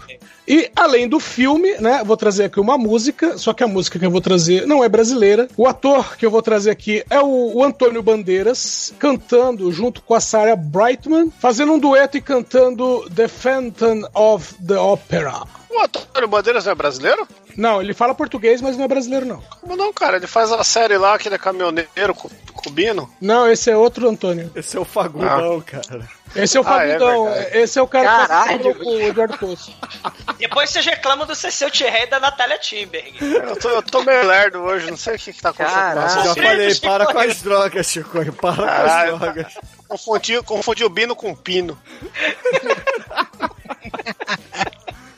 E 0.48 0.72
além 0.74 1.06
do 1.06 1.20
filme, 1.20 1.72
né, 1.78 2.02
vou 2.04 2.16
trazer 2.16 2.46
aqui 2.46 2.58
uma 2.58 2.76
música, 2.76 3.38
só 3.38 3.52
que 3.52 3.62
a 3.62 3.68
música 3.68 3.96
que 3.96 4.04
eu 4.04 4.10
vou 4.10 4.20
trazer 4.20 4.66
não 4.66 4.82
é 4.82 4.88
brasileira. 4.88 5.46
O 5.56 5.68
ator 5.68 6.16
que 6.16 6.26
eu 6.26 6.32
vou 6.32 6.42
trazer 6.42 6.72
aqui 6.72 7.04
é 7.08 7.20
o, 7.20 7.52
o 7.54 7.62
Antônio 7.62 8.02
Bandeiras, 8.02 8.92
cantando 8.98 9.70
junto 9.70 10.02
com 10.02 10.14
a 10.14 10.20
Sarah 10.20 10.56
Brightman, 10.56 11.30
fazendo 11.38 11.74
um 11.74 11.78
dueto 11.78 12.16
e 12.16 12.20
cantando 12.20 13.08
The 13.14 13.28
Phantom 13.28 14.02
of 14.12 14.52
the 14.66 14.78
Opera. 14.78 15.44
O 15.70 15.80
Antônio 15.80 16.26
Bandeiras 16.26 16.64
não 16.64 16.72
é 16.72 16.74
brasileiro? 16.74 17.28
Não, 17.58 17.82
ele 17.82 17.92
fala 17.92 18.14
português, 18.14 18.60
mas 18.62 18.76
não 18.76 18.84
é 18.84 18.88
brasileiro, 18.88 19.26
não. 19.26 19.40
Como 19.60 19.74
não, 19.76 19.92
cara? 19.92 20.16
Ele 20.16 20.28
faz 20.28 20.52
a 20.52 20.62
série 20.62 20.96
lá, 20.96 21.18
que 21.18 21.26
ele 21.26 21.34
é 21.34 21.38
caminhoneiro, 21.38 22.14
cu- 22.14 22.30
cubino. 22.54 23.12
Não, 23.20 23.50
esse 23.50 23.68
é 23.68 23.76
outro 23.76 24.08
Antônio. 24.08 24.48
Esse 24.54 24.76
é 24.76 24.80
o 24.80 24.84
Fagundão, 24.84 25.60
cara. 25.62 26.08
Esse 26.36 26.56
é 26.56 26.60
o 26.60 26.64
Ah, 26.68 26.84
é 26.86 27.60
esse 27.62 27.76
é 27.78 27.82
o 27.82 27.88
cara 27.88 28.26
Caralho. 28.28 28.74
que 28.76 28.82
o 28.84 29.00
Eduardo 29.00 29.36
Poço. 29.38 29.74
Depois 30.38 30.70
vocês 30.70 30.86
reclamam 30.86 31.26
do 31.26 31.34
Cecil 31.34 31.68
Tirré 31.70 32.04
e 32.04 32.06
da 32.06 32.20
Natália 32.20 32.58
Timberg. 32.58 33.14
Eu 33.20 33.56
tô, 33.56 33.68
eu 33.70 33.82
tô 33.82 34.02
meio 34.02 34.24
lerdo 34.24 34.60
hoje, 34.60 34.88
não 34.90 34.96
sei 34.96 35.16
o 35.16 35.18
que, 35.18 35.32
que 35.32 35.42
tá 35.42 35.48
acontecendo. 35.48 35.74
Caralho. 35.80 36.24
Já 36.24 36.34
falei, 36.36 36.74
para 36.76 37.06
com 37.06 37.18
as 37.18 37.42
drogas, 37.42 37.86
Chico. 37.86 38.10
Para 38.34 38.56
com 38.56 38.62
as 38.62 38.66
Caralho. 38.66 39.18
drogas. 39.18 39.54
Confundi, 39.88 40.42
confundi 40.42 40.84
o 40.84 40.88
Bino 40.90 41.16
com 41.16 41.32
o 41.32 41.36
Pino. 41.36 41.76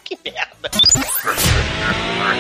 Que 0.05 0.19
merda. 0.25 0.71
And 1.93 2.31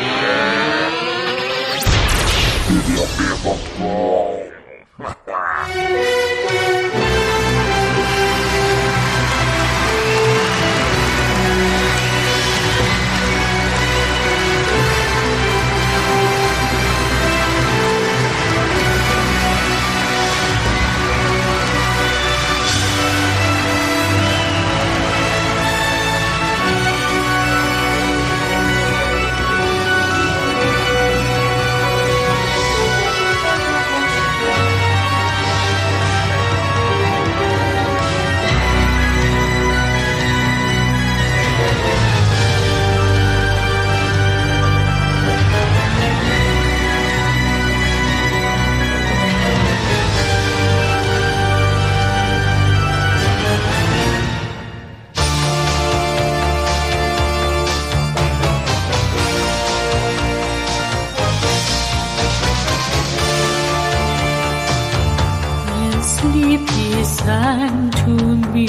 he 67.01 67.07
sang 67.07 67.90
to 68.03 68.14
me, 68.53 68.66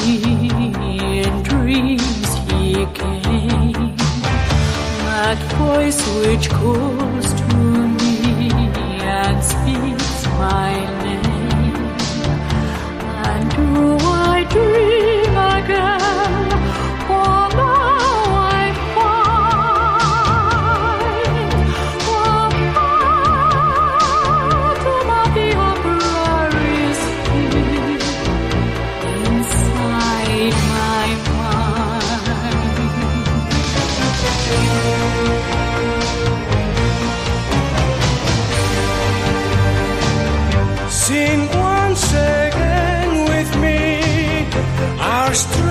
in 1.21 1.43
dreams 1.43 2.29
he 2.47 2.85
came. 2.99 3.95
That 5.03 5.39
voice 5.59 6.01
which 6.19 6.49
calls 6.49 7.27
to 7.41 7.55
me 7.99 8.49
and 9.19 9.43
speaks 9.43 10.25
my 10.43 10.71
name. 11.03 11.75
And 13.27 13.43
do 13.51 13.97
I 14.07 14.47
dream 14.49 15.00
are 45.31 45.35
strange 45.35 45.70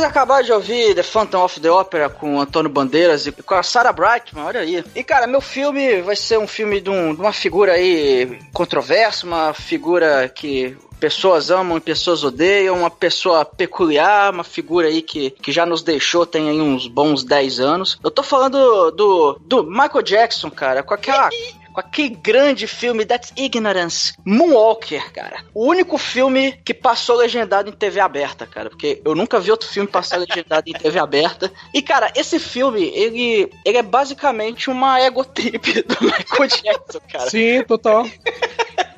vocês 0.00 0.10
acabaram 0.10 0.42
de 0.44 0.52
ouvir 0.52 0.94
The 0.94 1.02
Phantom 1.02 1.44
of 1.44 1.60
the 1.60 1.70
Opera 1.70 2.08
com 2.08 2.40
Antônio 2.40 2.70
Bandeiras 2.70 3.26
e 3.26 3.32
com 3.32 3.54
a 3.54 3.62
Sarah 3.62 3.92
Brightman, 3.92 4.44
olha 4.44 4.60
aí. 4.60 4.82
E 4.94 5.04
cara, 5.04 5.26
meu 5.26 5.42
filme 5.42 6.00
vai 6.00 6.16
ser 6.16 6.38
um 6.38 6.46
filme 6.46 6.80
de, 6.80 6.88
um- 6.88 7.14
de 7.14 7.20
uma 7.20 7.32
figura 7.32 7.72
aí 7.72 8.38
controversa, 8.52 9.26
uma 9.26 9.52
figura 9.52 10.26
que 10.28 10.74
pessoas 10.98 11.50
amam 11.50 11.76
e 11.76 11.80
pessoas 11.80 12.24
odeiam, 12.24 12.78
uma 12.78 12.90
pessoa 12.90 13.44
peculiar, 13.44 14.32
uma 14.32 14.44
figura 14.44 14.88
aí 14.88 15.02
que, 15.02 15.30
que 15.30 15.52
já 15.52 15.66
nos 15.66 15.82
deixou 15.82 16.24
tem 16.24 16.48
aí 16.48 16.60
uns 16.60 16.86
bons 16.86 17.22
10 17.22 17.60
anos. 17.60 17.98
Eu 18.02 18.10
tô 18.10 18.22
falando 18.22 18.90
do, 18.92 19.38
do 19.40 19.64
Michael 19.64 20.02
Jackson, 20.02 20.50
cara, 20.50 20.82
com 20.82 20.94
aquela 20.94 21.28
com 21.72 21.80
aquele 21.80 22.10
grande 22.10 22.66
filme 22.66 23.04
That's 23.04 23.32
Ignorance, 23.36 24.14
Moonwalker, 24.24 25.12
cara. 25.12 25.44
O 25.54 25.66
único 25.66 25.96
filme 25.98 26.52
que 26.64 26.74
passou 26.74 27.16
legendado 27.16 27.68
em 27.68 27.72
TV 27.72 28.00
aberta, 28.00 28.46
cara, 28.46 28.70
porque 28.70 29.00
eu 29.04 29.14
nunca 29.14 29.38
vi 29.40 29.50
outro 29.50 29.68
filme 29.68 29.88
passar 29.88 30.16
legendado 30.18 30.68
em 30.68 30.72
TV 30.72 30.98
aberta. 30.98 31.50
E 31.72 31.82
cara, 31.82 32.12
esse 32.14 32.38
filme, 32.38 32.82
ele, 32.94 33.50
ele 33.64 33.78
é 33.78 33.82
basicamente 33.82 34.70
uma 34.70 35.00
ego 35.00 35.24
trip 35.24 35.82
do 35.82 35.96
Michael 36.04 36.48
Jackson, 36.48 37.00
cara. 37.10 37.30
Sim, 37.30 37.62
total. 37.64 38.06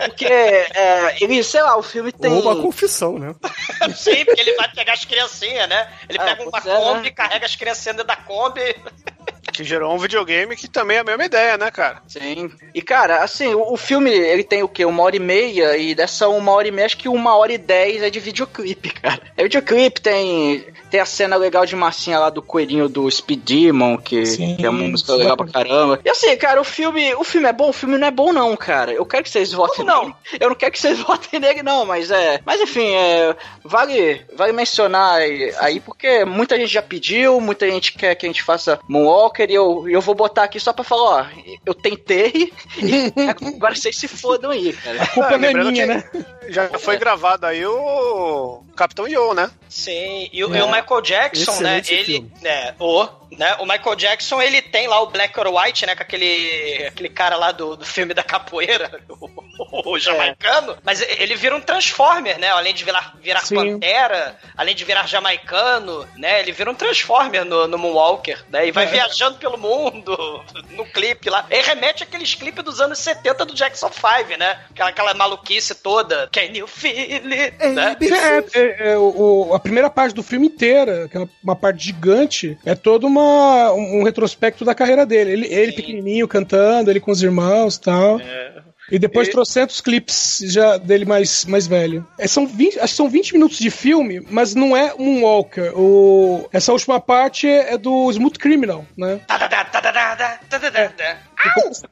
Porque 0.07 0.25
é, 0.27 1.23
ele, 1.23 1.43
sei 1.45 1.63
lá, 1.63 1.77
o 1.77 1.83
filme 1.83 2.11
tem 2.11 2.33
Ou 2.33 2.41
uma 2.41 2.61
confissão, 2.61 3.19
né? 3.19 3.35
Sim, 3.95 4.25
porque 4.25 4.41
ele 4.41 4.55
vai 4.57 4.69
pegar 4.73 4.95
as 4.95 5.05
criancinhas, 5.05 5.69
né? 5.69 5.89
Ele 6.09 6.19
Ah, 6.19 6.25
pega 6.25 6.49
uma 6.49 6.59
é, 6.59 6.63
Kombi, 6.63 7.03
né? 7.03 7.11
carrega 7.11 7.47
as 7.47 7.55
criancinhas 7.57 7.97
dentro 7.97 8.09
da 8.09 8.17
Kombi. 8.17 8.75
Que 9.53 9.65
gerou 9.65 9.95
um 9.95 9.99
videogame 9.99 10.57
que 10.57 10.69
também 10.69 10.97
é 10.97 11.01
a 11.01 11.05
mesma 11.05 11.25
ideia, 11.25 11.59
né, 11.59 11.71
cara? 11.71 12.03
Sim. 12.09 12.51
E, 12.75 12.81
cara, 12.81 13.23
assim, 13.23 13.55
o, 13.55 13.73
o 13.73 13.77
filme, 13.77 14.11
ele 14.11 14.43
tem 14.43 14.63
o 14.63 14.69
quê? 14.69 14.85
Uma 14.85 15.03
hora 15.03 15.17
e 15.17 15.21
meia, 15.21 15.77
e 15.77 15.95
dessa 15.95 16.29
uma 16.29 16.53
hora 16.53 16.69
e 16.69 16.71
meia, 16.71 16.87
acho 16.87 16.97
que 16.97 17.09
uma 17.09 17.37
hora 17.37 17.53
e 17.53 17.59
dez 17.59 18.03
é 18.03 18.11
de 18.11 18.19
videoclipe, 18.19 18.91
cara. 18.95 19.21
É 19.37 19.43
videoclipe, 19.43 20.01
tem, 20.01 20.65
tem 20.91 21.01
a 21.01 21.07
cena 21.07 21.37
legal 21.37 21.67
de 21.67 21.77
massinha 21.77 22.19
lá 22.19 22.31
do 22.31 22.43
coelhinho 22.43 22.89
do 22.89 23.11
Speed 23.11 23.43
Demon, 23.45 23.99
que, 23.99 24.25
Sim, 24.25 24.57
que 24.57 24.65
é 24.65 24.71
uma 24.71 24.89
música 24.89 25.13
sim. 25.13 25.19
legal 25.19 25.37
pra 25.37 25.47
caramba. 25.47 26.01
E 26.05 26.09
assim, 26.09 26.37
cara, 26.37 26.61
o 26.61 26.65
filme, 26.65 27.15
o 27.15 27.25
filme 27.25 27.49
é 27.49 27.53
bom, 27.53 27.69
o 27.69 27.73
filme 27.73 27.99
não 27.99 28.07
é 28.07 28.11
bom 28.11 28.33
não, 28.33 28.57
cara. 28.57 28.93
Eu 28.93 29.05
quero 29.05 29.23
que 29.23 29.31
vocês 29.31 29.53
votem 29.53 29.85
não? 29.85 30.05
nele. 30.05 30.15
Eu 30.41 30.49
não 30.49 30.57
quero 30.57 30.73
que 30.73 30.81
vocês 30.81 30.99
votem 31.01 31.41
nele 31.41 31.63
não, 31.63 31.85
mas 31.85 32.11
é... 32.11 32.41
Mas 32.45 32.61
enfim, 32.61 32.95
é, 32.95 33.37
vale, 33.65 34.23
vale 34.35 34.53
mencionar 34.53 35.17
aí, 35.17 35.55
aí, 35.59 35.81
porque 35.81 36.25
muita 36.25 36.57
gente 36.57 36.73
já 36.73 36.83
pediu, 36.83 37.41
muita 37.41 37.71
gente 37.71 37.93
quer 37.93 38.15
que 38.15 38.27
a 38.27 38.29
gente 38.29 38.43
faça 38.43 38.79
Moonwalker, 38.89 39.42
e 39.51 39.55
eu, 39.55 39.89
eu 39.89 40.01
vou 40.01 40.15
botar 40.15 40.45
aqui 40.45 40.61
só 40.61 40.73
pra 40.73 40.85
falar, 40.85 41.03
ó, 41.03 41.53
eu 41.65 41.75
tentei, 41.75 42.53
e 42.79 43.13
agora 43.29 43.75
vocês 43.75 43.97
se 43.97 44.09
fodam 44.09 44.51
aí, 44.51 44.73
cara. 44.73 45.03
A 45.03 45.07
culpa 45.07 45.31
não 45.31 45.45
é 45.45 45.49
lembrando 45.49 45.73
minha, 45.73 45.87
que 45.87 45.95
né? 45.95 46.27
Já 46.49 46.69
foi 46.79 46.97
gravado 46.99 47.47
aí 47.47 47.65
o, 47.65 48.63
Capitão 48.77 49.07
Yo, 49.09 49.35
né? 49.35 49.51
Sim, 49.69 50.29
e, 50.33 50.45
o- 50.45 50.55
É. 50.55 50.59
e 50.59 50.63
o 50.63 50.67
Michael 50.71 51.01
Jackson, 51.03 51.51
né? 51.61 51.79
Excelente 51.81 51.95
Ele. 51.95 52.05
filme. 52.05 52.33
né, 52.43 52.75
o, 52.79 53.09
né? 53.39 53.57
O 53.61 53.65
Michael 53.67 53.97
Jackson, 53.97 54.41
ele 54.43 54.61
tem 54.61 54.87
lá 54.87 55.01
o 55.01 55.07
Black 55.07 55.39
or 55.41 55.47
White, 55.49 55.87
né? 55.87 55.95
Com 55.97 56.03
aquele, 56.03 56.85
aquele 56.89 57.09
cara 57.09 57.37
lá 57.37 57.53
do, 57.53 57.77
do 57.77 57.85
filme 57.85 58.13
da 58.13 58.23
capoeira, 58.23 59.01
o, 59.09 59.93
o 59.93 59.99
jamaicano. 59.99 60.77
Mas 60.83 61.01
ele 61.01 61.35
vira 61.37 61.57
um 61.57 61.61
Transformer, 61.61 62.39
né? 62.39 62.49
Além 62.51 62.75
de 62.75 62.85
virar, 62.85 63.15
virar 63.21 63.41
Sim. 63.41 63.55
pantera, 63.55 64.39
além 64.57 64.75
de 64.75 64.85
virar 64.85 65.07
jamaicano, 65.07 66.07
né? 66.17 66.41
Ele 66.41 66.53
vira 66.53 66.71
um 66.71 66.75
Transformer 66.75 67.45
no, 67.45 67.67
no 67.67 67.79
Moonwalker, 67.79 68.45
né? 68.51 68.67
E 68.67 68.71
vai 68.73 68.85
É. 68.85 68.89
viajando 68.89 69.39
pelo 69.39 69.57
mundo, 69.57 70.45
no 70.71 70.85
clipe 70.85 71.31
lá. 71.31 71.47
Ele 71.51 71.63
remete 71.63 72.03
àqueles 72.03 72.35
clipes 72.35 72.63
dos 72.65 72.81
anos 72.81 72.99
70 72.99 73.47
do 73.47 73.55
Jackson 73.55 73.91
5, 73.91 74.39
né? 74.39 74.61
Aquela, 74.71 74.91
aquela 74.91 75.15
maluquice 75.15 75.75
toda. 75.75 76.29
Can 76.31 76.43
you 76.55 76.67
feel 76.67 76.95
it? 77.33 77.67
Né? 77.69 77.97
É, 78.01 78.62
é, 78.63 78.93
é, 78.93 78.99
o, 78.99 79.53
a 79.55 79.59
primeira 79.59 79.91
parte 79.91 80.15
do 80.15 80.23
filme 80.23 80.47
inteira, 80.47 81.09
que 81.09 81.17
é 81.17 81.29
uma, 81.43 81.57
parte 81.57 81.85
gigante, 81.85 82.57
é 82.65 82.75
todo 82.75 83.07
uma, 83.07 83.73
um, 83.73 84.01
um 84.01 84.03
retrospecto 84.03 84.65
da 84.65 84.75
carreira 84.75 85.05
dele. 85.05 85.33
Ele, 85.33 85.47
ele 85.47 85.73
pequenininho 85.73 86.29
cantando, 86.29 86.91
ele 86.91 87.01
com 87.01 87.11
os 87.11 87.23
irmãos 87.23 87.77
e 87.77 87.81
tal. 87.81 88.21
E 88.91 88.99
depois 88.99 89.29
E- 89.29 89.31
trocentos 89.31 89.81
clipes 89.81 90.41
já 90.49 90.77
dele 90.77 91.05
mais, 91.05 91.45
mais 91.47 91.67
velho. 91.67 92.07
É, 92.19 92.27
são 92.27 92.47
20, 92.47 92.79
acho 92.79 92.93
que 92.93 92.97
são 92.97 93.09
20 93.09 93.33
minutos 93.33 93.59
de 93.59 93.71
filme, 93.71 94.21
mas 94.29 94.55
não 94.55 94.77
é 94.77 94.93
um 94.99 95.23
Walker. 95.23 95.73
O, 95.75 96.49
essa 96.53 96.73
última 96.73 97.01
parte 97.01 97.47
é, 97.49 97.75
é 97.75 97.79
do 97.79 98.11
Smooth 98.11 98.39
Criminal, 98.39 98.85
né? 98.97 99.21
Com 101.31 101.32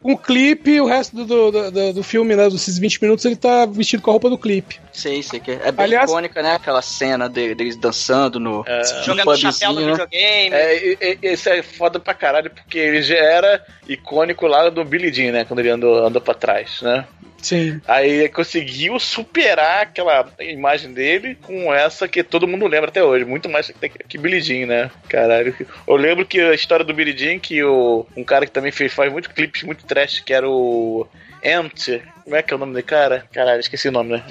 o 0.03 0.17
clipe, 0.17 0.81
o 0.81 0.87
resto 0.87 1.17
do, 1.25 1.51
do, 1.51 1.71
do, 1.71 1.93
do 1.95 2.03
filme, 2.03 2.35
né? 2.37 2.49
Desses 2.49 2.79
20 2.79 3.03
minutos, 3.03 3.25
ele 3.25 3.37
tá 3.37 3.67
vestido 3.67 4.03
com 4.03 4.11
a 4.11 4.13
roupa 4.13 4.31
do 4.31 4.39
clipe. 4.39 4.81
Sei, 4.93 5.23
sei 5.23 5.41
que 5.41 5.53
é 5.53 5.61
é 5.65 5.73
bem 5.73 5.85
Aliás- 5.87 6.11
icônica, 6.11 6.43
né? 6.43 6.55
Aquela 6.55 6.83
cena 6.83 7.29
de- 7.29 7.55
deles 7.55 7.77
dançando 7.77 8.39
no, 8.41 8.59
no 8.65 9.05
Jogando 9.05 9.37
chapéu 9.37 9.73
no 9.73 9.81
né? 9.81 9.93
videogame. 9.93 10.55
É, 10.55 10.77
e- 10.87 10.99
e- 11.23 11.33
isso 11.33 11.49
é 11.49 11.63
foda 11.63 11.99
pra 12.01 12.15
caralho, 12.15 12.51
porque 12.51 12.79
ele 12.79 13.03
já 13.03 13.17
era 13.17 13.65
icônico 13.89 14.47
lá 14.47 14.69
do 14.71 14.85
Billy 14.85 15.13
Jean, 15.13 15.33
né? 15.33 15.45
Quando 15.45 15.61
ele 15.61 15.71
andou, 15.71 16.05
andou 16.07 16.21
pra 16.23 16.35
trás, 16.35 16.81
né? 16.83 17.07
Sim. 17.43 17.81
Aí 17.87 18.11
ele 18.11 18.29
conseguiu 18.29 18.99
superar 18.99 19.83
aquela 19.83 20.29
imagem 20.41 20.93
dele 20.93 21.37
com 21.43 21.73
essa 21.73 22.07
que 22.07 22.23
todo 22.23 22.47
mundo 22.47 22.67
lembra 22.67 22.91
até 22.91 23.03
hoje. 23.03 23.25
Muito 23.25 23.49
mais 23.49 23.71
que, 23.71 23.89
que 23.89 24.19
Billy 24.19 24.41
Jean, 24.41 24.67
né? 24.67 24.91
Caralho. 25.09 25.55
Eu 25.87 25.97
lembro 25.97 26.27
que 26.27 26.41
a 26.41 26.55
história 26.55 26.85
do 26.85 26.95
Billy 26.95 27.17
Jean, 27.17 27.39
que 27.39 27.63
o, 27.63 28.07
um 28.17 28.25
cara 28.25 28.47
que 28.47 28.53
também 28.53 28.73
fez, 28.73 28.93
faz 28.93 29.11
muitos 29.11 29.33
clipes 29.33 29.63
muito 29.63 29.85
trash, 29.85 30.21
que 30.21 30.33
era 30.33 30.49
o 30.49 31.07
Ant. 31.45 32.01
Como 32.25 32.37
é 32.37 32.43
que 32.43 32.53
é 32.53 32.57
o 32.57 32.61
nome 32.61 32.75
dele, 32.75 32.87
cara? 32.87 33.25
Caralho, 33.33 33.61
esqueci 33.61 33.89
o 33.89 33.93
nome, 33.93 34.13
né? 34.13 34.25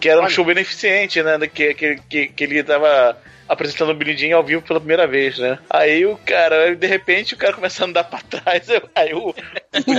Que 0.00 0.08
era 0.08 0.22
um 0.22 0.28
show 0.28 0.44
beneficente, 0.44 1.22
né? 1.22 1.38
Que, 1.52 1.74
que, 1.74 1.96
que, 2.08 2.28
que 2.28 2.44
ele 2.44 2.62
tava 2.62 3.18
apresentando 3.50 3.90
o 3.90 3.94
Billy 3.94 4.16
Jean 4.16 4.36
ao 4.36 4.44
vivo 4.44 4.62
pela 4.62 4.78
primeira 4.80 5.06
vez, 5.06 5.38
né? 5.38 5.58
Aí 5.68 6.06
o 6.06 6.16
cara, 6.18 6.74
de 6.74 6.86
repente, 6.86 7.34
o 7.34 7.36
cara 7.36 7.52
começa 7.52 7.82
a 7.84 7.86
andar 7.86 8.04
pra 8.08 8.20
trás. 8.20 8.68
eu- 8.68 8.88
Aí 8.94 9.12
o, 9.12 9.28
o 9.30 9.34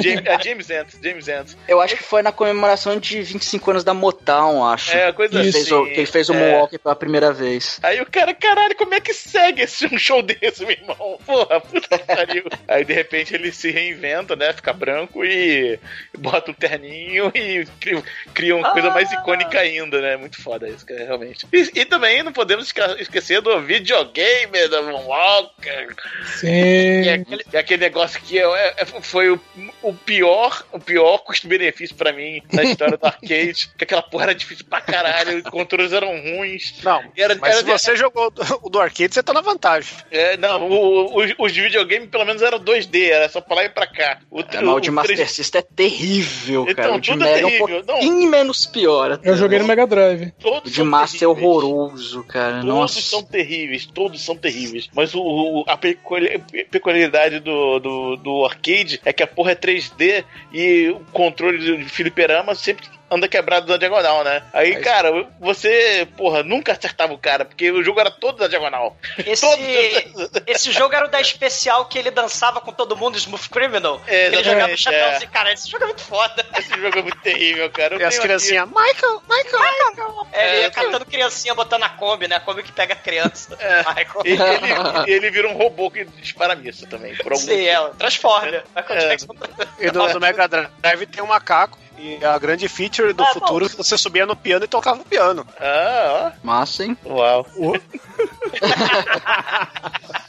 James, 0.02 0.26
é 0.26 0.42
James 0.44 0.70
Ant, 0.72 0.88
James 1.04 1.28
Ant. 1.28 1.56
Eu 1.68 1.82
acho 1.82 1.96
que 1.98 2.04
foi 2.04 2.22
na 2.22 2.32
comemoração 2.32 2.98
de 3.00 3.22
25 3.22 3.72
anos 3.72 3.84
da 3.84 3.94
Motown, 3.94 4.66
acho. 4.66 4.96
É, 4.96 5.12
coisa 5.12 5.40
assim, 5.42 5.52
Fez 5.52 5.72
o, 5.72 5.86
que 5.86 5.92
ele 5.92 6.06
fez 6.06 6.30
o 6.30 6.34
é. 6.34 6.38
Moonwalker 6.38 6.80
pela 6.80 6.96
primeira 6.96 7.32
vez. 7.34 7.80
Aí 7.84 8.00
o 8.02 8.06
cara, 8.06 8.34
caralho, 8.34 8.76
como 8.76 8.94
é 8.94 9.00
que 9.02 9.14
segue 9.14 9.62
esse, 9.64 9.86
um 9.86 9.98
show 9.98 10.22
desse, 10.22 10.62
meu 10.62 10.72
irmão? 10.72 11.20
Porra, 11.26 11.60
puta 11.60 11.98
que 11.98 12.06
pariu. 12.06 12.44
Aí 12.68 12.86
de 12.86 12.94
repente 12.94 13.34
ele 13.36 13.52
se 13.52 13.70
reinventa, 13.72 14.36
né? 14.36 14.54
Fica 14.54 14.72
branco 14.74 15.24
e 15.26 15.78
bota 16.18 16.52
um 16.52 16.54
terninho 16.54 17.32
e 17.36 17.66
cria, 17.80 18.04
cria 18.34 18.56
uma 18.56 18.72
coisa 18.72 18.90
mais 18.92 19.12
icônica 19.12 19.60
ainda, 19.60 20.00
né? 20.02 20.16
Muito 20.18 20.42
foda 20.42 20.68
isso, 20.70 20.86
cara, 20.86 21.04
realmente. 21.04 21.46
E, 21.52 21.82
e 21.82 21.86
também 21.86 22.24
não 22.24 22.32
podemos 22.32 22.66
esca- 22.68 22.96
do 23.42 23.60
videogame 23.62 24.68
da 24.70 24.82
Moonwalker. 24.82 25.96
Sim. 26.40 27.02
E 27.04 27.10
aquele, 27.10 27.46
e 27.54 27.58
aquele 27.58 27.82
negócio 27.84 28.22
que 28.22 28.40
é- 28.40 28.74
é- 28.78 28.86
foi 29.02 29.30
o, 29.32 29.40
o 29.82 29.94
pior, 29.94 30.64
o 30.72 30.80
pior 30.80 31.20
custo-benefício 31.20 31.96
pra 31.96 32.14
mim 32.14 32.42
na 32.52 32.64
história 32.64 32.98
do 32.98 33.06
arcade. 33.06 33.70
Que 33.78 33.84
aquela 33.84 34.02
porra 34.02 34.24
era 34.26 34.36
difícil 34.36 34.66
pra 34.70 34.82
caralho, 34.82 35.38
os 35.38 35.44
controles 35.44 35.92
eram 35.94 36.10
ruins. 36.10 36.74
Não, 36.84 37.02
era, 37.18 37.36
mas 37.36 37.52
era- 37.58 37.78
se 37.78 37.86
você 37.86 37.96
jogou 37.96 38.28
o 38.28 38.30
do- 38.30 38.60
o 38.64 38.70
do 38.70 38.80
arcade, 38.80 39.14
você 39.14 39.24
tá 39.24 39.34
na 39.34 39.42
vantagem. 39.42 39.94
é, 40.12 40.38
não, 40.38 40.68
o- 40.70 41.18
os, 41.18 41.34
os 41.38 41.52
de 41.54 41.62
videogame 41.62 42.08
pelo 42.08 42.26
menos 42.26 42.42
eram 42.42 42.60
2D, 42.60 43.10
era 43.10 43.28
só 43.30 43.42
pra 43.42 43.56
lá 43.58 43.64
e 43.66 43.70
pra 43.70 43.88
cá. 43.88 44.20
O, 44.30 44.42
É, 44.42 44.46
mas 44.62 44.76
o 44.76 44.80
de 44.80 44.92
Master 44.92 45.16
3D 45.18 45.28
System 45.28 45.60
é 45.60 45.76
terrível, 45.76 46.64
Então, 46.64 46.76
cara. 46.76 46.96
O 46.96 47.00
de 47.00 47.12
tudo 47.12 47.24
é 47.24 47.28
Mega 47.34 47.40
é 47.42 47.46
um 47.46 47.50
terrível, 47.50 47.78
não. 47.80 47.86
pouquinho 47.86 48.30
menos 48.30 48.66
pior. 48.66 49.12
até. 49.12 49.30
Eu 49.30 49.36
joguei 49.36 49.60
no 49.60 49.66
Mega 49.68 49.86
Drive. 49.88 50.28
O 50.28 50.32
todos 50.42 50.72
de 50.72 50.78
são 50.78 50.86
Master 50.86 51.24
é 51.24 51.28
horroroso, 51.28 52.24
cara. 52.26 52.54
Todos 52.62 52.66
Nossa. 52.66 53.02
são 53.02 53.24
terríveis, 53.32 53.86
todos 53.86 54.22
são 54.24 54.36
terríveis. 54.36 54.90
Mas 54.94 55.16
o, 55.16 55.22
o- 55.22 55.64
a 55.68 55.78
peculi- 55.78 56.38
peculiaridade 56.70 57.40
do, 57.40 57.80
do, 57.80 58.16
do 58.18 58.46
arcade 58.46 59.00
é 59.06 59.12
que 59.14 59.24
a 59.24 59.28
porra 59.28 59.52
é 59.54 59.56
3D 59.56 60.24
e 60.54 60.90
o 60.90 61.00
controle 61.12 61.78
de 61.78 61.90
fliperama 61.90 62.54
sempre 62.54 62.88
anda 63.12 63.28
quebrado 63.28 63.68
na 63.68 63.78
diagonal, 63.78 64.24
né? 64.24 64.42
Aí, 64.54 64.80
cara, 64.80 65.28
você, 65.40 66.08
porra, 66.16 66.44
nunca 66.44 66.72
acertava 66.72 67.14
o 67.14 67.18
cara, 67.18 67.44
porque 67.44 67.70
o 67.70 67.84
jogo 67.84 68.00
era 68.00 68.10
todo 68.10 68.40
na 68.40 68.48
diagonal. 68.48 68.98
Esse, 69.26 69.46
esse 70.48 70.72
jogo 70.72 70.96
era 70.96 71.06
o 71.06 71.10
da 71.10 71.20
especial 71.20 71.86
que 71.86 72.00
ele 72.00 72.10
dançava 72.10 72.62
com 72.62 72.72
todo 72.72 72.96
mundo, 72.96 73.18
Smooth 73.18 73.50
Criminal. 73.50 74.02
É, 74.08 74.28
ele 74.28 74.44
jogava 74.44 74.74
o 74.74 74.78
chapéuzinho. 74.78 75.30
é. 75.30 75.34
Cara, 75.34 75.52
esse 75.52 75.70
jogo 75.70 75.84
é 75.84 75.88
muito 75.88 76.02
foda. 76.02 76.46
Esse 76.58 76.70
jogo 76.80 77.00
é 77.00 77.02
muito 77.02 77.20
terrível, 77.20 77.70
cara. 77.70 77.96
Eu 77.96 78.00
E 78.00 78.04
as 78.04 78.18
criancinhas, 78.18 78.68
Michael, 78.70 79.22
Michael, 79.30 79.90
Michael. 79.90 80.28
É, 80.32 80.48
ele 80.48 80.56
É, 80.58 80.62
ia 80.62 80.72
catando 80.72 81.06
criancinha, 81.06 81.54
botando 81.54 81.84
a 81.84 81.90
Kombi, 81.90 82.28
né? 82.30 82.38
A 82.38 82.40
Kombi 82.40 82.64
que 82.64 82.72
pega 82.72 82.94
a 82.94 82.98
criança. 82.98 83.58
Michael. 83.88 84.22
E 84.26 84.32
ele, 84.32 85.12
ele 85.14 85.32
vira 85.32 85.48
um 85.50 85.58
robô 85.58 85.92
que 85.92 86.06
dispara 86.06 86.56
missa 86.56 86.88
também. 86.88 87.16
Por 87.18 87.34
algum 87.34 87.46
Sim, 87.46 87.66
é, 87.66 87.90
Transformer. 87.98 88.64
Michael 88.76 89.00
É. 89.00 89.10
Jackson. 89.10 89.36
E 89.80 89.90
do, 89.92 90.08
do 90.08 90.20
Mega 90.20 90.48
Drive 90.48 91.06
tem 91.08 91.24
um 91.24 91.28
macaco. 91.28 91.81
E 92.04 92.26
a 92.26 92.36
grande 92.40 92.68
feature 92.68 93.14
do 93.14 93.22
Ah, 93.24 93.28
futuro 93.28 93.66
é 93.66 93.70
que 93.70 93.78
você 93.78 93.96
subia 93.96 94.26
no 94.26 94.36
piano 94.36 94.66
e 94.66 94.68
tocava 94.68 95.02
o 95.02 95.06
piano. 95.06 95.46
Ah, 95.60 96.32
Massa, 96.42 96.84
hein? 96.84 96.98
ó. 97.06 97.10
Uau. 97.12 97.46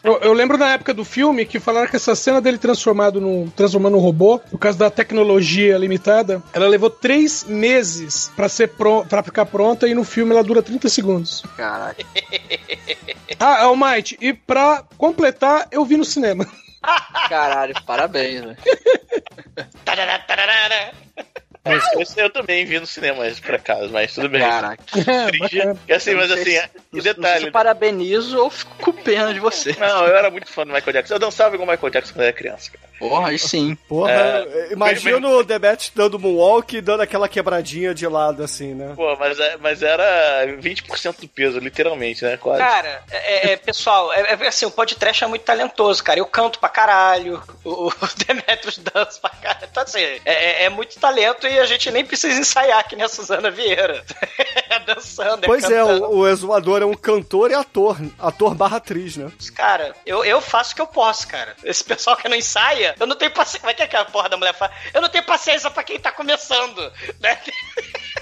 Eu, 0.04 0.18
eu 0.18 0.32
lembro 0.32 0.58
na 0.58 0.72
época 0.72 0.92
do 0.92 1.04
filme 1.04 1.46
que 1.46 1.60
falaram 1.60 1.86
que 1.86 1.94
essa 1.94 2.16
cena 2.16 2.40
dele 2.40 2.58
transformado 2.58 3.20
no, 3.20 3.48
transformando 3.52 3.96
um 3.96 4.00
robô, 4.00 4.40
por 4.40 4.58
causa 4.58 4.76
da 4.76 4.90
tecnologia 4.90 5.78
limitada, 5.78 6.42
ela 6.52 6.66
levou 6.66 6.90
três 6.90 7.44
meses 7.44 8.28
pra, 8.34 8.48
ser 8.48 8.70
pro, 8.70 9.04
pra 9.04 9.22
ficar 9.22 9.46
pronta 9.46 9.86
e 9.86 9.94
no 9.94 10.02
filme 10.02 10.32
ela 10.32 10.42
dura 10.42 10.60
30 10.60 10.88
segundos. 10.88 11.44
Caralho. 11.56 11.96
Ah, 13.38 13.64
Almighty, 13.64 14.16
e 14.20 14.32
pra 14.32 14.84
completar, 14.96 15.66
eu 15.72 15.84
vi 15.84 15.96
no 15.96 16.04
cinema. 16.04 16.46
Caralho, 17.28 17.74
parabéns, 17.84 18.40
velho. 18.40 18.56
Esse 21.98 22.20
eu 22.20 22.28
também 22.28 22.64
vi 22.64 22.80
no 22.80 22.86
cinema, 22.86 23.26
esse, 23.26 23.40
por 23.40 23.54
acaso, 23.54 23.88
mas 23.90 24.12
tudo 24.14 24.28
bem. 24.28 24.40
Caraca. 24.40 24.82
E 25.88 25.92
assim, 25.92 26.10
Eu 26.10 26.16
mas 26.16 26.30
assim, 26.30 26.44
se- 26.44 26.70
e 26.92 27.00
detalhe. 27.00 27.46
eu 27.46 27.52
parabenizo 27.52 28.38
ou 28.42 28.50
fico 28.50 28.74
com 28.78 28.92
pena 28.92 29.32
de 29.32 29.38
você. 29.40 29.74
Não, 29.78 30.06
eu 30.06 30.16
era 30.16 30.30
muito 30.30 30.50
fã 30.50 30.64
do 30.66 30.72
Michael 30.72 30.92
Jackson. 30.92 31.14
Eu 31.14 31.18
dançava 31.18 31.54
igual 31.54 31.68
o 31.68 31.70
Michael 31.72 31.90
Jackson 31.92 32.12
quando 32.14 32.22
era 32.24 32.32
criança. 32.32 32.70
Cara. 32.70 32.92
Porra, 32.98 33.28
aí 33.30 33.38
sim. 33.38 33.74
Porra, 33.88 34.12
É, 34.12 34.68
imagina 34.72 35.26
o 35.28 35.44
The 35.44 35.58
Bat 35.58 35.92
dando 35.94 36.18
moonwalk 36.18 36.76
e 36.76 36.80
dando 36.80 37.00
aquela 37.02 37.28
quebradinha 37.28 37.92
de 37.94 38.06
lado, 38.06 38.42
assim, 38.44 38.74
né? 38.74 38.92
Pô, 38.94 39.16
mas, 39.16 39.38
é- 39.40 39.56
mas 39.58 39.82
era 39.82 40.46
20% 40.60 41.20
do 41.20 41.28
peso, 41.28 41.58
literalmente, 41.58 42.24
né? 42.24 42.36
Quase. 42.36 42.60
Cara, 42.62 43.02
é, 43.10 43.52
é, 43.52 43.56
pessoal, 43.56 44.12
é, 44.12 44.32
é 44.40 44.46
assim, 44.48 44.66
o 44.66 44.70
podcast 44.70 45.22
é 45.24 45.26
muito 45.26 45.42
talentoso, 45.42 46.02
cara. 46.02 46.18
Eu 46.20 46.26
canto 46.26 46.58
pra 46.58 46.68
caralho, 46.68 47.42
o, 47.64 47.88
o 47.88 47.92
Demetrius 48.26 48.78
dança 48.78 49.18
pra 49.20 49.30
caralho. 49.30 49.66
Então, 49.70 49.82
assim, 49.82 50.00
é, 50.00 50.20
é- 50.24 50.64
é 50.64 50.68
muito 50.68 50.98
talento 51.00 51.46
e 51.46 51.51
a 51.58 51.64
gente 51.66 51.90
nem 51.90 52.04
precisa 52.04 52.40
ensaiar 52.40 52.86
que 52.86 52.96
nem 52.96 53.04
a 53.04 53.08
Suzana 53.08 53.50
Vieira. 53.50 54.04
é 54.70 54.78
dançando, 54.80 55.44
é 55.44 55.46
Pois 55.46 55.64
é, 55.64 55.68
cantando. 55.68 56.04
o, 56.06 56.18
o 56.18 56.28
exumador 56.28 56.82
é 56.82 56.86
um 56.86 56.94
cantor 56.94 57.50
e 57.50 57.54
ator. 57.54 57.96
Ator 58.18 58.54
barra 58.54 58.76
atriz, 58.78 59.16
né? 59.16 59.30
Cara, 59.54 59.94
eu, 60.06 60.24
eu 60.24 60.40
faço 60.40 60.72
o 60.72 60.76
que 60.76 60.80
eu 60.82 60.86
posso, 60.86 61.26
cara. 61.28 61.56
Esse 61.64 61.84
pessoal 61.84 62.16
que 62.16 62.28
não 62.28 62.36
ensaia, 62.36 62.94
eu 62.98 63.06
não 63.06 63.16
tenho 63.16 63.30
paciência. 63.30 63.60
Como 63.60 63.70
é 63.70 63.74
que 63.74 63.82
é 63.82 63.86
que 63.86 63.96
a 63.96 64.04
porra 64.04 64.28
da 64.28 64.36
mulher 64.36 64.54
fala? 64.54 64.72
Eu 64.92 65.00
não 65.00 65.08
tenho 65.08 65.24
paciência 65.24 65.70
pra 65.70 65.82
quem 65.82 65.98
tá 65.98 66.12
começando, 66.12 66.92
né? 67.20 67.38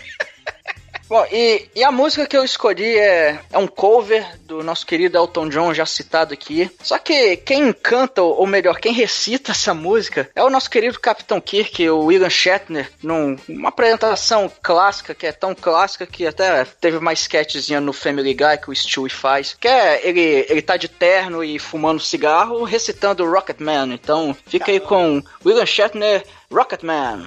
Bom, 1.11 1.27
e, 1.33 1.69
e 1.75 1.83
a 1.83 1.91
música 1.91 2.25
que 2.25 2.37
eu 2.37 2.45
escolhi 2.45 2.97
é, 2.97 3.37
é 3.53 3.59
um 3.59 3.67
cover 3.67 4.25
do 4.47 4.63
nosso 4.63 4.87
querido 4.87 5.19
Elton 5.19 5.49
John, 5.49 5.75
já 5.75 5.85
citado 5.85 6.33
aqui. 6.33 6.71
Só 6.81 6.99
que 6.99 7.37
quem 7.39 7.73
canta, 7.73 8.23
ou 8.23 8.47
melhor, 8.47 8.79
quem 8.79 8.93
recita 8.93 9.51
essa 9.51 9.75
música 9.75 10.31
é 10.37 10.45
o 10.45 10.49
nosso 10.49 10.71
querido 10.71 11.01
Capitão 11.01 11.41
Kirk, 11.41 11.91
o 11.91 12.05
William 12.05 12.31
Shatner, 12.31 12.89
num- 13.03 13.37
numa 13.49 13.71
apresentação 13.71 14.49
clássica, 14.63 15.13
que 15.13 15.27
é 15.27 15.33
tão 15.33 15.53
clássica 15.53 16.07
que 16.07 16.25
até 16.25 16.65
teve 16.65 16.99
uma 16.99 17.13
sketchzinha 17.13 17.81
no 17.81 17.93
Family 17.93 18.33
Guy 18.33 18.59
que 18.63 18.71
o 18.71 18.77
Stewie 18.77 19.11
faz, 19.11 19.57
que 19.61 19.67
é 19.67 20.07
ele, 20.09 20.47
ele 20.49 20.63
tá 20.63 20.77
de 20.77 20.87
terno 20.87 21.43
e 21.43 21.59
fumando 21.59 21.99
cigarro, 21.99 22.63
recitando 22.63 23.29
Rocketman. 23.29 23.93
Então 23.95 24.37
fica 24.47 24.71
aí 24.71 24.79
com 24.79 25.21
William 25.45 25.67
Shatner, 25.67 26.25
Rocketman. 26.53 27.27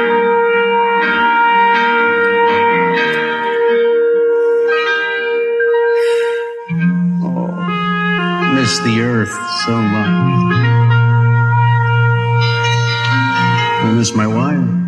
Miss 8.71 8.79
the 8.83 9.01
earth 9.01 9.33
so 9.65 9.81
much. 9.81 10.07
I 13.83 13.91
miss 13.93 14.13
my 14.13 14.27
wife. 14.27 14.80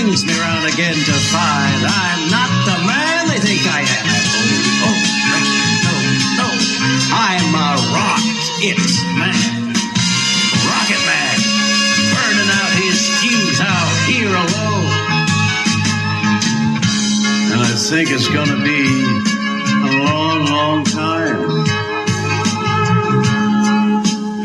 Brings 0.00 0.24
me 0.24 0.32
round 0.38 0.64
again 0.64 0.94
to 0.94 1.12
find 1.34 1.82
I'm 1.82 2.30
not 2.30 2.50
the 2.70 2.78
man 2.86 3.26
they 3.26 3.40
think 3.42 3.66
I 3.66 3.82
am. 3.82 4.06
Oh, 4.86 4.94
no, 5.86 5.94
no. 6.38 6.48
I'm 7.10 7.50
a 7.50 7.70
rocket 7.90 8.78
man. 9.18 9.74
Rocket 10.70 11.02
man. 11.02 11.36
Burning 12.14 12.50
out 12.60 12.72
his 12.78 13.10
fuse 13.18 13.60
out 13.60 13.90
here 14.06 14.30
alone. 14.30 14.86
And 17.50 17.60
I 17.60 17.74
think 17.74 18.10
it's 18.12 18.28
gonna 18.28 18.62
be 18.62 18.86
a 19.82 20.04
long, 20.04 20.46
long 20.46 20.84
time. 20.84 21.66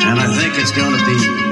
And 0.02 0.20
I 0.20 0.28
think 0.36 0.58
it's 0.58 0.72
gonna 0.72 1.06
be 1.06 1.43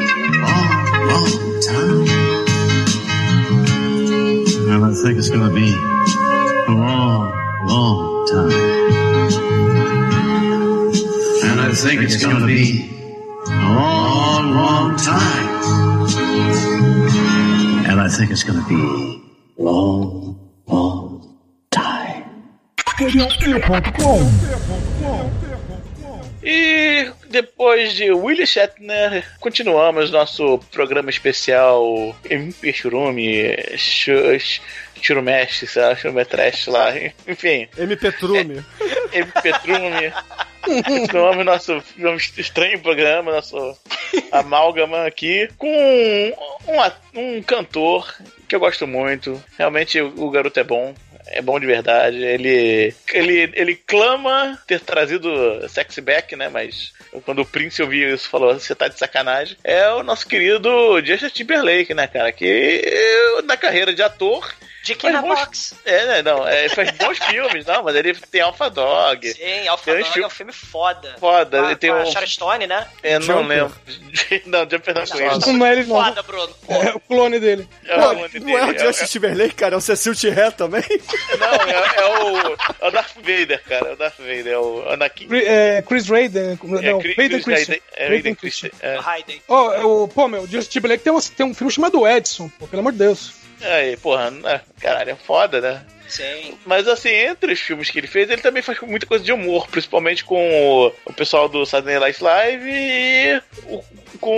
think 5.02 5.18
it's 5.18 5.30
gonna 5.30 5.50
be 5.50 5.74
a 6.68 6.72
long, 6.72 7.34
long 7.66 8.28
time. 8.28 8.52
And 11.44 11.60
I 11.60 11.74
think 11.74 12.02
it's 12.04 12.24
gonna 12.24 12.46
be 12.46 12.88
a 13.48 13.74
long, 13.74 14.54
long 14.54 14.96
time. 14.98 15.48
And 17.90 18.00
I 18.00 18.10
think 18.10 18.30
it's 18.30 18.44
gonna 18.44 18.64
be 18.70 19.24
long, 19.58 20.40
long 20.68 21.34
time. 21.72 22.26
E 26.44 27.12
depois 27.30 27.94
de 27.94 28.12
Willie 28.12 28.46
Shatner, 28.46 29.24
continuamos 29.40 30.12
nosso 30.12 30.60
programa 30.72 31.10
especial 31.10 32.16
MP 32.30 32.72
Churume, 35.02 35.32
Churumesh, 35.32 35.66
sei 35.68 35.82
lá, 35.82 35.96
Churumetrash 35.96 36.68
lá, 36.68 36.94
enfim. 37.28 37.68
MP 37.78 38.12
Trume. 38.14 38.64
MP 39.12 39.52
Trume. 39.60 40.14
Continuamos 40.84 41.44
nosso 41.44 41.84
nosso 41.98 42.40
estranho 42.40 42.80
programa, 42.80 43.32
nosso 43.32 43.78
amálgama 44.32 45.06
aqui, 45.06 45.50
com 45.58 45.68
um, 45.68 47.20
um 47.20 47.42
cantor 47.42 48.14
que 48.48 48.56
eu 48.56 48.60
gosto 48.60 48.86
muito. 48.86 49.44
Realmente 49.58 50.00
o, 50.00 50.14
o 50.26 50.30
garoto 50.30 50.60
é 50.60 50.64
bom. 50.64 50.94
É 51.28 51.42
bom 51.42 51.60
de 51.60 51.66
verdade. 51.66 52.18
Ele, 52.18 52.94
ele, 53.14 53.52
ele 53.54 53.76
clama 53.76 54.60
ter 54.68 54.80
trazido 54.82 55.30
Sexy 55.70 56.02
Back, 56.02 56.36
né? 56.36 56.50
Mas 56.50 56.94
quando 57.26 57.42
o 57.42 57.46
Prince 57.46 57.82
ouviu 57.82 58.14
isso, 58.14 58.30
falou: 58.30 58.54
você 58.54 58.76
tá 58.76 58.88
de 58.88 59.00
sacanagem. 59.00 59.58
É 59.64 59.90
o 59.92 60.04
nosso 60.04 60.28
querido 60.28 60.70
Justin 61.04 61.30
Timberlake, 61.30 61.94
né, 61.94 62.08
cara? 62.08 62.32
Que 62.32 62.82
na 63.46 63.56
carreira 63.56 63.94
de 63.94 64.04
ator 64.04 64.54
Dick 64.84 65.02
Faz 65.02 65.14
na 65.14 65.22
bons- 65.22 65.40
Box. 65.40 65.76
É, 65.86 66.06
né, 66.08 66.22
não, 66.24 66.48
é, 66.48 66.62
ele 66.66 66.70
faz 66.76 66.90
bons 66.92 67.18
filmes, 67.20 67.66
não, 67.66 67.84
mas 67.84 67.96
ele 67.96 68.14
tem 68.16 68.42
Alpha 68.42 68.70
Dog. 68.70 69.32
Sim, 69.34 69.68
Alpha 69.68 69.96
Dog 69.96 70.22
é 70.24 70.26
um 70.26 70.30
filme 70.30 70.52
foda. 70.52 71.16
Foda, 71.20 71.60
Com 71.60 71.66
a- 71.66 71.68
ele 71.70 71.76
tem 71.76 71.92
com 71.92 71.98
a 71.98 72.02
um- 72.02 72.12
Sharon 72.12 72.28
Stone, 72.28 72.68
né? 72.68 72.88
É, 73.04 73.20
não 73.20 73.26
Jumper. 73.26 73.48
lembro. 73.48 73.76
Não, 74.46 74.60
Jumper 74.70 74.96
não 74.96 75.06
conheço. 75.06 75.40
Não, 75.48 75.54
não 75.54 75.66
é 75.66 75.72
ele, 75.74 75.84
não. 75.86 76.04
Foda, 76.04 76.24
Bruno. 76.24 76.56
É 76.70 76.90
o 76.96 77.00
clone 77.00 77.40
dele. 77.40 77.68
É 77.86 77.96
o 77.98 78.02
nome 78.02 78.40
não 78.40 78.58
é 78.58 78.64
o 78.64 78.74
dele, 78.74 78.80
Justin 78.80 79.06
Timberlake, 79.06 79.56
cara, 79.56 79.76
é 79.76 79.78
o 79.78 79.82
Cecil 79.82 80.16
Tiré 80.16 80.52
também. 80.52 80.84
Não, 81.40 81.48
é, 81.48 81.98
é 81.98 82.06
o, 82.06 82.58
é 82.86 82.88
o 82.88 82.92
Darth 82.92 83.16
Vader, 83.16 83.62
cara. 83.64 83.90
É 83.90 83.94
o 83.94 83.96
Darth 83.98 84.18
Vader, 84.18 84.48
é 84.48 84.58
o 84.58 84.90
Anakin. 84.90 85.28
Cri- 85.28 85.46
é, 85.46 85.82
Chris 85.82 86.08
Raiden. 86.10 86.60
Não, 86.64 86.80
É, 86.80 87.00
Chris- 87.02 87.18
Hayden 87.20 87.42
Chris 87.42 87.44
Christian. 87.44 87.74
Hayden- 87.76 87.82
é, 87.96 88.08
Hayden 88.08 88.36
Christian. 88.36 88.70
Christian, 88.70 88.90
é. 88.90 89.00
Raiden. 89.00 89.42
Ó, 89.48 89.74
é 89.74 89.84
o, 89.86 90.08
pô, 90.08 90.28
meu, 90.28 90.48
Justin 90.48 90.70
Timberlake 90.72 91.04
tem 91.04 91.14
um, 91.14 91.20
tem 91.20 91.46
um 91.46 91.54
filme 91.54 91.72
chamado 91.72 92.08
Edson, 92.08 92.50
pô, 92.60 92.68
pelo 92.68 92.80
amor 92.82 92.92
de 92.94 92.98
Deus. 93.00 93.41
Aí, 93.64 93.96
porra, 93.98 94.32
né, 94.32 94.62
caralho, 94.80 95.12
é 95.12 95.16
foda, 95.16 95.62
né? 95.62 95.82
Sim. 96.08 96.58
Mas 96.66 96.90
assim, 96.90 97.10
entre 97.10 97.54
os 97.54 97.60
filmes 97.62 97.90
que 97.90 97.98
ele 97.98 98.08
fez, 98.08 98.30
ele 98.30 98.42
também 98.42 98.62
faz 98.62 98.78
muita 98.82 99.06
coisa 99.06 99.24
de 99.24 99.32
humor, 99.32 99.66
principalmente 99.70 100.26
com 100.26 100.92
o, 101.06 101.14
pessoal 101.14 101.48
do 101.48 101.66
Saturday 101.66 102.00
Night 102.00 102.22
Live 102.22 102.70
e 102.70 103.42
o- 103.68 103.82
com 104.20 104.36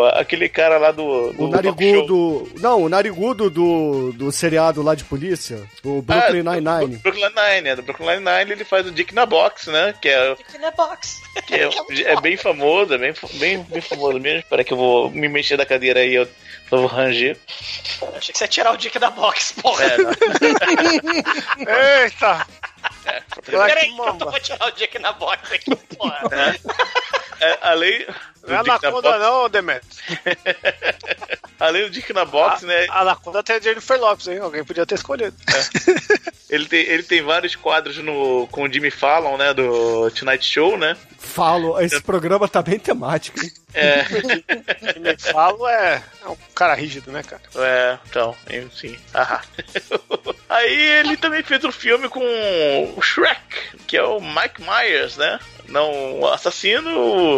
o, 0.00 0.04
aquele 0.14 0.48
cara 0.48 0.78
lá 0.78 0.90
do, 0.90 1.32
do 1.34 1.44
O 1.44 1.48
narigudo. 1.48 2.50
Não, 2.58 2.82
o 2.82 2.88
narigudo 2.88 3.50
do, 3.50 4.12
do 4.12 4.32
seriado 4.32 4.82
lá 4.82 4.94
de 4.94 5.04
polícia. 5.04 5.62
O 5.84 6.00
Brooklyn 6.00 6.40
Ah, 6.46 6.54
Nine-Nine. 6.54 6.96
do 6.96 7.02
Brooklyn 7.02 7.28
Nine, 7.28 7.68
é. 7.68 7.76
Do 7.76 7.82
Brooklyn 7.82 8.06
Nine-Nine 8.16 8.52
ele 8.52 8.64
faz 8.64 8.86
o 8.86 8.90
Dick 8.90 9.14
na 9.14 9.26
Box, 9.26 9.70
né? 9.70 9.94
Que 10.00 10.08
é, 10.08 10.34
Dick 10.36 10.58
na 10.58 10.70
Box. 10.70 11.20
que 11.46 11.54
é, 11.54 11.68
é 12.12 12.20
bem 12.20 12.36
famoso, 12.38 12.94
é 12.94 12.98
bem, 12.98 13.12
bem, 13.34 13.58
bem 13.62 13.80
famoso 13.82 14.18
mesmo. 14.18 14.38
Espera 14.40 14.64
que 14.64 14.72
eu 14.72 14.76
vou 14.78 15.10
me 15.10 15.28
mexer 15.28 15.56
da 15.58 15.66
cadeira 15.66 16.00
aí, 16.00 16.14
eu, 16.14 16.26
eu 16.70 16.78
vou 16.78 16.86
ranger. 16.86 17.38
Achei 18.16 18.32
que 18.32 18.38
você 18.38 18.44
ia 18.44 18.48
tirar 18.48 18.72
o 18.72 18.76
Dick 18.76 18.98
da 18.98 19.10
Box, 19.10 19.52
porra. 19.60 19.84
É. 19.84 19.96
Eita! 22.04 22.46
Peraí, 23.44 23.92
que 23.92 24.00
eu 24.00 24.14
tô 24.14 24.30
vou 24.30 24.40
tirar 24.40 24.66
o 24.66 24.70
Dick 24.72 24.98
na 24.98 25.12
Box 25.12 25.52
aqui, 25.52 25.76
porra. 25.96 26.22
É, 27.40 27.58
além 27.62 28.06
do 28.06 28.48
Não 28.48 28.56
é 28.56 28.58
Anaconda 28.58 29.18
não, 29.18 29.48
Demetrius. 29.48 29.98
além 31.60 31.82
do 31.82 31.90
Dick 31.90 32.12
na 32.12 32.24
Box, 32.24 32.64
né? 32.64 32.86
A 32.90 33.00
Anaconda 33.00 33.42
tem 33.42 33.56
a 33.56 33.60
Jennifer 33.60 34.00
Lopes, 34.00 34.28
hein? 34.28 34.38
Alguém 34.38 34.64
podia 34.64 34.86
ter 34.86 34.94
escolhido. 34.94 35.36
Ele 36.48 36.66
tem, 36.66 36.80
ele 36.80 37.02
tem 37.02 37.22
vários 37.22 37.56
quadros 37.56 37.98
no, 37.98 38.46
com 38.52 38.62
o 38.62 38.72
Jimmy 38.72 38.90
Fallon, 38.90 39.36
né? 39.36 39.52
Do 39.52 40.10
Tonight 40.12 40.44
Show, 40.44 40.78
né? 40.78 40.96
Falo, 41.18 41.80
esse 41.80 42.00
programa 42.00 42.46
tá 42.46 42.62
bem 42.62 42.78
temático, 42.78 43.40
hein? 43.42 43.50
É, 43.74 44.04
me 45.00 45.18
falo 45.18 45.66
é, 45.66 46.02
é 46.24 46.28
um 46.28 46.36
cara 46.54 46.74
rígido, 46.74 47.10
né, 47.10 47.22
cara? 47.22 47.42
é 47.56 47.98
então, 48.08 48.34
enfim. 48.48 48.96
Ah. 49.12 49.42
Aí 50.48 50.80
ele 51.00 51.16
também 51.16 51.42
fez 51.42 51.64
um 51.64 51.72
filme 51.72 52.08
com 52.08 52.20
o 52.96 53.02
Shrek, 53.02 53.40
que 53.86 53.96
é 53.96 54.02
o 54.02 54.20
Mike 54.20 54.62
Myers, 54.62 55.16
né? 55.16 55.40
Não 55.68 56.20
o 56.20 56.28
assassino, 56.28 56.90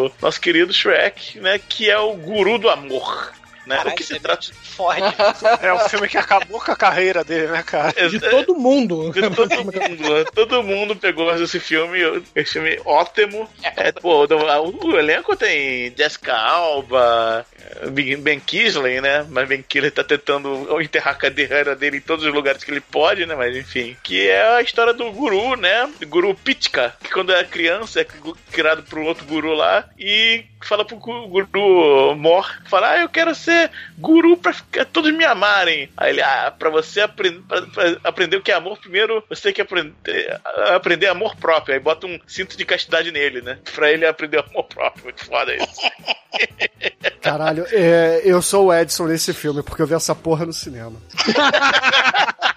o 0.07 0.13
nosso 0.21 0.41
querido 0.41 0.73
Shrek, 0.73 1.41
né? 1.41 1.59
Que 1.59 1.91
é 1.91 1.99
o 1.99 2.15
guru 2.15 2.59
do 2.59 2.69
amor. 2.69 3.33
Né? 3.69 3.77
Caralho, 3.77 3.95
o 3.95 3.97
que 3.97 4.03
se 4.03 4.15
você 4.15 4.21
trata 4.21 4.47
Ford. 4.63 4.99
É 5.61 5.73
um 5.73 5.79
filme 5.89 6.09
que 6.09 6.17
acabou 6.17 6.61
com 6.61 6.73
a 6.73 6.77
carreira 6.77 7.23
dele, 7.23 7.49
né, 7.49 7.63
cara? 7.63 7.93
De 8.09 8.19
todo 8.19 8.55
mundo. 8.55 9.13
De 9.13 9.29
todo 9.31 9.57
mundo, 9.57 10.25
todo 10.35 10.63
mundo 10.63 10.97
pegou 10.97 11.35
esse 11.35 11.61
filme, 11.61 11.99
esse 12.35 12.53
filme 12.53 12.81
ótimo. 12.85 13.49
É, 13.63 13.93
pô, 13.93 14.25
o, 14.25 14.87
o 14.87 14.99
elenco 14.99 15.37
tem 15.37 15.93
Jessica 15.97 16.35
Alba, 16.35 17.45
Ben 17.91 18.17
Ben 18.17 18.41
Kisley, 18.41 19.01
né? 19.01 19.27
Mas 19.29 19.49
Ben 19.49 19.63
Kisley 19.63 19.91
tá 19.91 20.05
tentando 20.05 20.81
enterrar 20.81 21.15
a 21.15 21.19
cadeira 21.19 21.77
dele 21.77 21.99
em 21.99 22.01
todos 22.01 22.25
os 22.25 22.33
lugares 22.33 22.65
que 22.65 22.71
ele 22.71 22.81
pode, 22.81 23.27
né? 23.27 23.35
Mas 23.35 23.57
enfim. 23.57 23.97
Que 24.03 24.29
é 24.29 24.57
a 24.57 24.63
história 24.63 24.95
do 24.95 25.11
guru, 25.13 25.57
né? 25.57 25.91
Guru 26.07 26.35
Pitka, 26.35 26.95
que 27.03 27.11
quando 27.11 27.33
é 27.33 27.45
criança 27.45 28.01
é 28.01 28.07
criado 28.53 28.83
por 28.85 28.99
um 28.99 29.05
outro 29.05 29.27
guru 29.27 29.53
lá 29.53 29.89
e 29.99 30.45
fala 30.67 30.85
pro 30.85 30.97
gu- 30.97 31.29
guru 31.29 32.15
Mor, 32.17 32.49
fala, 32.69 32.91
ah, 32.93 32.99
eu 33.01 33.09
quero 33.09 33.35
ser 33.35 33.71
guru 33.97 34.37
pra 34.37 34.53
ficar, 34.53 34.85
todos 34.87 35.13
me 35.13 35.25
amarem. 35.25 35.91
Aí 35.97 36.11
ele, 36.13 36.23
ah, 36.23 36.53
pra 36.59 36.69
você 36.71 37.01
aprender, 37.01 37.41
pra, 37.49 37.63
pra 37.63 37.97
aprender 38.05 38.37
o 38.37 38.43
que 38.43 38.51
é 38.51 38.55
amor, 38.55 38.79
primeiro 38.79 39.23
você 39.29 39.43
tem 39.45 39.53
que 39.53 39.63
aprender, 39.63 40.41
aprender 40.75 41.07
amor 41.09 41.37
próprio. 41.37 41.75
Aí 41.75 41.81
bota 41.81 42.07
um 42.07 42.19
cinto 42.27 42.57
de 42.57 42.65
castidade 42.65 43.11
nele, 43.13 43.41
né? 43.41 43.59
Pra 43.75 43.91
ele 43.91 44.07
aprender 44.07 44.39
amor 44.39 44.65
próprio. 44.65 45.05
Muito 45.05 45.25
foda 45.25 45.55
isso. 45.55 45.81
Caralho, 47.23 47.67
é, 47.71 48.23
eu 48.25 48.41
sou 48.43 48.67
o 48.67 48.75
Edson 48.75 49.07
nesse 49.07 49.33
filme, 49.35 49.63
porque 49.63 49.83
eu 49.83 49.87
vi 49.87 49.95
essa 49.95 50.15
porra 50.15 50.45
no 50.47 50.53
cinema. 50.53 51.01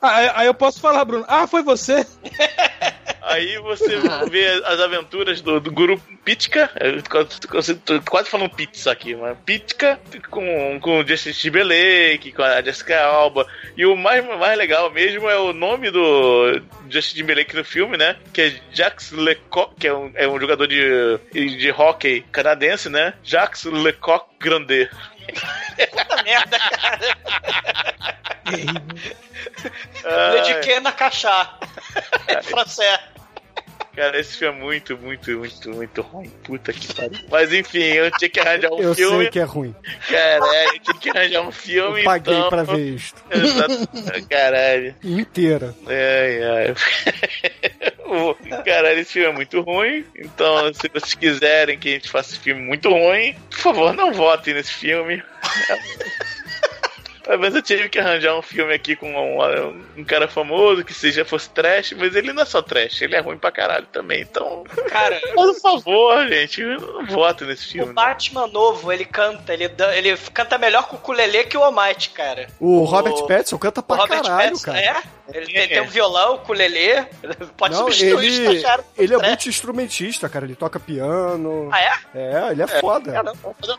Ah, 0.00 0.16
aí- 0.16 0.30
aí 0.34 0.46
eu 0.46 0.54
posso 0.54 0.80
falar, 0.80 1.04
Bruno. 1.04 1.24
Ah, 1.28 1.46
foi 1.46 1.62
você? 1.62 2.06
Aí 3.22 3.58
você 3.58 3.98
vê 4.30 4.46
as 4.64 4.80
aventuras 4.80 5.40
do, 5.40 5.60
do 5.60 5.70
Guru 5.70 5.98
Pitka, 6.24 6.70
eu 6.80 7.02
quase- 7.08 8.30
falando 8.30 8.50
pizza 8.50 8.90
aqui, 8.92 9.14
mas 9.14 9.36
Pitka 9.44 9.98
com, 10.30 10.78
com 10.80 11.00
o 11.00 11.06
Justin 11.06 11.32
Timberlake, 11.32 12.32
com 12.32 12.42
a 12.42 12.60
Jessica 12.62 13.00
Alba. 13.00 13.46
E 13.76 13.84
o 13.86 13.96
mais, 13.96 14.24
mais 14.24 14.58
legal 14.58 14.90
mesmo 14.90 15.28
é 15.28 15.38
o 15.38 15.52
nome 15.52 15.90
do 15.90 16.60
Justin 16.88 17.16
Timberlake 17.16 17.56
no 17.56 17.64
filme, 17.64 17.96
né? 17.96 18.16
Que 18.32 18.42
é 18.42 18.54
Jacques 18.72 19.10
Lecoq, 19.12 19.74
que 19.78 19.86
é 19.86 19.94
um, 19.94 20.10
é 20.14 20.28
um 20.28 20.38
jogador 20.40 20.66
de, 20.66 21.18
de 21.32 21.70
hockey 21.70 22.24
canadense, 22.32 22.88
né? 22.88 23.14
Jacques 23.22 23.64
Lecoq 23.64 24.26
Grande. 24.40 24.88
Puta 25.32 26.22
merda, 26.22 26.58
cara. 26.58 27.16
Ah, 30.04 30.30
Dediquei 30.32 30.80
na 30.80 30.92
cachá. 30.92 31.58
Francês. 32.44 32.98
cara, 33.98 34.18
esse 34.20 34.38
filme 34.38 34.56
é 34.56 34.62
muito, 34.62 34.96
muito, 34.96 35.30
muito, 35.38 35.70
muito 35.70 36.02
ruim. 36.02 36.30
Puta 36.44 36.72
que 36.72 36.94
pariu. 36.94 37.18
Mas 37.30 37.52
enfim, 37.52 37.82
eu 37.82 38.10
tinha 38.12 38.30
que 38.30 38.38
arranjar 38.40 38.72
um 38.72 38.78
Eu 38.80 38.94
filme. 38.94 39.18
sei 39.22 39.30
que 39.30 39.40
é 39.40 39.44
ruim. 39.44 39.74
Caralho, 40.08 40.72
eu 40.74 40.78
tinha 40.80 40.98
que 41.00 41.10
arranjar 41.10 41.40
um 41.42 41.52
filme. 41.52 42.00
Eu 42.00 42.04
paguei 42.04 42.34
então... 42.34 42.48
pra 42.48 42.62
ver 42.62 42.94
isto. 42.94 43.22
Exato. 43.30 43.88
Caralho. 44.30 44.94
Inteira. 45.02 45.74
Ai, 45.86 46.42
ai. 46.44 46.74
O- 48.08 48.34
Caralho, 48.64 48.98
esse 49.00 49.12
filme 49.12 49.28
é 49.28 49.32
muito 49.32 49.60
ruim. 49.60 50.04
Então, 50.16 50.72
se 50.74 50.88
vocês 50.88 51.14
quiserem 51.14 51.78
que 51.78 51.88
a 51.88 51.92
gente 51.92 52.10
faça 52.10 52.30
esse 52.30 52.40
filme 52.40 52.62
muito 52.62 52.88
ruim, 52.90 53.34
por 53.50 53.58
favor, 53.58 53.92
não 53.92 54.12
votem 54.12 54.54
nesse 54.54 54.72
filme. 54.72 55.22
Talvez 57.22 57.54
eu 57.54 57.60
tive 57.60 57.90
que 57.90 57.98
arranjar 57.98 58.34
um 58.38 58.40
filme 58.40 58.72
aqui 58.72 58.96
com 58.96 59.12
um, 59.12 59.84
um 59.98 60.02
cara 60.04 60.26
famoso 60.26 60.82
que 60.82 60.94
seja 60.94 61.26
fosse 61.26 61.50
trash, 61.50 61.92
mas 61.92 62.16
ele 62.16 62.32
não 62.32 62.42
é 62.42 62.46
só 62.46 62.62
trash, 62.62 63.02
ele 63.02 63.14
é 63.16 63.20
ruim 63.20 63.36
pra 63.36 63.52
caralho 63.52 63.84
também. 63.92 64.22
Então, 64.22 64.64
Cara, 64.88 65.20
por 65.34 65.54
favor, 65.60 66.26
gente, 66.26 66.62
não 66.64 67.04
votem 67.04 67.46
nesse 67.46 67.66
o 67.66 67.70
filme. 67.72 67.92
Batman 67.92 68.46
novo, 68.46 68.90
ele 68.90 69.04
canta, 69.04 69.52
ele, 69.52 69.70
ele 69.94 70.16
canta 70.32 70.56
melhor 70.56 70.88
com 70.88 70.96
o 70.96 70.98
ukulele 70.98 71.44
que 71.44 71.58
o 71.58 71.62
Almighty, 71.62 72.08
cara. 72.10 72.46
O 72.58 72.84
Robert 72.84 73.12
Pattinson 73.26 73.58
canta 73.58 73.80
O 73.80 73.82
pra 73.82 73.96
Robert 73.96 74.22
caralho, 74.22 74.42
Pattinson, 74.58 74.64
cara. 74.64 74.80
É? 74.80 75.02
Ele 75.32 75.46
tem, 75.46 75.68
tem 75.68 75.80
um 75.82 75.88
violão, 75.88 76.36
ukulele, 76.36 77.04
pode 77.56 77.74
Não, 77.74 77.82
substituir 77.84 78.26
ele, 78.26 78.36
estagiários. 78.56 78.86
ele 78.96 79.14
é 79.14 79.18
né? 79.18 79.28
muito 79.28 79.48
instrumentista, 79.48 80.28
cara. 80.28 80.44
Ele 80.44 80.54
toca 80.56 80.80
piano. 80.80 81.68
Ah, 81.72 81.80
é? 81.80 81.92
É, 82.14 82.48
ele 82.52 82.62
é 82.62 82.66
foda. 82.66 83.22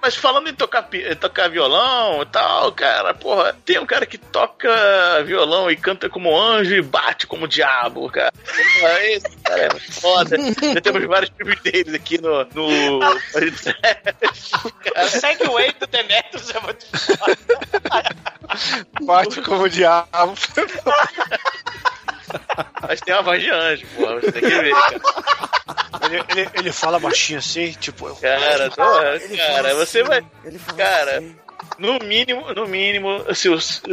Mas 0.01 0.15
falando 0.15 0.47
em 0.49 0.53
tocar, 0.53 0.83
pi- 0.83 1.15
tocar 1.15 1.49
violão 1.49 2.21
e 2.21 2.25
tal, 2.27 2.71
cara, 2.71 3.13
porra, 3.13 3.55
tem 3.65 3.79
um 3.79 3.85
cara 3.85 4.05
que 4.05 4.17
toca 4.17 4.69
violão 5.25 5.69
e 5.71 5.75
canta 5.75 6.07
como 6.09 6.37
anjo 6.37 6.75
e 6.75 6.81
bate 6.81 7.25
como 7.25 7.47
diabo, 7.47 8.09
cara. 8.11 8.31
Esse 9.01 9.35
cara 9.37 9.61
é 9.63 9.69
foda. 9.79 10.37
Já 10.73 10.81
temos 10.81 11.03
vários 11.07 11.31
filmes 11.35 11.59
deles 11.61 11.93
aqui 11.93 12.21
no. 12.21 12.45
no... 12.53 12.99
O 15.03 15.07
segue 15.07 15.43
do 15.79 15.87
Demetrius 15.87 16.49
é 16.53 16.59
muito 16.59 16.85
foda. 17.17 17.37
Bate 19.01 19.41
como 19.41 19.69
diabo. 19.69 20.33
Mas 22.87 23.01
tem 23.01 23.13
uma 23.13 23.23
voz 23.23 23.41
de 23.41 23.49
anjo, 23.49 23.85
porra, 23.95 24.15
você 24.21 24.31
tem 24.31 24.41
que 24.41 24.49
ver, 24.49 24.71
cara. 24.71 25.01
Ele, 26.05 26.23
ele, 26.29 26.49
ele 26.53 26.71
fala 26.71 26.99
baixinho 26.99 27.39
assim, 27.39 27.71
tipo. 27.73 28.07
eu- 28.07 28.15
Cara, 28.15 28.69
tô- 28.69 28.75
cara, 29.37 29.75
você 29.75 30.03
vai. 30.03 30.25
Cara, 30.77 31.17
assim. 31.17 31.35
No 31.77 31.99
mínimo, 31.99 32.53
no 32.53 32.67
mínimo, 32.67 33.23
se, 33.33 33.49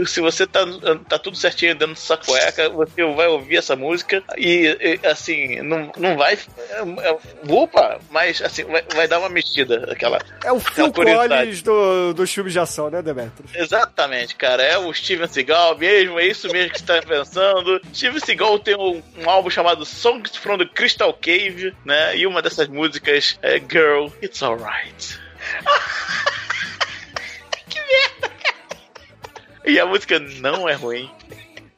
se 0.06 0.20
você 0.20 0.46
tá, 0.46 0.60
tá 1.08 1.18
tudo 1.18 1.36
certinho 1.36 1.74
dentro 1.74 1.94
dessa 1.94 2.16
cueca, 2.16 2.68
você 2.68 3.04
vai 3.14 3.26
ouvir 3.28 3.56
essa 3.56 3.76
música 3.76 4.22
e, 4.36 4.98
e, 5.02 5.06
assim, 5.06 5.62
não, 5.62 5.92
não 5.96 6.16
vai. 6.16 6.34
é, 6.34 7.08
é, 7.08 7.18
Opa, 7.48 8.00
mas 8.10 8.42
assim, 8.42 8.64
vai, 8.64 8.82
vai 8.94 9.08
dar 9.08 9.18
uma 9.18 9.28
mexida 9.28 9.88
aquela. 9.90 10.18
É 10.44 10.52
o 10.52 10.60
Phil. 10.60 10.92
Collins 10.92 11.62
do, 11.62 12.12
dos 12.14 12.32
filmes 12.32 12.52
de 12.52 12.58
ação, 12.58 12.90
né, 12.90 13.02
Demetrius? 13.02 13.54
Exatamente, 13.54 14.34
cara. 14.34 14.62
É 14.62 14.78
o 14.78 14.92
Steven 14.92 15.28
Seagal 15.28 15.78
mesmo, 15.78 16.18
é 16.18 16.26
isso 16.26 16.48
mesmo 16.50 16.72
que 16.72 16.78
você 16.78 16.84
tá 16.84 17.02
pensando. 17.02 17.80
Steven 17.92 18.20
Seagal 18.20 18.58
tem 18.58 18.76
um, 18.76 19.02
um 19.18 19.30
álbum 19.30 19.50
chamado 19.50 19.84
Songs 19.84 20.36
from 20.36 20.58
the 20.58 20.66
Crystal 20.66 21.12
Cave, 21.12 21.74
né? 21.84 22.16
E 22.16 22.26
uma 22.26 22.42
dessas 22.42 22.68
músicas 22.68 23.38
é 23.42 23.58
Girl, 23.58 24.08
It's 24.22 24.42
Alright. 24.42 25.20
merda, 27.86 28.28
cara. 28.28 28.56
E 29.64 29.80
a 29.80 29.86
música 29.86 30.18
não 30.18 30.68
é 30.68 30.74
ruim. 30.74 31.10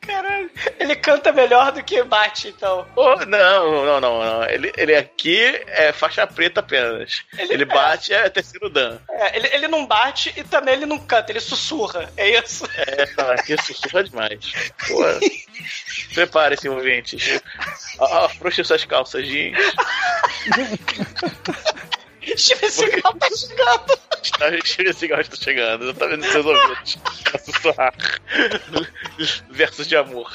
Caralho, 0.09 0.51
ele 0.81 0.97
canta 0.97 1.31
melhor 1.33 1.71
do 1.71 1.85
que 1.85 2.03
bate, 2.03 2.49
então. 2.49 2.87
Oh, 2.97 3.17
não, 3.27 3.85
não, 3.85 4.01
não, 4.01 4.25
não. 4.25 4.45
Ele, 4.49 4.73
ele 4.75 4.97
aqui 4.97 5.39
é 5.67 5.93
faixa 5.93 6.27
preta 6.27 6.61
apenas. 6.61 7.25
Ele, 7.37 7.53
ele 7.53 7.63
é. 7.65 7.67
bate 7.67 8.15
é, 8.15 8.25
é 8.25 8.31
terceiro 8.31 8.71
dan. 8.71 8.99
É, 9.11 9.37
ele, 9.37 9.49
ele 9.49 9.69
não 9.69 9.87
bate 9.87 10.33
e 10.35 10.43
também 10.45 10.73
ele 10.73 10.87
não 10.87 10.99
canta, 10.99 11.31
ele 11.31 11.41
sussurra. 11.41 12.11
É 12.17 12.39
isso? 12.39 12.65
É, 12.75 13.03
aqui 13.35 13.55
sussurra 13.63 14.03
demais. 14.03 14.51
Prepare-se, 16.15 16.71
ouvintes. 16.71 17.43
Afrouxe 18.01 18.65
suas 18.65 18.87
calças 18.87 19.27
jeans. 19.27 19.59
Steven 22.37 22.71
Seagal 22.71 23.15
tá 23.15 23.29
chegando. 23.37 23.99
Está, 24.23 24.47
Steven 24.65 24.93
Seagal 24.93 25.25
tá 25.25 25.37
chegando. 25.37 25.85
Eu 25.85 25.95
tô 25.95 26.09
vendo 26.09 26.25
seus 26.25 26.47
ouvidos. 26.47 26.99
Sussurrar. 27.45 27.95
Versos 29.51 29.87
de 29.87 29.97
amor. 29.97 30.33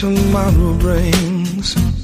tomorrow 0.00 0.72
brings. 0.78 1.99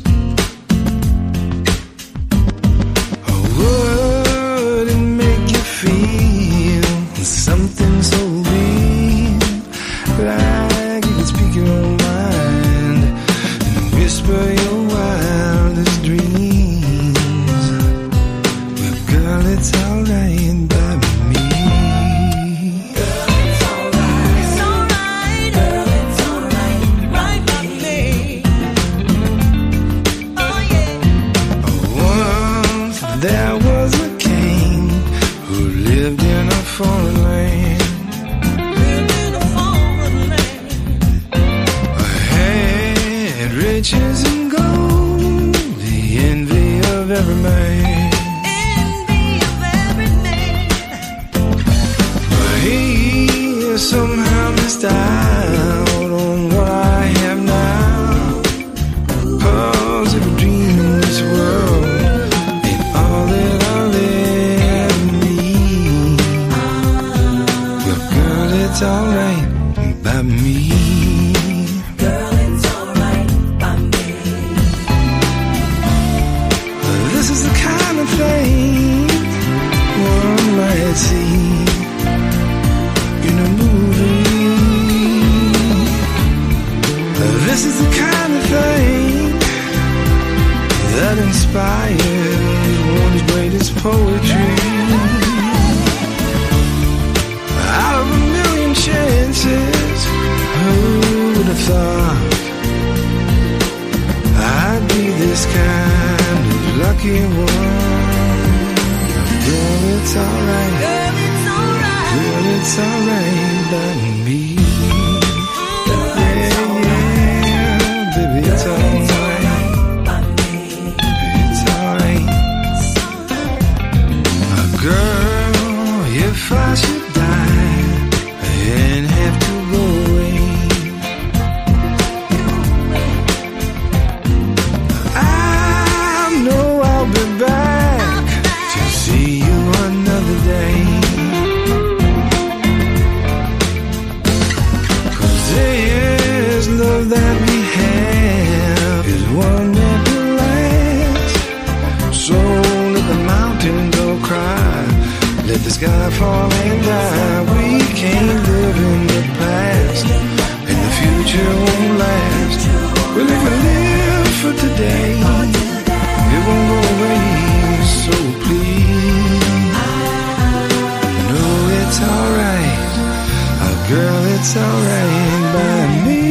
alright 174.58 175.52
by 175.52 176.04
me. 176.04 176.26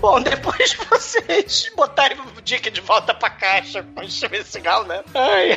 Bom, 0.00 0.20
depois 0.20 0.74
vocês 0.90 1.70
botarem 1.76 2.18
o 2.18 2.42
Dick 2.42 2.70
de 2.70 2.80
volta 2.80 3.14
pra 3.14 3.30
caixa 3.30 3.82
com 3.94 4.02
encher 4.02 4.32
esse 4.34 4.50
cigarro, 4.50 4.84
né? 4.84 5.02
Ai. 5.14 5.56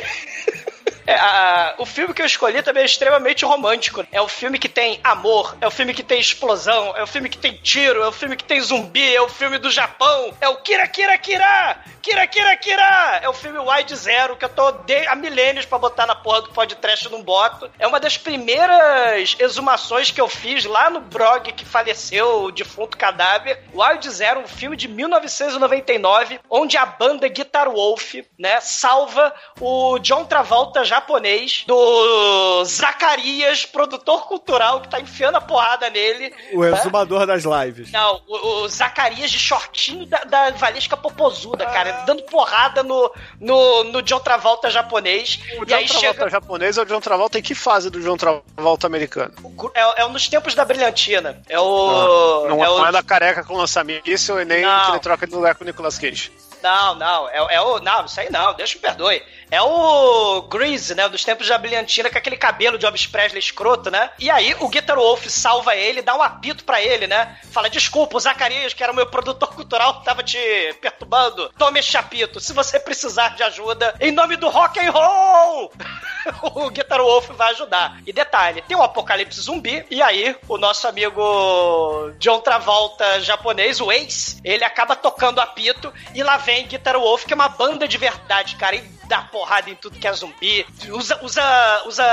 É, 1.06 1.14
a- 1.14 1.74
o 1.78 1.86
filme 1.86 2.12
que 2.12 2.20
eu 2.20 2.26
escolhi 2.26 2.62
também 2.62 2.82
é 2.82 2.86
extremamente 2.86 3.44
romântico. 3.44 4.04
É 4.10 4.20
o 4.20 4.28
filme 4.28 4.58
que 4.58 4.68
tem 4.68 5.00
amor, 5.04 5.56
é 5.60 5.66
o 5.66 5.70
filme 5.70 5.94
que 5.94 6.02
tem 6.02 6.18
explosão, 6.20 6.94
é 6.96 7.02
o 7.02 7.06
filme 7.06 7.28
que 7.28 7.38
tem 7.38 7.54
tiro, 7.56 8.02
é 8.02 8.08
o 8.08 8.12
filme 8.12 8.36
que 8.36 8.44
tem 8.44 8.60
zumbi, 8.60 9.14
é 9.14 9.20
o 9.22 9.28
filme 9.28 9.58
do 9.58 9.70
Japão, 9.70 10.34
é 10.40 10.48
o 10.48 10.56
Kira 10.56 10.86
Kira 10.88 11.16
Kira! 11.18 11.76
Kira 12.02 12.26
Kira 12.26 12.56
Kira! 12.56 13.20
É 13.22 13.28
o 13.28 13.32
filme 13.32 13.58
Wide 13.58 13.94
Zero 13.96 14.36
que 14.36 14.44
eu 14.44 14.48
tô 14.48 14.70
de, 14.72 15.06
há 15.06 15.14
milênios 15.14 15.64
pra 15.66 15.78
botar 15.78 16.06
na 16.06 16.14
porra 16.14 16.42
do 16.42 16.50
podcast 16.50 17.08
não 17.10 17.22
boto. 17.22 17.70
É 17.78 17.86
uma 17.86 17.98
das 18.00 18.16
primeiras 18.16 19.36
exumações 19.38 20.10
que 20.10 20.20
eu 20.20 20.28
fiz 20.28 20.64
lá 20.64 20.88
no 20.90 21.00
blog 21.00 21.52
que 21.52 21.64
faleceu, 21.64 22.44
o 22.44 22.52
defunto 22.52 22.96
cadáver. 22.96 23.62
Wild 23.74 24.08
Zero, 24.10 24.40
um 24.40 24.46
filme 24.48 24.76
de 24.76 24.88
1999, 24.88 26.40
onde 26.50 26.76
a 26.76 26.86
banda 26.86 27.28
Guitar 27.28 27.68
Wolf, 27.70 28.14
né, 28.38 28.60
salva 28.60 29.32
o 29.60 29.98
John 29.98 30.24
Travolta 30.24 30.84
japonês 30.96 31.64
do 31.66 32.64
Zacarias, 32.64 33.64
produtor 33.66 34.26
cultural, 34.26 34.80
que 34.80 34.88
tá 34.88 35.00
enfiando 35.00 35.36
a 35.36 35.40
porrada 35.40 35.90
nele. 35.90 36.32
O 36.52 36.62
né? 36.62 36.72
exumador 36.72 37.26
das 37.26 37.44
lives. 37.44 37.92
Não, 37.92 38.22
o, 38.26 38.62
o 38.62 38.68
Zacarias 38.68 39.30
de 39.30 39.38
shortinho 39.38 40.06
da, 40.06 40.24
da 40.24 40.50
Valesca 40.52 40.96
Popozuda, 40.96 41.66
cara, 41.66 42.04
dando 42.06 42.22
porrada 42.24 42.82
no, 42.82 43.12
no, 43.40 43.84
no 43.84 44.02
John 44.02 44.20
Travolta 44.20 44.70
japonês. 44.70 45.38
O 45.58 45.62
e 45.62 45.66
John 45.66 45.74
aí 45.76 45.86
Travolta 45.86 46.14
chega. 46.14 46.30
japonês 46.30 46.78
é 46.78 46.82
o 46.82 46.86
John 46.86 47.00
Travolta 47.00 47.38
em 47.38 47.42
que 47.42 47.54
fase 47.54 47.90
do 47.90 48.00
John 48.00 48.16
Travolta 48.16 48.86
americano? 48.86 49.32
É, 49.74 50.02
é 50.02 50.06
um 50.06 50.12
dos 50.12 50.28
tempos 50.28 50.54
da 50.54 50.64
brilhantina. 50.64 51.40
É 51.48 51.58
o. 51.60 52.46
não, 52.48 52.64
é 52.64 52.70
o 52.70 52.78
não 52.78 52.86
é 52.86 52.92
da 52.92 53.02
careca 53.02 53.44
com 53.44 53.56
lança-míssil 53.56 54.40
e 54.40 54.44
nem 54.44 54.62
Não. 54.62 54.84
que 54.84 54.90
ele 54.92 55.00
troca 55.00 55.26
de 55.26 55.34
lugar 55.34 55.54
com 55.54 55.64
o 55.64 55.66
Nicolas 55.66 55.98
Cage. 55.98 56.32
Não, 56.66 56.96
não, 56.96 57.28
é, 57.28 57.54
é 57.54 57.60
o. 57.60 57.78
Não, 57.78 58.06
isso 58.06 58.18
aí 58.18 58.28
não, 58.28 58.52
deixa 58.54 58.74
me 58.74 58.80
perdoe. 58.80 59.22
É 59.52 59.62
o 59.62 60.42
Grease, 60.42 60.96
né? 60.96 61.08
Dos 61.08 61.22
tempos 61.22 61.46
da 61.46 61.56
brilhantina, 61.56 62.10
com 62.10 62.18
aquele 62.18 62.36
cabelo 62.36 62.76
de 62.76 62.84
Elvis 62.84 63.06
Presley 63.06 63.38
escroto, 63.38 63.88
né? 63.88 64.10
E 64.18 64.28
aí 64.28 64.56
o 64.58 64.68
Guitar 64.68 64.96
Wolf 64.96 65.26
salva 65.28 65.76
ele, 65.76 66.02
dá 66.02 66.16
um 66.16 66.22
apito 66.22 66.64
pra 66.64 66.82
ele, 66.82 67.06
né? 67.06 67.38
Fala: 67.52 67.70
desculpa, 67.70 68.16
o 68.16 68.20
Zacarias, 68.20 68.74
que 68.74 68.82
era 68.82 68.92
meu 68.92 69.06
produtor 69.06 69.54
cultural, 69.54 70.02
tava 70.02 70.24
te 70.24 70.40
perturbando. 70.80 71.52
Tome 71.56 71.78
esse 71.78 71.96
apito. 71.96 72.40
Se 72.40 72.52
você 72.52 72.80
precisar 72.80 73.36
de 73.36 73.44
ajuda, 73.44 73.94
em 74.00 74.10
nome 74.10 74.36
do 74.36 74.48
rock 74.48 74.80
and 74.80 74.90
roll! 74.90 75.72
o 76.54 76.70
Guitar 76.70 77.00
Wolf 77.00 77.30
vai 77.30 77.52
ajudar. 77.52 78.00
E 78.06 78.12
detalhe, 78.12 78.62
tem 78.62 78.76
um 78.76 78.82
apocalipse 78.82 79.40
zumbi, 79.40 79.84
e 79.90 80.02
aí 80.02 80.36
o 80.48 80.58
nosso 80.58 80.86
amigo 80.86 82.12
John 82.18 82.40
Travolta 82.40 83.20
japonês, 83.20 83.80
o 83.80 83.90
Ace, 83.90 84.40
ele 84.44 84.64
acaba 84.64 84.96
tocando 84.96 85.40
apito, 85.40 85.92
e 86.14 86.22
lá 86.22 86.36
vem 86.36 86.66
Guitar 86.66 86.98
Wolf, 86.98 87.24
que 87.24 87.32
é 87.32 87.36
uma 87.36 87.48
banda 87.48 87.86
de 87.86 87.98
verdade, 87.98 88.56
cara, 88.56 88.76
e 88.76 88.96
dá 89.06 89.22
porrada 89.22 89.70
em 89.70 89.74
tudo 89.74 89.98
que 89.98 90.06
é 90.06 90.12
zumbi, 90.12 90.66
usa, 90.88 91.18
usa, 91.22 91.82
usa 91.86 92.04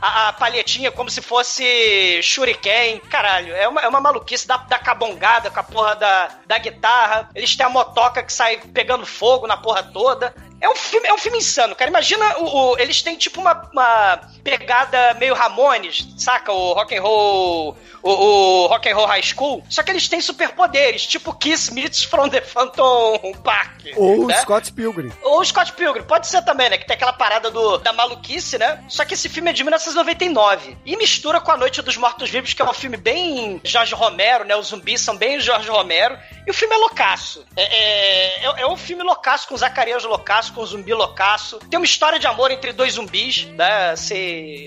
a, 0.00 0.28
a 0.28 0.32
palhetinha 0.32 0.90
como 0.90 1.08
se 1.08 1.22
fosse 1.22 2.20
shuriken, 2.22 2.98
caralho, 3.08 3.54
é 3.54 3.68
uma, 3.68 3.80
é 3.80 3.88
uma 3.88 4.00
maluquice, 4.00 4.46
dá, 4.46 4.56
dá 4.56 4.78
cabongada 4.78 5.50
com 5.50 5.60
a 5.60 5.62
porra 5.62 5.94
da, 5.94 6.30
da 6.46 6.58
guitarra, 6.58 7.30
eles 7.34 7.54
têm 7.54 7.64
a 7.64 7.70
motoca 7.70 8.22
que 8.22 8.32
sai 8.32 8.58
pegando 8.74 9.06
fogo 9.06 9.46
na 9.46 9.56
porra 9.56 9.82
toda, 9.84 10.34
é 10.66 10.70
um 10.70 10.76
filme, 10.76 11.08
é 11.08 11.14
um 11.14 11.18
filme 11.18 11.38
insano, 11.38 11.74
cara. 11.76 11.90
Imagina 11.90 12.38
o, 12.38 12.72
o- 12.72 12.78
eles 12.78 13.00
têm 13.02 13.16
tipo 13.16 13.40
uma, 13.40 13.68
uma 13.72 14.20
pegada 14.46 15.14
meio 15.14 15.34
Ramones, 15.34 16.06
saca? 16.16 16.52
O 16.52 16.72
rock 16.72 16.96
and 16.96 17.02
roll, 17.02 17.76
o, 18.00 18.10
o 18.10 18.66
rock 18.68 18.88
and 18.88 18.94
roll 18.94 19.06
high 19.06 19.22
school. 19.22 19.64
Só 19.68 19.82
que 19.82 19.90
eles 19.90 20.08
têm 20.08 20.20
superpoderes, 20.20 21.04
tipo 21.04 21.34
Kiss 21.34 21.74
meets 21.74 22.04
from 22.04 22.28
the 22.28 22.40
Phantom 22.40 23.32
Park. 23.42 23.86
Ou 23.96 24.28
né? 24.28 24.36
Scott 24.42 24.72
Pilgrim. 24.72 25.10
Ou 25.22 25.44
Scott 25.44 25.72
Pilgrim, 25.72 26.04
pode 26.04 26.28
ser 26.28 26.42
também, 26.42 26.70
né? 26.70 26.78
Que 26.78 26.86
tem 26.86 26.94
aquela 26.94 27.12
parada 27.12 27.50
do, 27.50 27.78
da 27.78 27.92
maluquice, 27.92 28.56
né? 28.56 28.84
Só 28.88 29.04
que 29.04 29.14
esse 29.14 29.28
filme 29.28 29.50
é 29.50 29.52
de 29.52 29.64
1999. 29.64 30.76
E 30.86 30.96
mistura 30.96 31.40
com 31.40 31.50
A 31.50 31.56
Noite 31.56 31.82
dos 31.82 31.96
Mortos-Vivos, 31.96 32.54
que 32.54 32.62
é 32.62 32.64
um 32.64 32.72
filme 32.72 32.96
bem 32.96 33.60
Jorge 33.64 33.94
Romero, 33.94 34.44
né? 34.44 34.54
Os 34.54 34.68
zumbis 34.68 35.00
são 35.00 35.16
bem 35.16 35.40
Jorge 35.40 35.68
Romero. 35.68 36.16
E 36.46 36.50
o 36.50 36.54
filme 36.54 36.74
é 36.74 36.78
loucaço. 36.78 37.44
É, 37.56 37.62
é, 37.64 38.46
é- 38.46 38.60
é 38.62 38.66
um 38.68 38.76
filme 38.76 39.02
loucaço, 39.02 39.48
com 39.48 39.56
Zacarias 39.56 40.04
loucaço, 40.04 40.52
com 40.52 40.64
zumbi 40.64 40.94
loucaço. 40.94 41.58
Tem 41.68 41.78
uma 41.78 41.84
história 41.84 42.18
de 42.20 42.26
amor 42.28 42.52
entre 42.52 42.72
dois 42.72 42.94
zumbis, 42.94 43.44
né? 43.46 43.96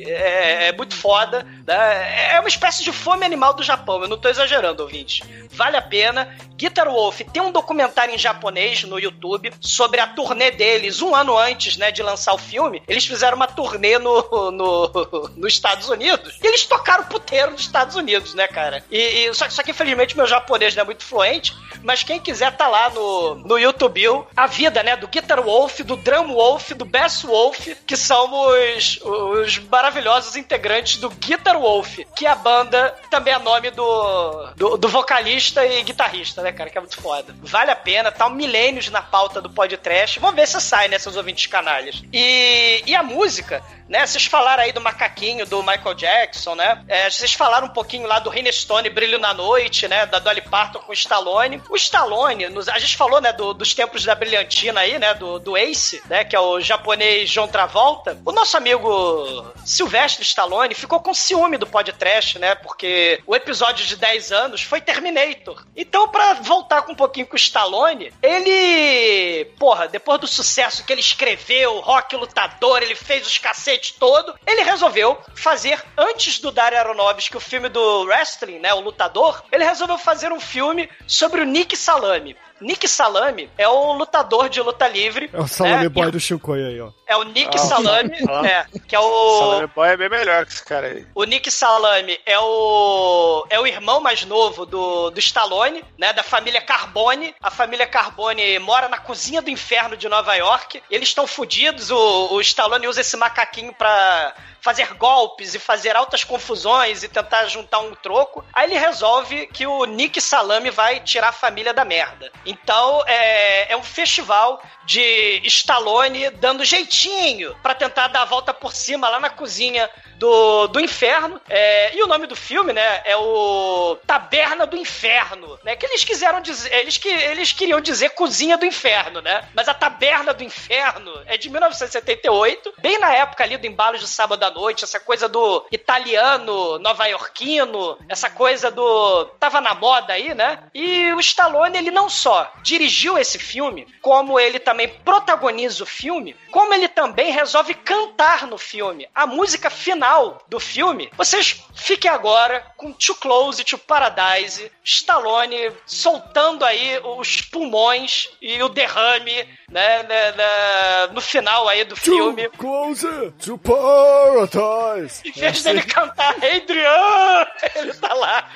É, 0.08 0.68
é 0.68 0.72
muito 0.74 0.96
foda. 0.96 1.46
Né? 1.66 2.34
É 2.34 2.40
uma 2.40 2.50
espécie 2.50 2.84
de 2.84 2.92
fome 2.92 3.26
animal 3.26 3.54
do 3.54 3.64
Japão. 3.64 4.02
Eu 4.02 4.08
não 4.08 4.18
tô 4.18 4.30
exagerando, 4.30 4.84
ouvinte. 4.84 5.24
Vale 5.52 5.78
a 5.78 5.82
pena. 5.82 6.36
Guitar 6.56 6.90
Wolf 6.90 7.22
tem 7.32 7.42
um 7.42 7.52
documentário 7.52 8.14
em 8.14 8.18
japonês 8.18 8.84
no 8.84 9.00
YouTube 9.00 9.52
sobre 9.62 10.00
a 10.02 10.08
turnê 10.08 10.52
deles, 10.52 11.02
um 11.02 11.16
ano 11.16 11.38
antes, 11.38 11.78
né, 11.78 11.90
de 11.90 12.04
lançar 12.04 12.34
o 12.34 12.38
filme. 12.38 12.84
Eles 12.88 13.06
fizeram 13.06 13.38
uma 13.38 13.48
turnê 13.48 13.98
no, 13.98 14.52
no, 14.52 15.30
nos 15.38 15.54
Estados 15.54 15.88
Unidos. 15.88 16.38
E 16.44 16.48
eles 16.48 16.66
tocaram 16.66 17.06
puteiro 17.06 17.52
nos 17.52 17.62
Estados 17.62 17.96
Unidos, 17.96 18.34
né, 18.34 18.46
cara? 18.48 18.84
E, 18.92 18.98
e- 18.98 19.34
só, 19.34 19.50
só 19.50 19.64
que 19.64 19.72
infelizmente 19.72 20.18
meu 20.18 20.28
japonês 20.28 20.76
não 20.76 20.82
é 20.82 20.86
muito 20.86 21.04
fluente, 21.06 21.56
mas 21.82 22.04
quem 22.04 22.20
quiser 22.20 22.52
tá 22.58 22.68
lá 22.68 22.90
no, 22.90 23.36
no 23.36 23.58
YouTube, 23.58 24.00
a 24.36 24.46
vida, 24.48 24.84
né, 24.84 24.98
do 24.98 25.08
Guitar 25.08 25.42
Wolf, 25.42 25.80
do 25.82 25.96
Drum 25.96 26.34
Wolf, 26.34 26.72
do 26.72 26.84
Bass 26.84 27.22
Wolf, 27.24 27.68
que 27.88 27.96
são 27.96 28.50
os, 28.50 29.00
os 29.02 29.59
maravilhosos 29.70 30.36
integrantes 30.36 30.98
do 30.98 31.10
Guitar 31.10 31.58
Wolf, 31.60 32.00
que 32.16 32.26
é 32.26 32.30
a 32.30 32.36
banda 32.36 32.96
também 33.10 33.34
é 33.34 33.40
nome 33.40 33.72
do, 33.72 34.48
do, 34.56 34.78
do 34.78 34.88
vocalista 34.88 35.66
e 35.66 35.82
guitarrista, 35.84 36.42
né, 36.42 36.52
cara, 36.52 36.70
que 36.70 36.78
é 36.78 36.82
muito 36.82 37.02
foda. 37.02 37.36
Vale 37.42 37.72
a 37.72 37.76
pena, 37.76 38.12
tá 38.12 38.28
um 38.28 38.32
milênios 38.32 38.90
na 38.90 39.02
pauta 39.02 39.42
do 39.42 39.50
podcast. 39.50 40.20
Vamos 40.20 40.36
ver 40.36 40.48
se 40.48 40.60
sai, 40.62 40.88
né, 40.88 40.98
seus 41.00 41.16
ouvintes 41.16 41.48
canalhas. 41.48 42.02
E, 42.14 42.84
e 42.86 42.96
a 42.96 43.02
música, 43.04 43.64
né, 43.88 44.06
vocês 44.06 44.26
falaram 44.26 44.64
aí 44.64 44.72
do 44.72 44.82
macaquinho 44.82 45.46
do 45.46 45.62
Michael 45.64 45.94
Jackson, 45.96 46.56
né, 46.56 46.84
é, 46.88 47.10
vocês 47.10 47.34
falaram 47.34 47.68
um 47.68 47.72
pouquinho 47.72 48.08
lá 48.08 48.20
do 48.20 48.30
Rene 48.30 48.52
Stone, 48.52 48.90
Brilho 48.90 49.18
na 49.20 49.34
Noite, 49.34 49.88
né, 49.88 50.06
da 50.06 50.20
Dolly 50.20 50.42
Parton 50.42 50.80
com 50.80 50.92
o 50.92 50.94
Stallone. 50.94 51.62
O 51.70 51.76
Stallone, 51.76 52.48
nos- 52.50 52.70
a 52.70 52.78
gente 52.80 52.96
falou, 52.98 53.20
né, 53.22 53.34
do- 53.34 53.54
dos 53.54 53.74
tempos 53.74 54.04
da 54.06 54.14
brilhantina 54.16 54.82
aí, 54.82 55.00
né, 55.00 55.14
do, 55.14 55.40
do 55.40 55.58
Ace, 55.58 56.02
né, 56.08 56.24
que 56.24 56.36
é 56.36 56.40
o 56.40 56.60
japonês 56.60 57.30
John 57.30 57.48
Travolta. 57.48 58.18
O 58.26 58.32
nosso 58.32 58.56
amigo 58.58 59.49
Sylvester 59.66 60.24
Stallone 60.24 60.74
ficou 60.74 61.00
com 61.00 61.14
ciúme 61.14 61.58
do 61.58 61.68
podcast, 61.68 62.40
né, 62.40 62.56
porque 62.56 63.22
o 63.26 63.36
episódio 63.36 63.86
de 63.86 63.96
10 63.96 64.32
anos 64.32 64.62
foi 64.62 64.82
Terminator. 64.82 65.66
Então, 65.76 66.08
pra 66.10 66.34
voltar 66.34 66.82
com 66.84 66.94
um 66.94 66.96
pouquinho 66.96 67.28
com 67.28 67.34
o 67.34 67.38
Stallone, 67.38 68.14
ele, 68.22 69.46
porra, 69.58 69.88
depois 69.88 70.20
do 70.20 70.28
sucesso 70.28 70.84
que 70.84 70.94
ele 70.94 71.02
escreveu, 71.02 71.80
Rock 71.80 72.16
Lutador, 72.16 72.82
ele 72.82 72.96
fez 72.96 73.26
os 73.26 73.38
cacetes 73.38 73.92
todo, 73.92 74.36
ele 74.46 74.64
resolveu 74.64 75.20
fazer, 75.36 75.82
antes 75.98 76.40
do 76.40 76.52
Dario 76.52 76.80
Aronofsky, 76.80 77.38
o 77.38 77.42
filme 77.42 77.70
do 77.70 78.04
wrestling, 78.04 78.60
né, 78.60 78.74
o 78.74 78.80
Lutador, 78.80 79.44
ele 79.52 79.64
resolveu 79.64 79.98
fazer 79.98 80.32
um 80.32 80.40
filme 80.40 80.90
sobre 81.08 81.42
o 81.42 81.46
Nick 81.46 81.76
Salame. 81.76 82.36
Nick 82.62 82.88
Salame 82.88 83.50
é 83.58 83.68
o 83.68 83.94
lutador 83.94 84.50
de 84.50 84.62
luta 84.62 84.88
livre. 84.88 85.30
É 85.34 85.40
o 85.40 85.48
Salame 85.48 85.84
né, 85.84 85.90
Boy 85.90 86.12
do 86.12 86.20
Chicoio 86.20 86.68
aí, 86.68 86.82
ó. 86.82 86.90
é 87.08 87.16
o 87.16 87.24
Nick 87.24 87.56
Ah, 87.56 87.60
Salame, 87.60 88.18
ah. 88.30 88.48
é, 88.48 88.66
que 88.88 88.96
é 88.96 89.00
o 89.00 89.40
Salame 89.40 89.68
Boy 89.76 89.90
é 89.90 89.98
bem 89.98 90.10
melhor 90.10 90.46
que 90.46 90.52
esse 90.54 90.64
cara 90.66 90.88
aí. 90.88 91.06
o 91.16 91.24
Nick 91.24 91.50
Salame 91.52 92.20
é 92.26 92.38
o 92.40 93.46
é 93.50 93.60
o 93.60 93.66
irmão 93.68 94.00
mais 94.02 94.26
novo 94.26 94.66
do, 94.66 95.10
do 95.10 95.20
Stallone, 95.20 95.84
né, 95.98 96.12
da 96.14 96.24
família 96.24 96.62
Carbone. 96.62 97.34
A 97.42 97.50
família 97.52 97.88
Carbone 97.88 98.60
mora 98.60 98.88
na 98.90 98.98
cozinha 98.98 99.42
do 99.42 99.50
inferno 99.50 99.96
de 99.98 100.08
Nova 100.10 100.36
York. 100.36 100.82
Eles 100.90 101.10
estão 101.10 101.26
fodidos. 101.28 101.90
O, 101.92 102.34
o 102.34 102.42
Stallone 102.42 102.88
usa 102.88 103.02
esse 103.02 103.16
macaquinho 103.18 103.74
pra 103.74 104.34
fazer 104.62 104.94
golpes 104.96 105.56
e 105.56 105.60
fazer 105.60 105.96
altas 105.96 106.24
confusões 106.24 107.04
e 107.04 107.08
tentar 107.08 107.46
juntar 107.46 107.80
um 107.80 107.96
troco. 107.96 108.44
Aí 108.54 108.66
ele 108.66 108.78
resolve 108.78 109.48
que 109.48 109.66
o 109.66 109.86
Nick 109.86 110.20
Salame 110.22 110.70
vai 110.70 111.00
tirar 111.00 111.30
a 111.30 111.34
família 111.34 111.74
da 111.74 111.86
merda. 111.86 112.32
Então 112.46 113.04
é, 113.08 113.72
é 113.72 113.78
um 113.78 113.84
festival 113.84 114.62
de 114.90 115.40
Stallone 115.46 116.32
dando 116.32 116.66
jeitinho 116.66 117.56
pra 117.62 117.76
tentar 117.76 118.08
dar 118.08 118.24
a 118.24 118.26
volta 118.26 118.52
por 118.52 118.74
cima 118.74 119.08
lá 119.08 119.20
na 119.20 119.30
cozinha 119.30 119.88
do, 120.20 120.68
do 120.68 120.80
inferno. 120.80 121.40
É, 121.48 121.96
e 121.96 122.04
o 122.04 122.08
nome 122.08 122.28
do 122.28 122.36
filme, 122.36 122.74
né, 122.74 123.02
é 123.06 123.16
o 123.16 123.98
Taberna 124.06 124.68
do 124.68 124.76
Inferno, 124.76 125.58
né? 125.64 125.76
Que 125.76 125.86
eles 125.86 126.04
quiseram 126.04 126.42
dizer, 126.42 126.72
eles 126.74 126.98
que 126.98 127.08
eles 127.08 127.54
queriam 127.54 127.80
dizer 127.80 128.10
cozinha 128.10 128.58
do 128.58 128.66
inferno, 128.66 129.22
né? 129.22 129.48
Mas 129.56 129.70
a 129.70 129.74
Taberna 129.74 130.34
do 130.34 130.44
Inferno 130.44 131.12
é 131.26 131.38
de 131.38 131.50
1978, 131.50 132.74
bem 132.80 133.00
na 133.00 133.14
época 133.14 133.44
ali 133.44 133.58
do 133.58 133.66
embalo 133.66 133.98
de 133.98 134.08
sábado 134.08 134.44
à 134.44 134.52
noite, 134.52 134.84
essa 134.84 135.00
coisa 135.00 135.30
do 135.30 135.66
italiano, 135.72 136.78
nova-iorquino, 136.80 137.98
essa 138.10 138.30
coisa 138.30 138.70
do 138.70 139.26
tava 139.40 139.62
na 139.62 139.74
moda 139.74 140.14
aí, 140.14 140.34
né? 140.34 140.60
E 140.74 141.14
o 141.14 141.20
Stallone 141.20 141.78
ele 141.78 141.92
não 141.92 142.10
só 142.10 142.52
dirigiu 142.62 143.18
esse 143.18 143.40
filme, 143.40 143.88
como 144.02 144.40
ele 144.40 144.60
também 144.60 144.79
protagoniza 144.88 145.84
o 145.84 145.88
filme, 145.88 146.36
como 146.52 146.74
ele 146.74 146.88
também 146.88 147.32
resolve 147.32 147.74
cantar 147.74 148.48
no 148.48 148.58
filme. 148.58 149.08
A 149.14 149.26
música 149.28 149.70
final 149.70 150.44
do 150.48 150.60
filme, 150.60 151.12
vocês 151.18 151.64
fiquem 151.76 152.10
agora 152.10 152.66
com 152.78 152.92
Too 152.92 153.16
Close 153.16 153.64
to 153.64 153.78
Paradise, 153.78 154.72
Stallone 154.84 155.72
soltando 155.86 156.66
aí 156.66 157.00
os 157.04 157.42
pulmões 157.42 158.30
e 158.42 158.62
o 158.62 158.70
derrame, 158.70 159.48
né, 159.70 160.04
né, 160.04 160.32
né, 160.32 161.08
no 161.12 161.22
final 161.22 161.68
aí 161.68 161.84
do 161.84 161.96
filme. 161.96 162.50
Closer 162.50 163.32
to 163.34 163.58
paradise. 163.58 165.22
Em 165.26 165.32
vez 165.32 165.64
dele 165.64 165.84
cantar 165.84 166.36
Adrian, 166.36 167.48
ele 167.76 167.94
tá 167.94 168.14
lá. 168.14 168.50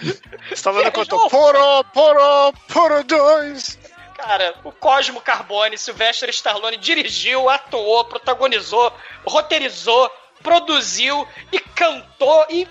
Stallone 0.52 0.92
cantou 0.92 1.30
Poro, 1.30 1.84
Poro, 1.94 2.54
Poro 2.72 3.04
2. 3.04 3.93
Cara, 4.24 4.56
o 4.64 4.72
Cosmo 4.72 5.20
Carbone, 5.20 5.78
Sylvester 5.78 6.30
Stallone 6.30 6.78
dirigiu, 6.78 7.50
atuou, 7.50 8.06
protagonizou, 8.06 8.90
roteirizou, 9.26 10.10
produziu 10.42 11.28
e 11.52 11.60
cantou 11.60 12.46
e 12.50 12.66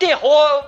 enterrou 0.00 0.64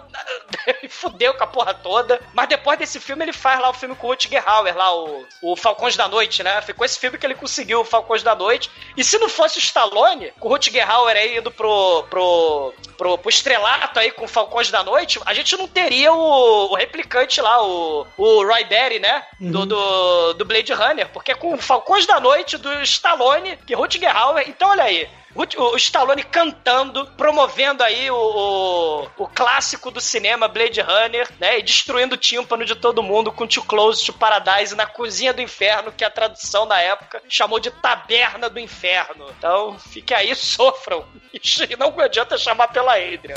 fudeu 0.91 1.33
com 1.35 1.45
a 1.45 1.47
porra 1.47 1.73
toda. 1.73 2.21
Mas 2.35 2.49
depois 2.49 2.79
desse 2.79 3.01
filme 3.01 3.25
ele 3.25 3.33
faz 3.33 3.59
lá 3.61 3.71
o 3.71 3.75
filme 3.75 3.95
com 3.97 4.07
o 4.07 4.11
Rutger 4.11 4.43
Hauer, 4.47 4.77
lá 4.77 4.95
o, 4.95 5.27
o 5.43 5.57
Falcões 5.57 5.97
da 5.97 6.07
Noite, 6.07 6.43
né? 6.43 6.61
Foi 6.61 6.75
com 6.75 6.85
esse 6.85 6.99
filme 6.99 7.17
que 7.17 7.27
ele 7.27 7.35
conseguiu 7.35 7.81
o 7.81 7.85
Falcões 7.85 8.23
da 8.23 8.35
Noite. 8.35 8.71
E 8.97 9.03
se 9.03 9.19
não 9.19 9.29
fosse 9.29 9.59
o 9.59 9.61
Stallone, 9.61 10.33
com 10.39 10.49
o 10.49 10.51
Rutger 10.51 10.89
Hauer 10.89 11.17
aí 11.17 11.39
indo 11.39 11.51
pro, 11.51 12.05
pro, 12.11 12.75
pro, 12.97 13.19
pro 13.19 13.31
estrelato 13.31 13.99
aí 13.99 14.11
com 14.11 14.25
o 14.25 14.29
Falcões 14.29 14.71
da 14.71 14.83
Noite, 14.83 15.19
a 15.25 15.33
gente 15.33 15.57
não 15.57 15.67
teria 15.67 16.13
o, 16.13 16.71
o 16.71 16.75
replicante 16.75 17.41
lá, 17.41 17.63
o, 17.65 18.07
o 18.17 18.45
Roy 18.45 18.65
Batty, 18.65 18.99
né? 18.99 19.25
Do, 19.41 19.67
do, 19.67 20.35
do 20.35 20.45
Blade 20.45 20.73
Runner. 20.73 21.09
Porque 21.09 21.35
com 21.35 21.55
o 21.55 21.59
Falcões 21.59 22.07
da 22.07 22.21
Noite 22.21 22.59
do 22.59 22.83
Stallone, 22.83 23.57
que 23.67 23.75
Rutger 23.75 24.15
Hauer. 24.15 24.49
Então 24.49 24.71
olha 24.71 24.85
aí. 24.85 25.09
O, 25.35 25.43
o 25.63 25.77
Stallone 25.77 26.23
cantando, 26.23 27.07
promovendo 27.17 27.83
aí 27.83 28.11
o, 28.11 28.17
o, 28.17 29.25
o 29.25 29.27
clássico 29.27 29.91
do 29.91 30.01
cinema 30.01 30.47
Blade 30.47 30.81
Runner, 30.81 31.29
né? 31.41 31.59
E 31.59 31.63
destruindo 31.63 32.15
o 32.15 32.19
tímpano 32.19 32.65
de 32.65 32.75
todo 32.75 33.03
mundo 33.03 33.33
com 33.33 33.47
Too 33.47 33.65
Close 33.65 34.05
to 34.05 34.13
Paradise 34.13 34.75
na 34.75 34.87
cozinha 34.87 35.33
do 35.33 35.41
inferno, 35.41 35.93
que 35.93 36.05
a 36.05 36.11
tradução 36.11 36.67
na 36.67 36.81
época 36.81 37.23
chamou 37.29 37.59
de 37.59 37.71
taberna 37.71 38.51
do 38.51 38.61
inferno. 38.61 39.27
Então, 39.39 39.79
fique 39.79 40.13
aí, 40.13 40.35
sofram. 40.37 41.05
E 41.33 41.77
não 41.77 41.99
adianta 41.99 42.37
chamar 42.37 42.69
pela 42.69 42.93
Adrian. 42.93 43.35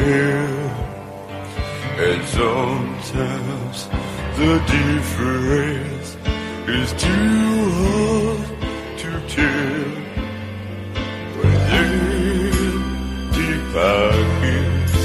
Hell. 0.00 0.60
And 2.06 2.22
sometimes 2.38 3.78
the 4.40 4.54
difference 4.76 6.08
is 6.66 6.88
too 7.04 7.70
hard 7.80 8.48
to 9.02 9.10
tell. 9.34 9.90
Then 11.70 11.92
deep 13.36 13.62
pockets 13.74 14.96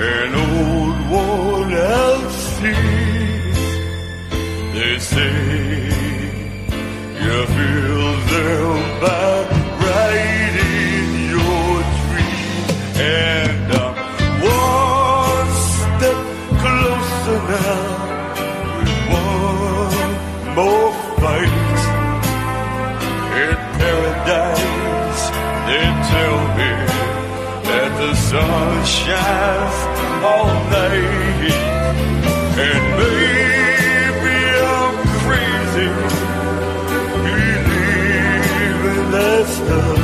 an 0.00 0.30
old 0.46 0.96
worn 1.10 1.72
out 1.74 2.30
seas. 2.54 3.60
They 4.74 4.94
say 4.98 5.36
you 7.24 7.38
feel 7.56 8.10
them 8.32 9.00
by 9.00 9.43
sun 28.34 28.84
shines 28.84 29.78
all 30.28 30.48
night, 30.74 31.54
and 32.66 32.82
maybe 32.98 34.38
I'm 34.74 34.96
crazy 35.22 35.88
believing 37.22 39.06
that 39.14 39.44
stuff. 39.58 40.00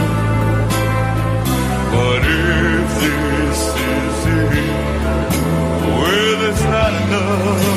But 1.93 2.23
if 2.47 2.89
this 3.02 3.61
is 3.94 4.19
it, 4.39 4.62
well, 5.98 6.40
it's 6.51 6.65
not 6.74 6.93
enough. 7.02 7.70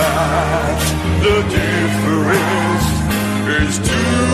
Sometimes 0.00 0.84
the 1.22 1.42
difference 1.56 2.86
is 3.62 3.88
too 3.88 4.29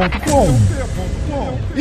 www.radiocampus.com 0.00 0.79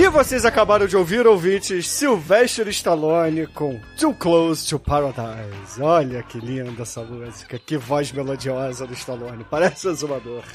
E 0.09 0.11
vocês 0.11 0.43
acabaram 0.43 0.87
de 0.87 0.97
ouvir, 0.97 1.27
ouvintes, 1.27 1.87
Sylvester 1.87 2.67
Stallone 2.69 3.45
com 3.45 3.79
Too 3.95 4.11
Close 4.15 4.67
to 4.67 4.79
Paradise. 4.79 5.79
Olha 5.79 6.23
que 6.23 6.39
linda 6.39 6.81
essa 6.81 7.01
música, 7.01 7.59
que 7.59 7.77
voz 7.77 8.11
melodiosa 8.11 8.87
do 8.87 8.93
Stallone, 8.93 9.43
parece 9.43 9.87
um 9.87 9.91
exumador. 9.91 10.43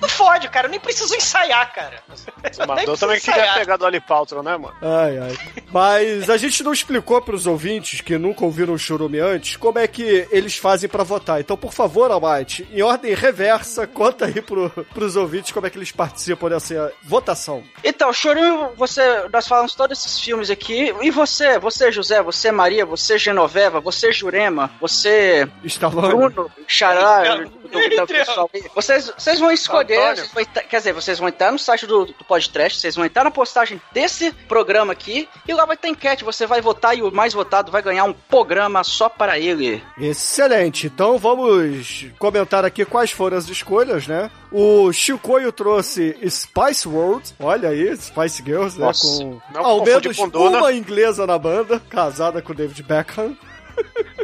Não 0.00 0.08
fode, 0.08 0.48
cara. 0.48 0.66
Eu 0.66 0.70
nem 0.70 0.80
preciso 0.80 1.14
ensaiar, 1.14 1.72
cara. 1.72 2.02
Precisa 2.40 2.66
também 2.66 2.86
queria 2.86 3.16
ensaiar. 3.16 3.54
pegar 3.54 3.76
do 3.76 3.86
Ali 3.86 4.00
Paltrow, 4.00 4.42
né, 4.42 4.56
mano? 4.56 4.74
Ai, 4.82 5.18
ai. 5.18 5.38
Mas 5.72 6.28
a 6.28 6.36
gente 6.36 6.62
não 6.62 6.72
explicou 6.72 7.20
pros 7.22 7.46
ouvintes 7.46 8.00
que 8.00 8.18
nunca 8.18 8.44
ouviram 8.44 8.74
o 8.74 8.78
Churume 8.78 9.20
antes 9.20 9.56
como 9.56 9.78
é 9.78 9.86
que 9.86 10.26
eles 10.30 10.56
fazem 10.56 10.88
pra 10.88 11.04
votar. 11.04 11.40
Então, 11.40 11.56
por 11.56 11.72
favor, 11.72 12.10
Almighty, 12.10 12.68
em 12.72 12.82
ordem 12.82 13.14
reversa, 13.14 13.86
conta 13.86 14.26
aí 14.26 14.42
pro, 14.42 14.68
pros 14.92 15.16
ouvintes 15.16 15.52
como 15.52 15.66
é 15.66 15.70
que 15.70 15.78
eles 15.78 15.92
participam 15.92 16.48
dessa 16.48 16.92
votação. 17.12 17.62
Então, 17.84 18.10
Chorinho, 18.10 18.70
você, 18.74 19.02
nós 19.30 19.46
falamos 19.46 19.74
todos 19.74 19.98
esses 19.98 20.18
filmes 20.18 20.48
aqui. 20.48 20.94
E 21.02 21.10
você, 21.10 21.58
você 21.58 21.92
José, 21.92 22.22
você 22.22 22.50
Maria, 22.50 22.86
você 22.86 23.18
Genoveva, 23.18 23.80
você 23.80 24.10
Jurema, 24.12 24.70
você 24.80 25.46
Stallone. 25.64 26.08
Bruno, 26.08 26.50
Xará, 26.66 27.34
do, 27.36 27.50
do, 27.50 27.96
do 27.96 28.06
pessoal. 28.06 28.50
aí. 28.54 28.64
Vocês, 28.74 29.12
vocês 29.16 29.38
vão 29.38 29.50
escolher, 29.52 29.98
Antônio. 29.98 30.16
vocês 30.16 30.32
vão 30.32 30.42
entrar- 30.42 30.62
quer 30.64 30.78
dizer, 30.78 30.92
vocês 30.94 31.18
vão 31.18 31.28
entrar 31.28 31.52
no 31.52 31.58
site 31.58 31.86
do, 31.86 32.06
do 32.06 32.24
podcast, 32.26 32.80
vocês 32.80 32.96
vão 32.96 33.04
entrar 33.04 33.24
na 33.24 33.30
postagem 33.30 33.78
desse 33.92 34.32
programa 34.48 34.92
aqui 34.94 35.28
e 35.46 35.52
lá 35.52 35.66
vai 35.66 35.76
ter 35.76 35.88
enquete. 35.88 36.24
Você 36.24 36.46
vai 36.46 36.62
votar 36.62 36.96
e 36.96 37.02
o 37.02 37.12
mais 37.12 37.34
votado 37.34 37.70
vai 37.70 37.82
ganhar 37.82 38.04
um 38.04 38.14
programa 38.14 38.82
só 38.82 39.10
para 39.10 39.38
ele. 39.38 39.84
Excelente. 39.98 40.86
Então 40.86 41.18
vamos 41.18 42.06
comentar 42.18 42.64
aqui 42.64 42.86
quais 42.86 43.10
foram 43.10 43.36
as 43.36 43.48
escolhas, 43.48 44.06
né? 44.06 44.30
O 44.52 44.92
Chicoio 44.92 45.50
trouxe 45.50 46.14
Spice 46.28 46.86
World, 46.86 47.34
olha 47.40 47.70
aí, 47.70 47.96
Spice 47.96 48.42
Girls, 48.44 48.78
né? 48.78 48.86
Nossa, 48.86 49.24
com 49.24 49.40
ao 49.54 49.82
menos 49.82 50.18
uma 50.18 50.72
inglesa 50.72 51.26
na 51.26 51.38
banda, 51.38 51.80
casada 51.88 52.42
com 52.42 52.54
David 52.54 52.82
Beckham. 52.82 53.34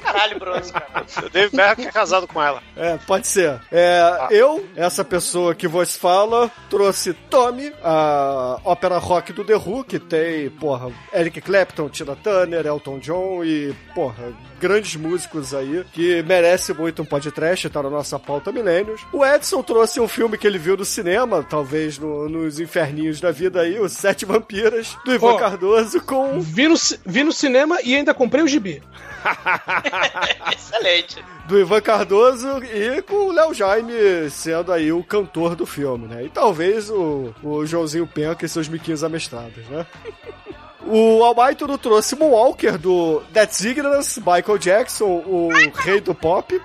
Caralho, 0.03 0.39
Bruno. 0.39 0.61
cara. 0.73 1.07
O 1.27 1.29
Dave 1.31 1.55
Beckham 1.57 1.87
é 1.89 1.93
casado 1.93 2.27
com 2.27 2.43
ela. 2.43 2.63
É, 2.77 2.97
pode 3.07 3.27
ser. 3.27 3.61
É, 3.71 4.29
Eu, 4.31 4.67
essa 4.77 5.05
pessoa 5.05 5.55
que 5.55 5.67
vos 5.69 5.97
fala, 5.97 6.51
trouxe 6.71 7.13
Tommy, 7.13 7.73
a 7.83 8.59
ópera 8.65 8.99
rock 8.99 9.33
do 9.33 9.45
The 9.45 9.57
Who, 9.57 9.85
que 9.85 9.99
tem, 9.99 10.49
porra, 10.51 10.91
Eric 11.13 11.41
Clapton, 11.41 11.89
Tina 11.89 12.17
Turner, 12.17 12.67
Elton 12.67 12.99
John 12.99 13.45
e, 13.45 13.75
porra, 13.95 14.33
grandes 14.61 14.97
músicos 14.97 15.53
aí 15.55 15.85
que 15.93 16.23
merece 16.23 16.73
muito 16.73 17.03
um 17.03 17.05
podcast, 17.05 17.69
tá 17.69 17.83
na 17.83 17.91
nossa 17.91 18.19
pauta 18.19 18.51
milênios. 18.53 19.01
O 19.13 19.25
Edson 19.25 19.63
trouxe 19.63 20.01
um 20.01 20.09
filme 20.09 20.39
que 20.39 20.47
ele 20.47 20.59
viu 20.59 20.77
no 20.77 20.85
cinema, 20.85 21.45
talvez 21.49 21.99
no- 21.99 22.29
nos 22.29 22.59
inferninhos 22.61 23.21
da 23.21 23.31
vida 23.31 23.61
aí, 23.61 23.79
Os 23.79 23.93
Sete 23.93 24.25
Vampiras, 24.25 24.97
do 25.05 25.15
Ivan 25.15 25.33
Ó, 25.35 25.39
Cardoso, 25.39 26.01
com 26.01 26.41
Vi 26.41 26.69
no, 26.69 26.75
vi 27.05 27.25
no 27.25 27.33
cinema 27.33 27.79
e 27.83 27.95
ainda 27.95 28.15
comprei 28.15 28.43
o 28.43 28.49
gibi. 28.49 28.83
Excelente. 30.53 31.25
do 31.47 31.59
Ivan 31.59 31.81
Cardoso 31.81 32.63
e 32.65 33.03
com 33.03 33.29
o 33.29 33.33
Léo 33.33 33.55
Jaime 33.55 34.31
sendo 34.31 34.73
aí 34.73 34.93
o 34.93 35.03
cantor 35.03 35.55
do 35.55 35.67
filme, 35.67 36.07
né? 36.07 36.25
E 36.25 36.29
talvez 36.29 36.91
o, 36.91 37.35
o 37.43 37.65
Joãozinho 37.67 38.07
Penca 38.07 38.45
e 38.45 38.49
seus 38.49 38.69
miquinhos 38.69 39.05
amestrados, 39.05 39.67
né? 39.69 39.87
O 40.91 41.23
Almaito 41.23 41.77
trouxe 41.77 42.17
Moonwalker 42.17 42.79
do 42.79 43.21
That's 43.35 43.61
Ignorance, 43.63 44.19
Michael 44.21 44.57
Jackson, 44.57 45.05
o 45.05 45.51
rei 45.75 46.01
do 46.01 46.15
pop. 46.15 46.59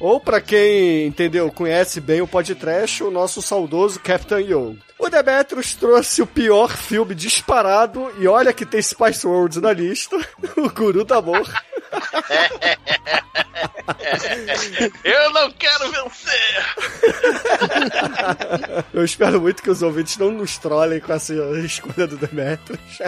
Ou 0.00 0.18
pra 0.18 0.40
quem, 0.40 1.06
entendeu, 1.06 1.52
conhece 1.52 2.00
bem 2.00 2.22
o 2.22 2.26
podcast, 2.26 3.04
o 3.04 3.10
nosso 3.10 3.42
saudoso 3.42 4.00
Captain 4.00 4.46
Yo. 4.46 4.76
O 5.00 5.08
Demetrius 5.08 5.74
trouxe 5.74 6.20
o 6.20 6.26
pior 6.26 6.76
filme 6.76 7.14
disparado, 7.14 8.12
e 8.18 8.28
olha 8.28 8.52
que 8.52 8.66
tem 8.66 8.82
Spice 8.82 9.26
World 9.26 9.58
na 9.58 9.72
lista, 9.72 10.14
o 10.56 10.68
Guru 10.68 11.04
do 11.04 11.14
Amor. 11.14 11.48
Eu 15.02 15.30
não 15.32 15.50
quero 15.52 15.90
vencer! 15.90 16.64
Eu 18.92 19.04
espero 19.04 19.40
muito 19.40 19.62
que 19.62 19.70
os 19.70 19.82
ouvintes 19.82 20.18
não 20.18 20.30
nos 20.30 20.58
trolem 20.58 21.00
com 21.00 21.12
essa 21.14 21.34
escolha 21.64 22.06
do 22.06 22.18
Demetrius. 22.18 22.98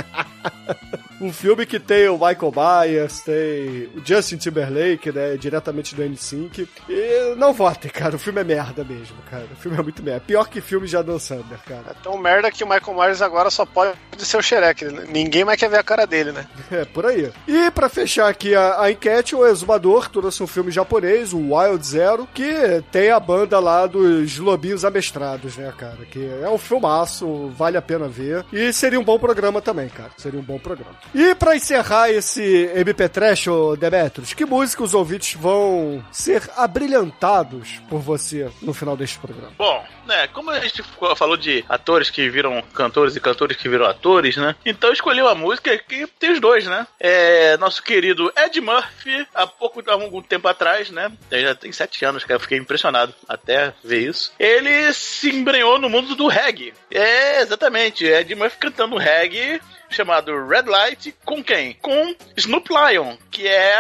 Um 1.23 1.33
filme 1.33 1.65
que 1.65 1.79
tem 1.79 2.09
o 2.09 2.15
Michael 2.15 2.53
Myers, 2.55 3.21
tem 3.21 3.89
o 3.95 4.03
Justin 4.05 4.37
Timberlake, 4.37 5.13
né, 5.13 5.37
diretamente 5.37 5.95
do 5.95 6.03
N5. 6.03 6.69
E 6.89 7.35
não 7.37 7.53
votem, 7.53 7.91
cara, 7.91 8.17
o 8.17 8.19
filme 8.19 8.41
é 8.41 8.45
merda 8.45 8.83
mesmo, 8.85 9.17
cara. 9.31 9.47
O 9.53 9.57
filme 9.57 9.79
é 9.79 9.83
muito 9.83 10.03
merda. 10.03 10.21
Pior 10.27 10.49
que 10.49 10.61
filme 10.61 10.87
de 10.87 10.97
Adam 10.97 11.19
Sandler, 11.19 11.59
cara. 11.67 11.85
É 11.91 11.95
tão 12.03 12.19
merda 12.19 12.51
que 12.51 12.65
o 12.65 12.69
Michael 12.69 12.97
Myers 12.97 13.23
agora 13.23 13.51
só 13.51 13.65
pode 13.65 13.93
ser 14.19 14.37
o 14.37 14.43
Shrek. 14.43 14.85
Ninguém 15.09 15.45
mais 15.45 15.59
quer 15.59 15.71
ver 15.71 15.79
a 15.79 15.83
cara 15.83 16.07
dele, 16.07 16.33
né? 16.33 16.47
É, 16.73 16.87
por 16.87 17.05
aí. 17.05 17.31
E 17.47 17.71
pra 17.71 17.87
fechar 17.91 18.29
aqui 18.29 18.55
a, 18.55 18.81
a 18.81 18.91
enquete, 18.91 19.37
o 19.37 19.47
Exumador 19.47 20.09
trouxe 20.09 20.43
um 20.43 20.47
filme 20.47 20.71
japonês, 20.71 21.35
o 21.35 21.55
Wild 21.55 21.87
Zero, 21.87 22.27
que 22.33 22.83
tem 22.91 23.11
a 23.11 23.21
banda 23.21 23.61
lá 23.61 23.87
dos 23.87 24.39
Lobinhos 24.39 24.83
Amestrados, 24.83 25.59
né, 25.59 25.71
cara? 25.77 25.99
Que 26.11 26.31
é 26.43 26.49
um 26.49 26.57
filmaço, 26.57 27.49
vale 27.49 27.77
a 27.77 27.83
pena 27.83 28.09
ver. 28.09 28.43
E 28.51 28.73
seria 28.73 28.99
um 28.99 29.05
bom 29.05 29.19
programa 29.19 29.61
também, 29.61 29.89
cara. 29.91 30.13
Seria 30.17 30.41
um 30.41 30.43
bom 30.43 30.59
programa. 30.59 30.95
E 31.15 31.35
pra 31.35 31.55
encerrar 31.55 32.11
esse 32.11 32.71
MP 32.75 33.09
Trash, 33.09 33.47
ô 33.49 33.77
Demetrius, 33.77 34.33
que 34.33 34.47
música 34.47 34.83
os 34.83 34.95
ouvintes 34.95 35.35
vão 35.35 36.05
ser 36.11 36.43
abrilhantados 36.57 37.81
por 37.89 38.01
você 38.01 38.51
no 38.63 38.73
final 38.73 38.97
deste 38.97 39.19
programa? 39.19 39.53
Bom, 39.59 39.85
né, 40.07 40.27
como 40.29 40.51
a 40.51 40.59
gente 40.61 40.83
falou 41.17 41.37
de 41.37 41.65
atores 41.69 42.09
que 42.09 42.29
viram 42.31 42.63
cantores 42.75 43.15
e 43.15 43.21
cantores 43.21 43.57
que 43.57 43.69
viram 43.69 43.87
atores, 43.87 44.37
né? 44.37 44.57
Então 44.65 44.93
escolhi 44.93 45.21
uma 45.21 45.35
música 45.35 45.77
que 45.77 46.07
tem 46.19 46.33
os 46.33 46.41
dois, 46.41 46.67
né? 46.67 46.87
É 46.99 47.57
nosso 47.59 47.83
querido 47.83 48.33
Ed 48.37 48.61
Murphy, 48.61 49.27
há 49.35 49.47
pouco, 49.47 49.83
há 49.87 49.93
algum 49.93 50.23
tempo 50.23 50.49
atrás, 50.49 50.91
né? 50.91 51.13
Já 51.31 51.55
tem 51.55 51.71
sete 51.73 52.05
anos, 52.05 52.25
cara, 52.25 52.37
eu 52.37 52.41
fiquei 52.41 52.59
impressionado 52.59 53.15
até 53.29 53.75
ver 53.85 54.09
isso. 54.09 54.33
Ele 54.39 54.93
se 54.95 55.31
embrenhou 55.31 55.79
no 55.79 55.91
mundo 55.91 56.15
do 56.15 56.27
reggae. 56.27 56.73
É, 56.91 57.43
exatamente, 57.43 58.05
Ed 58.05 58.35
Murphy 58.35 58.59
cantando 58.59 58.97
reggae 58.97 59.61
chamado 59.93 60.47
Red 60.47 60.63
Light 60.67 61.15
com 61.25 61.43
quem? 61.43 61.75
Com 61.81 62.15
Snoop 62.37 62.69
Lion, 62.71 63.17
que 63.31 63.47
é 63.47 63.77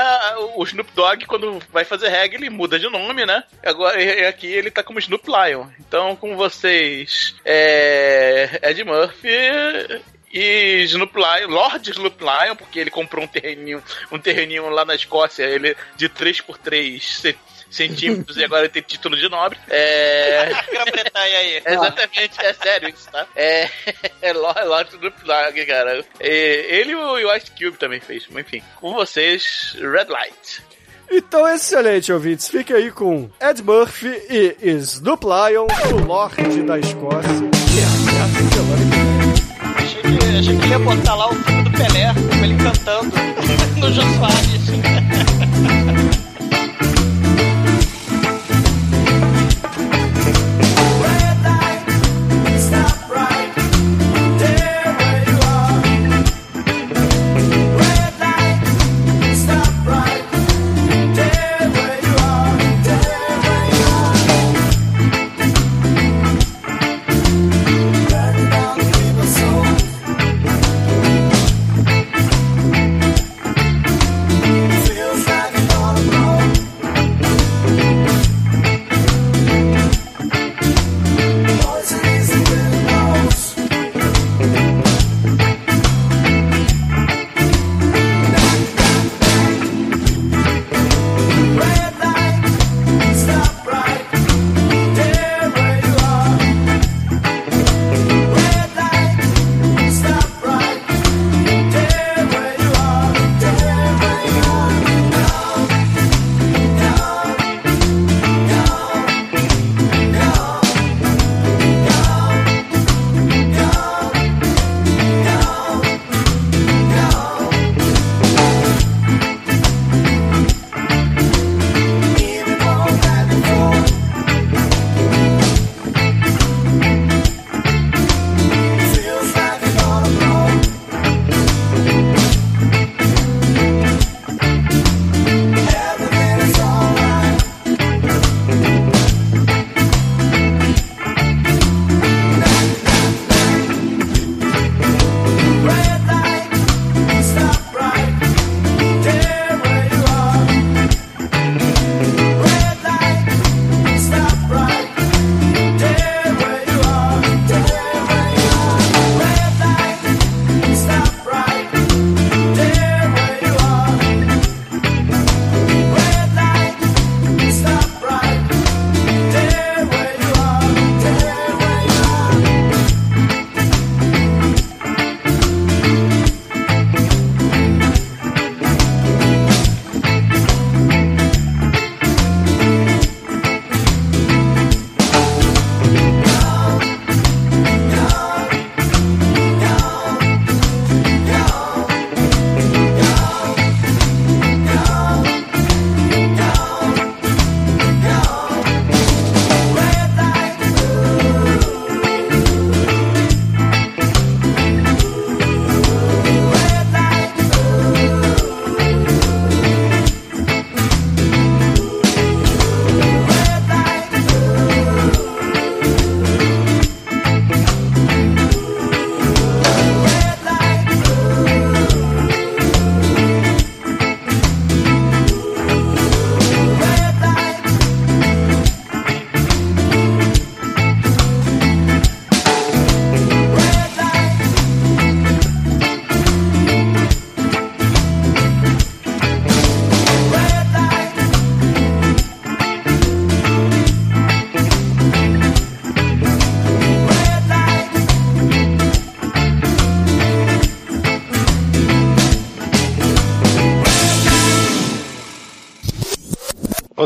o 0.55 0.63
Snoop 0.65 0.91
Dogg 0.95 1.25
quando 1.27 1.59
vai 1.73 1.85
fazer 1.85 2.09
reggae, 2.09 2.37
ele 2.37 2.51
muda 2.51 2.79
de 2.79 2.89
nome, 2.89 3.25
né? 3.27 3.43
Agora 3.65 3.99
aqui 4.29 4.47
ele 4.47 4.71
tá 4.71 4.83
como 4.83 4.99
Snoop 4.99 5.25
Lion. 5.27 5.67
Então, 5.81 6.15
com 6.17 6.37
vocês, 6.37 7.35
é 7.45 8.61
Ed 8.63 8.85
Murphy 8.85 9.29
e 10.33 10.83
Snoop 10.85 11.15
Lion, 11.17 11.49
Lord 11.49 11.91
Snoop 11.91 12.17
Lion, 12.23 12.57
porque 12.57 12.79
ele 12.79 12.91
comprou 12.91 13.25
um 13.25 13.29
terreninho, 13.29 13.83
um 14.11 14.19
terreninho 14.19 14.69
lá 14.71 14.85
na 14.85 14.95
Escócia, 14.95 15.45
ele 15.45 15.77
de 15.97 16.09
3x3 16.09 17.01
ce- 17.03 17.37
centímetros 17.75 18.37
e 18.37 18.45
agora 18.45 18.63
ele 18.63 18.73
tem 18.73 18.83
título 18.83 19.17
de 19.17 19.29
nobre. 19.29 19.59
É... 19.69 20.51
Grã-Bretanha 20.71 21.39
aí. 21.39 21.63
Exatamente, 21.65 22.41
é 22.41 22.53
sério 22.53 22.89
isso, 22.89 23.11
tá? 23.11 23.27
É, 23.35 23.69
é 24.21 24.33
Lord, 24.33 24.91
Snoop 24.91 25.17
Lion, 25.23 25.67
cara. 25.67 26.05
É, 26.21 26.79
ele 26.79 26.93
e 26.93 26.95
o 26.95 27.37
Ice 27.37 27.51
Cube 27.51 27.77
também 27.79 28.01
fez, 28.01 28.27
mas 28.31 28.45
enfim. 28.47 28.63
Com 28.81 28.93
vocês, 28.95 29.77
Red 29.79 30.07
Light. 30.09 30.63
Então, 31.11 31.47
excelente, 31.47 32.13
ouvintes. 32.13 32.49
Fique 32.49 32.73
aí 32.73 32.91
com 32.91 33.29
Ed 33.41 33.63
Murphy 33.63 34.23
e 34.31 34.57
Snoop 34.79 35.25
Lion, 35.25 35.67
o 35.93 36.07
Lorde 36.07 36.63
da 36.63 36.79
Escócia. 36.79 37.31
Achei 39.77 40.03
que, 40.03 40.39
achei 40.39 40.57
que 40.57 40.63
ele 40.63 40.71
ia 40.71 40.79
botar 40.79 41.15
lá 41.15 41.29
o 41.29 41.35
filme 41.35 41.65
do 41.65 41.71
Pelé, 41.73 42.15
com 42.15 42.45
ele 42.45 42.57
cantando 42.57 43.17
no 43.79 43.93
Jô 43.93 44.03
Soares. 44.03 44.92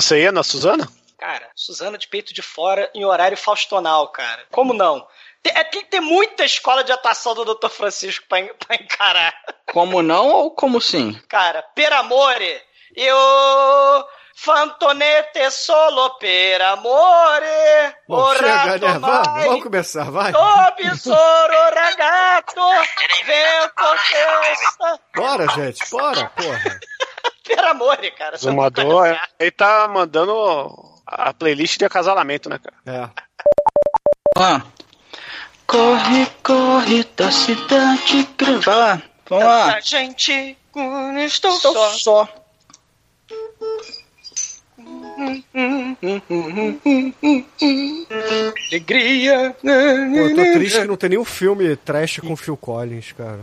Você 0.07 0.23
ia 0.23 0.31
na 0.31 0.45
Suzana? 0.45 0.89
Cara, 1.19 1.51
Suzana 1.57 1.99
de 1.99 2.07
peito 2.07 2.33
de 2.33 2.41
fora 2.41 2.89
em 2.95 3.05
horário 3.05 3.37
faustonal, 3.37 4.07
cara. 4.13 4.47
Como 4.53 4.73
não? 4.73 5.05
Tem, 5.43 5.53
é, 5.53 5.65
tem 5.65 5.81
que 5.81 5.91
ter 5.91 6.01
muita 6.01 6.45
escola 6.45 6.85
de 6.85 6.93
atuação 6.93 7.35
do 7.35 7.45
Dr. 7.45 7.69
Francisco 7.69 8.25
pra, 8.29 8.39
pra 8.55 8.77
encarar. 8.77 9.35
Como 9.73 10.03
não 10.03 10.29
ou 10.29 10.53
como 10.53 10.81
sim? 10.81 11.21
Cara, 11.29 11.61
per 11.75 11.93
amore, 11.93 12.63
eu 12.95 13.19
fantonete 14.37 15.51
solo 15.51 16.17
per 16.21 16.63
amore. 16.63 17.97
Bom, 18.07 18.33
chega, 18.37 18.79
né? 18.79 18.99
Vamos, 19.01 19.45
vamos 19.45 19.63
começar, 19.65 20.09
vai. 20.09 20.31
do 20.31 20.75
besouro 20.77 21.55
ragazzo, 21.75 22.61
vento. 23.25 23.75
Bora, 25.17 25.49
gente, 25.49 25.91
bora, 25.91 26.31
porra. 26.37 26.79
Per 27.47 27.59
amore, 27.65 28.11
cara. 28.13 28.37
Zumador, 28.37 28.85
conhece? 28.85 29.21
ele 29.39 29.51
tá 29.51 29.89
mandando 29.89 30.33
a 31.07 31.33
playlist 31.33 31.79
de 31.79 31.85
acasalamento, 31.85 32.49
né, 32.49 32.59
cara? 32.59 32.77
É. 32.85 33.11
Ah. 34.37 34.63
Corre, 35.67 36.27
corre 36.43 37.05
da 37.17 37.31
cidade 37.31 38.29
grande. 38.37 38.65
Vai 38.65 38.77
lá, 38.77 39.03
vamos 39.29 39.45
lá. 39.45 39.81
Gente, 39.81 40.57
hum, 40.75 41.19
estou 41.19 41.57
Estou 41.57 41.75
só. 41.75 41.91
só. 41.93 42.29
Alegria. 48.71 49.57
Pô, 49.61 49.69
eu 49.69 50.35
tô 50.35 50.43
triste 50.53 50.81
que 50.81 50.87
não 50.87 50.97
tem 50.97 51.11
nenhum 51.11 51.25
filme 51.25 51.77
trash 51.77 52.19
com 52.19 52.37
Phil 52.37 52.57
Collins, 52.57 53.13
cara. 53.13 53.41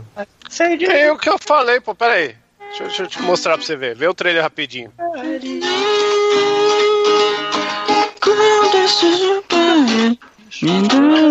É 0.90 1.10
o 1.10 1.18
que 1.18 1.28
eu 1.28 1.38
falei, 1.38 1.80
pô, 1.80 1.94
pera 1.94 2.14
aí. 2.14 2.36
Deixa, 2.78 2.82
eu- 2.82 2.86
deixa 2.88 3.02
eu 3.04 3.06
te 3.06 3.22
mostrar 3.22 3.56
pra 3.56 3.64
você 3.66 3.76
ver. 3.76 3.94
Vê 3.94 4.08
o 4.08 4.14
trailer 4.14 4.42
rapidinho. 4.42 4.92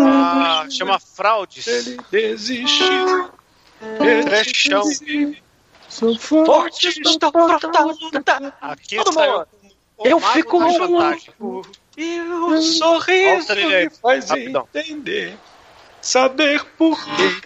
Ah, 0.06 0.66
chama 0.70 1.00
Fraudes. 1.00 1.66
Ele 1.68 1.98
desistiu. 2.12 3.32
Trechão. 3.98 4.84
Sou 5.90 6.18
Forte, 6.18 6.88
estou. 6.88 7.32
Aqui 8.62 8.96
Todo 8.98 9.14
saiu 9.14 9.46
Eu 10.04 10.20
fico 10.20 10.58
louco. 10.60 11.68
E 11.96 12.20
o 12.20 12.62
sorriso 12.62 13.54
me 13.56 13.90
faz 14.02 14.30
rapidão. 14.30 14.68
entender, 14.74 15.38
saber 16.02 16.64
por 16.78 16.98
quê. 17.16 17.42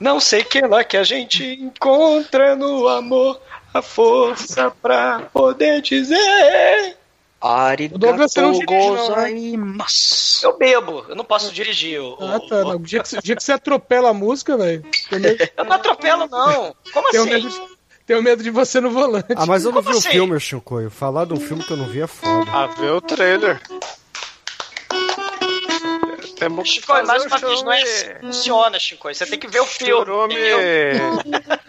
Não 0.00 0.20
sei 0.20 0.44
que 0.44 0.60
lá 0.60 0.84
que 0.84 0.96
a 0.96 1.04
gente 1.04 1.44
encontra 1.44 2.54
no 2.54 2.86
amor 2.88 3.40
a 3.74 3.82
força 3.82 4.70
pra 4.82 5.22
poder 5.32 5.82
dizer. 5.82 6.96
O 7.40 7.98
Douglas, 7.98 8.32
você 8.32 8.40
não 8.40 8.50
dirige, 8.52 8.66
não, 8.72 8.94
né? 8.94 9.30
gozaimasu. 9.30 10.46
Eu 10.46 10.58
bebo, 10.58 11.04
eu 11.08 11.14
não 11.14 11.24
posso 11.24 11.52
dirigir. 11.52 12.00
O, 12.00 12.16
Ah, 12.20 12.40
tá. 12.48 12.66
O 12.66 12.78
dia 12.80 13.00
que, 13.02 13.22
dia 13.22 13.36
que 13.36 13.42
você 13.44 13.52
atropela 13.52 14.10
a 14.10 14.14
música, 14.14 14.56
velho. 14.56 14.84
Eu 15.56 15.64
não 15.64 15.72
atropelo, 15.72 16.26
não. 16.26 16.74
Como 16.92 17.10
tenho 17.10 17.22
assim? 17.22 17.32
medo 17.32 17.48
de, 17.48 17.60
tenho 18.06 18.22
medo 18.22 18.42
de 18.42 18.50
você 18.50 18.80
no 18.80 18.90
volante. 18.90 19.26
Ah, 19.36 19.46
mas 19.46 19.64
eu 19.64 19.70
não 19.70 19.82
Como 19.82 19.92
vi 19.92 19.98
assim? 19.98 20.08
o 20.08 20.12
filme, 20.12 20.40
Chicoio. 20.40 20.90
Falar 20.90 21.26
de 21.26 21.34
um 21.34 21.40
filme 21.40 21.62
que 21.62 21.72
eu 21.72 21.76
não 21.76 21.86
vi 21.86 22.00
é 22.00 22.06
foda. 22.08 22.50
Ah, 22.52 22.66
vê 22.66 22.90
o 22.90 23.00
trailer. 23.00 23.60
Temos 26.38 26.68
que 26.68 26.74
Chico, 26.76 26.92
mais 26.92 27.24
fazer 27.24 27.46
uma 27.46 27.48
vez, 27.48 27.62
não 27.62 27.72
é 27.72 27.82
assim 27.82 28.06
que 28.06 28.20
funciona, 28.20 28.78
Chico. 28.78 29.12
Você 29.12 29.26
tem 29.26 29.38
que 29.38 29.48
ver 29.48 29.60
o 29.60 29.66
filme. 29.66 30.04
Churume. 30.04 30.36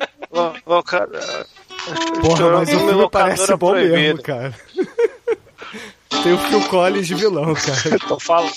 Porra, 2.21 2.51
mas 2.51 2.69
o 2.73 2.79
filme 2.79 3.09
parece 3.09 3.55
bom 3.55 3.73
mesmo, 3.73 4.21
cara. 4.21 4.53
Tem 6.23 6.33
o 6.33 6.37
Phil 6.37 6.61
Collins 6.67 7.07
de 7.07 7.15
vilão, 7.15 7.53
cara. 7.53 7.79
Então 8.03 8.19
fala. 8.19 8.49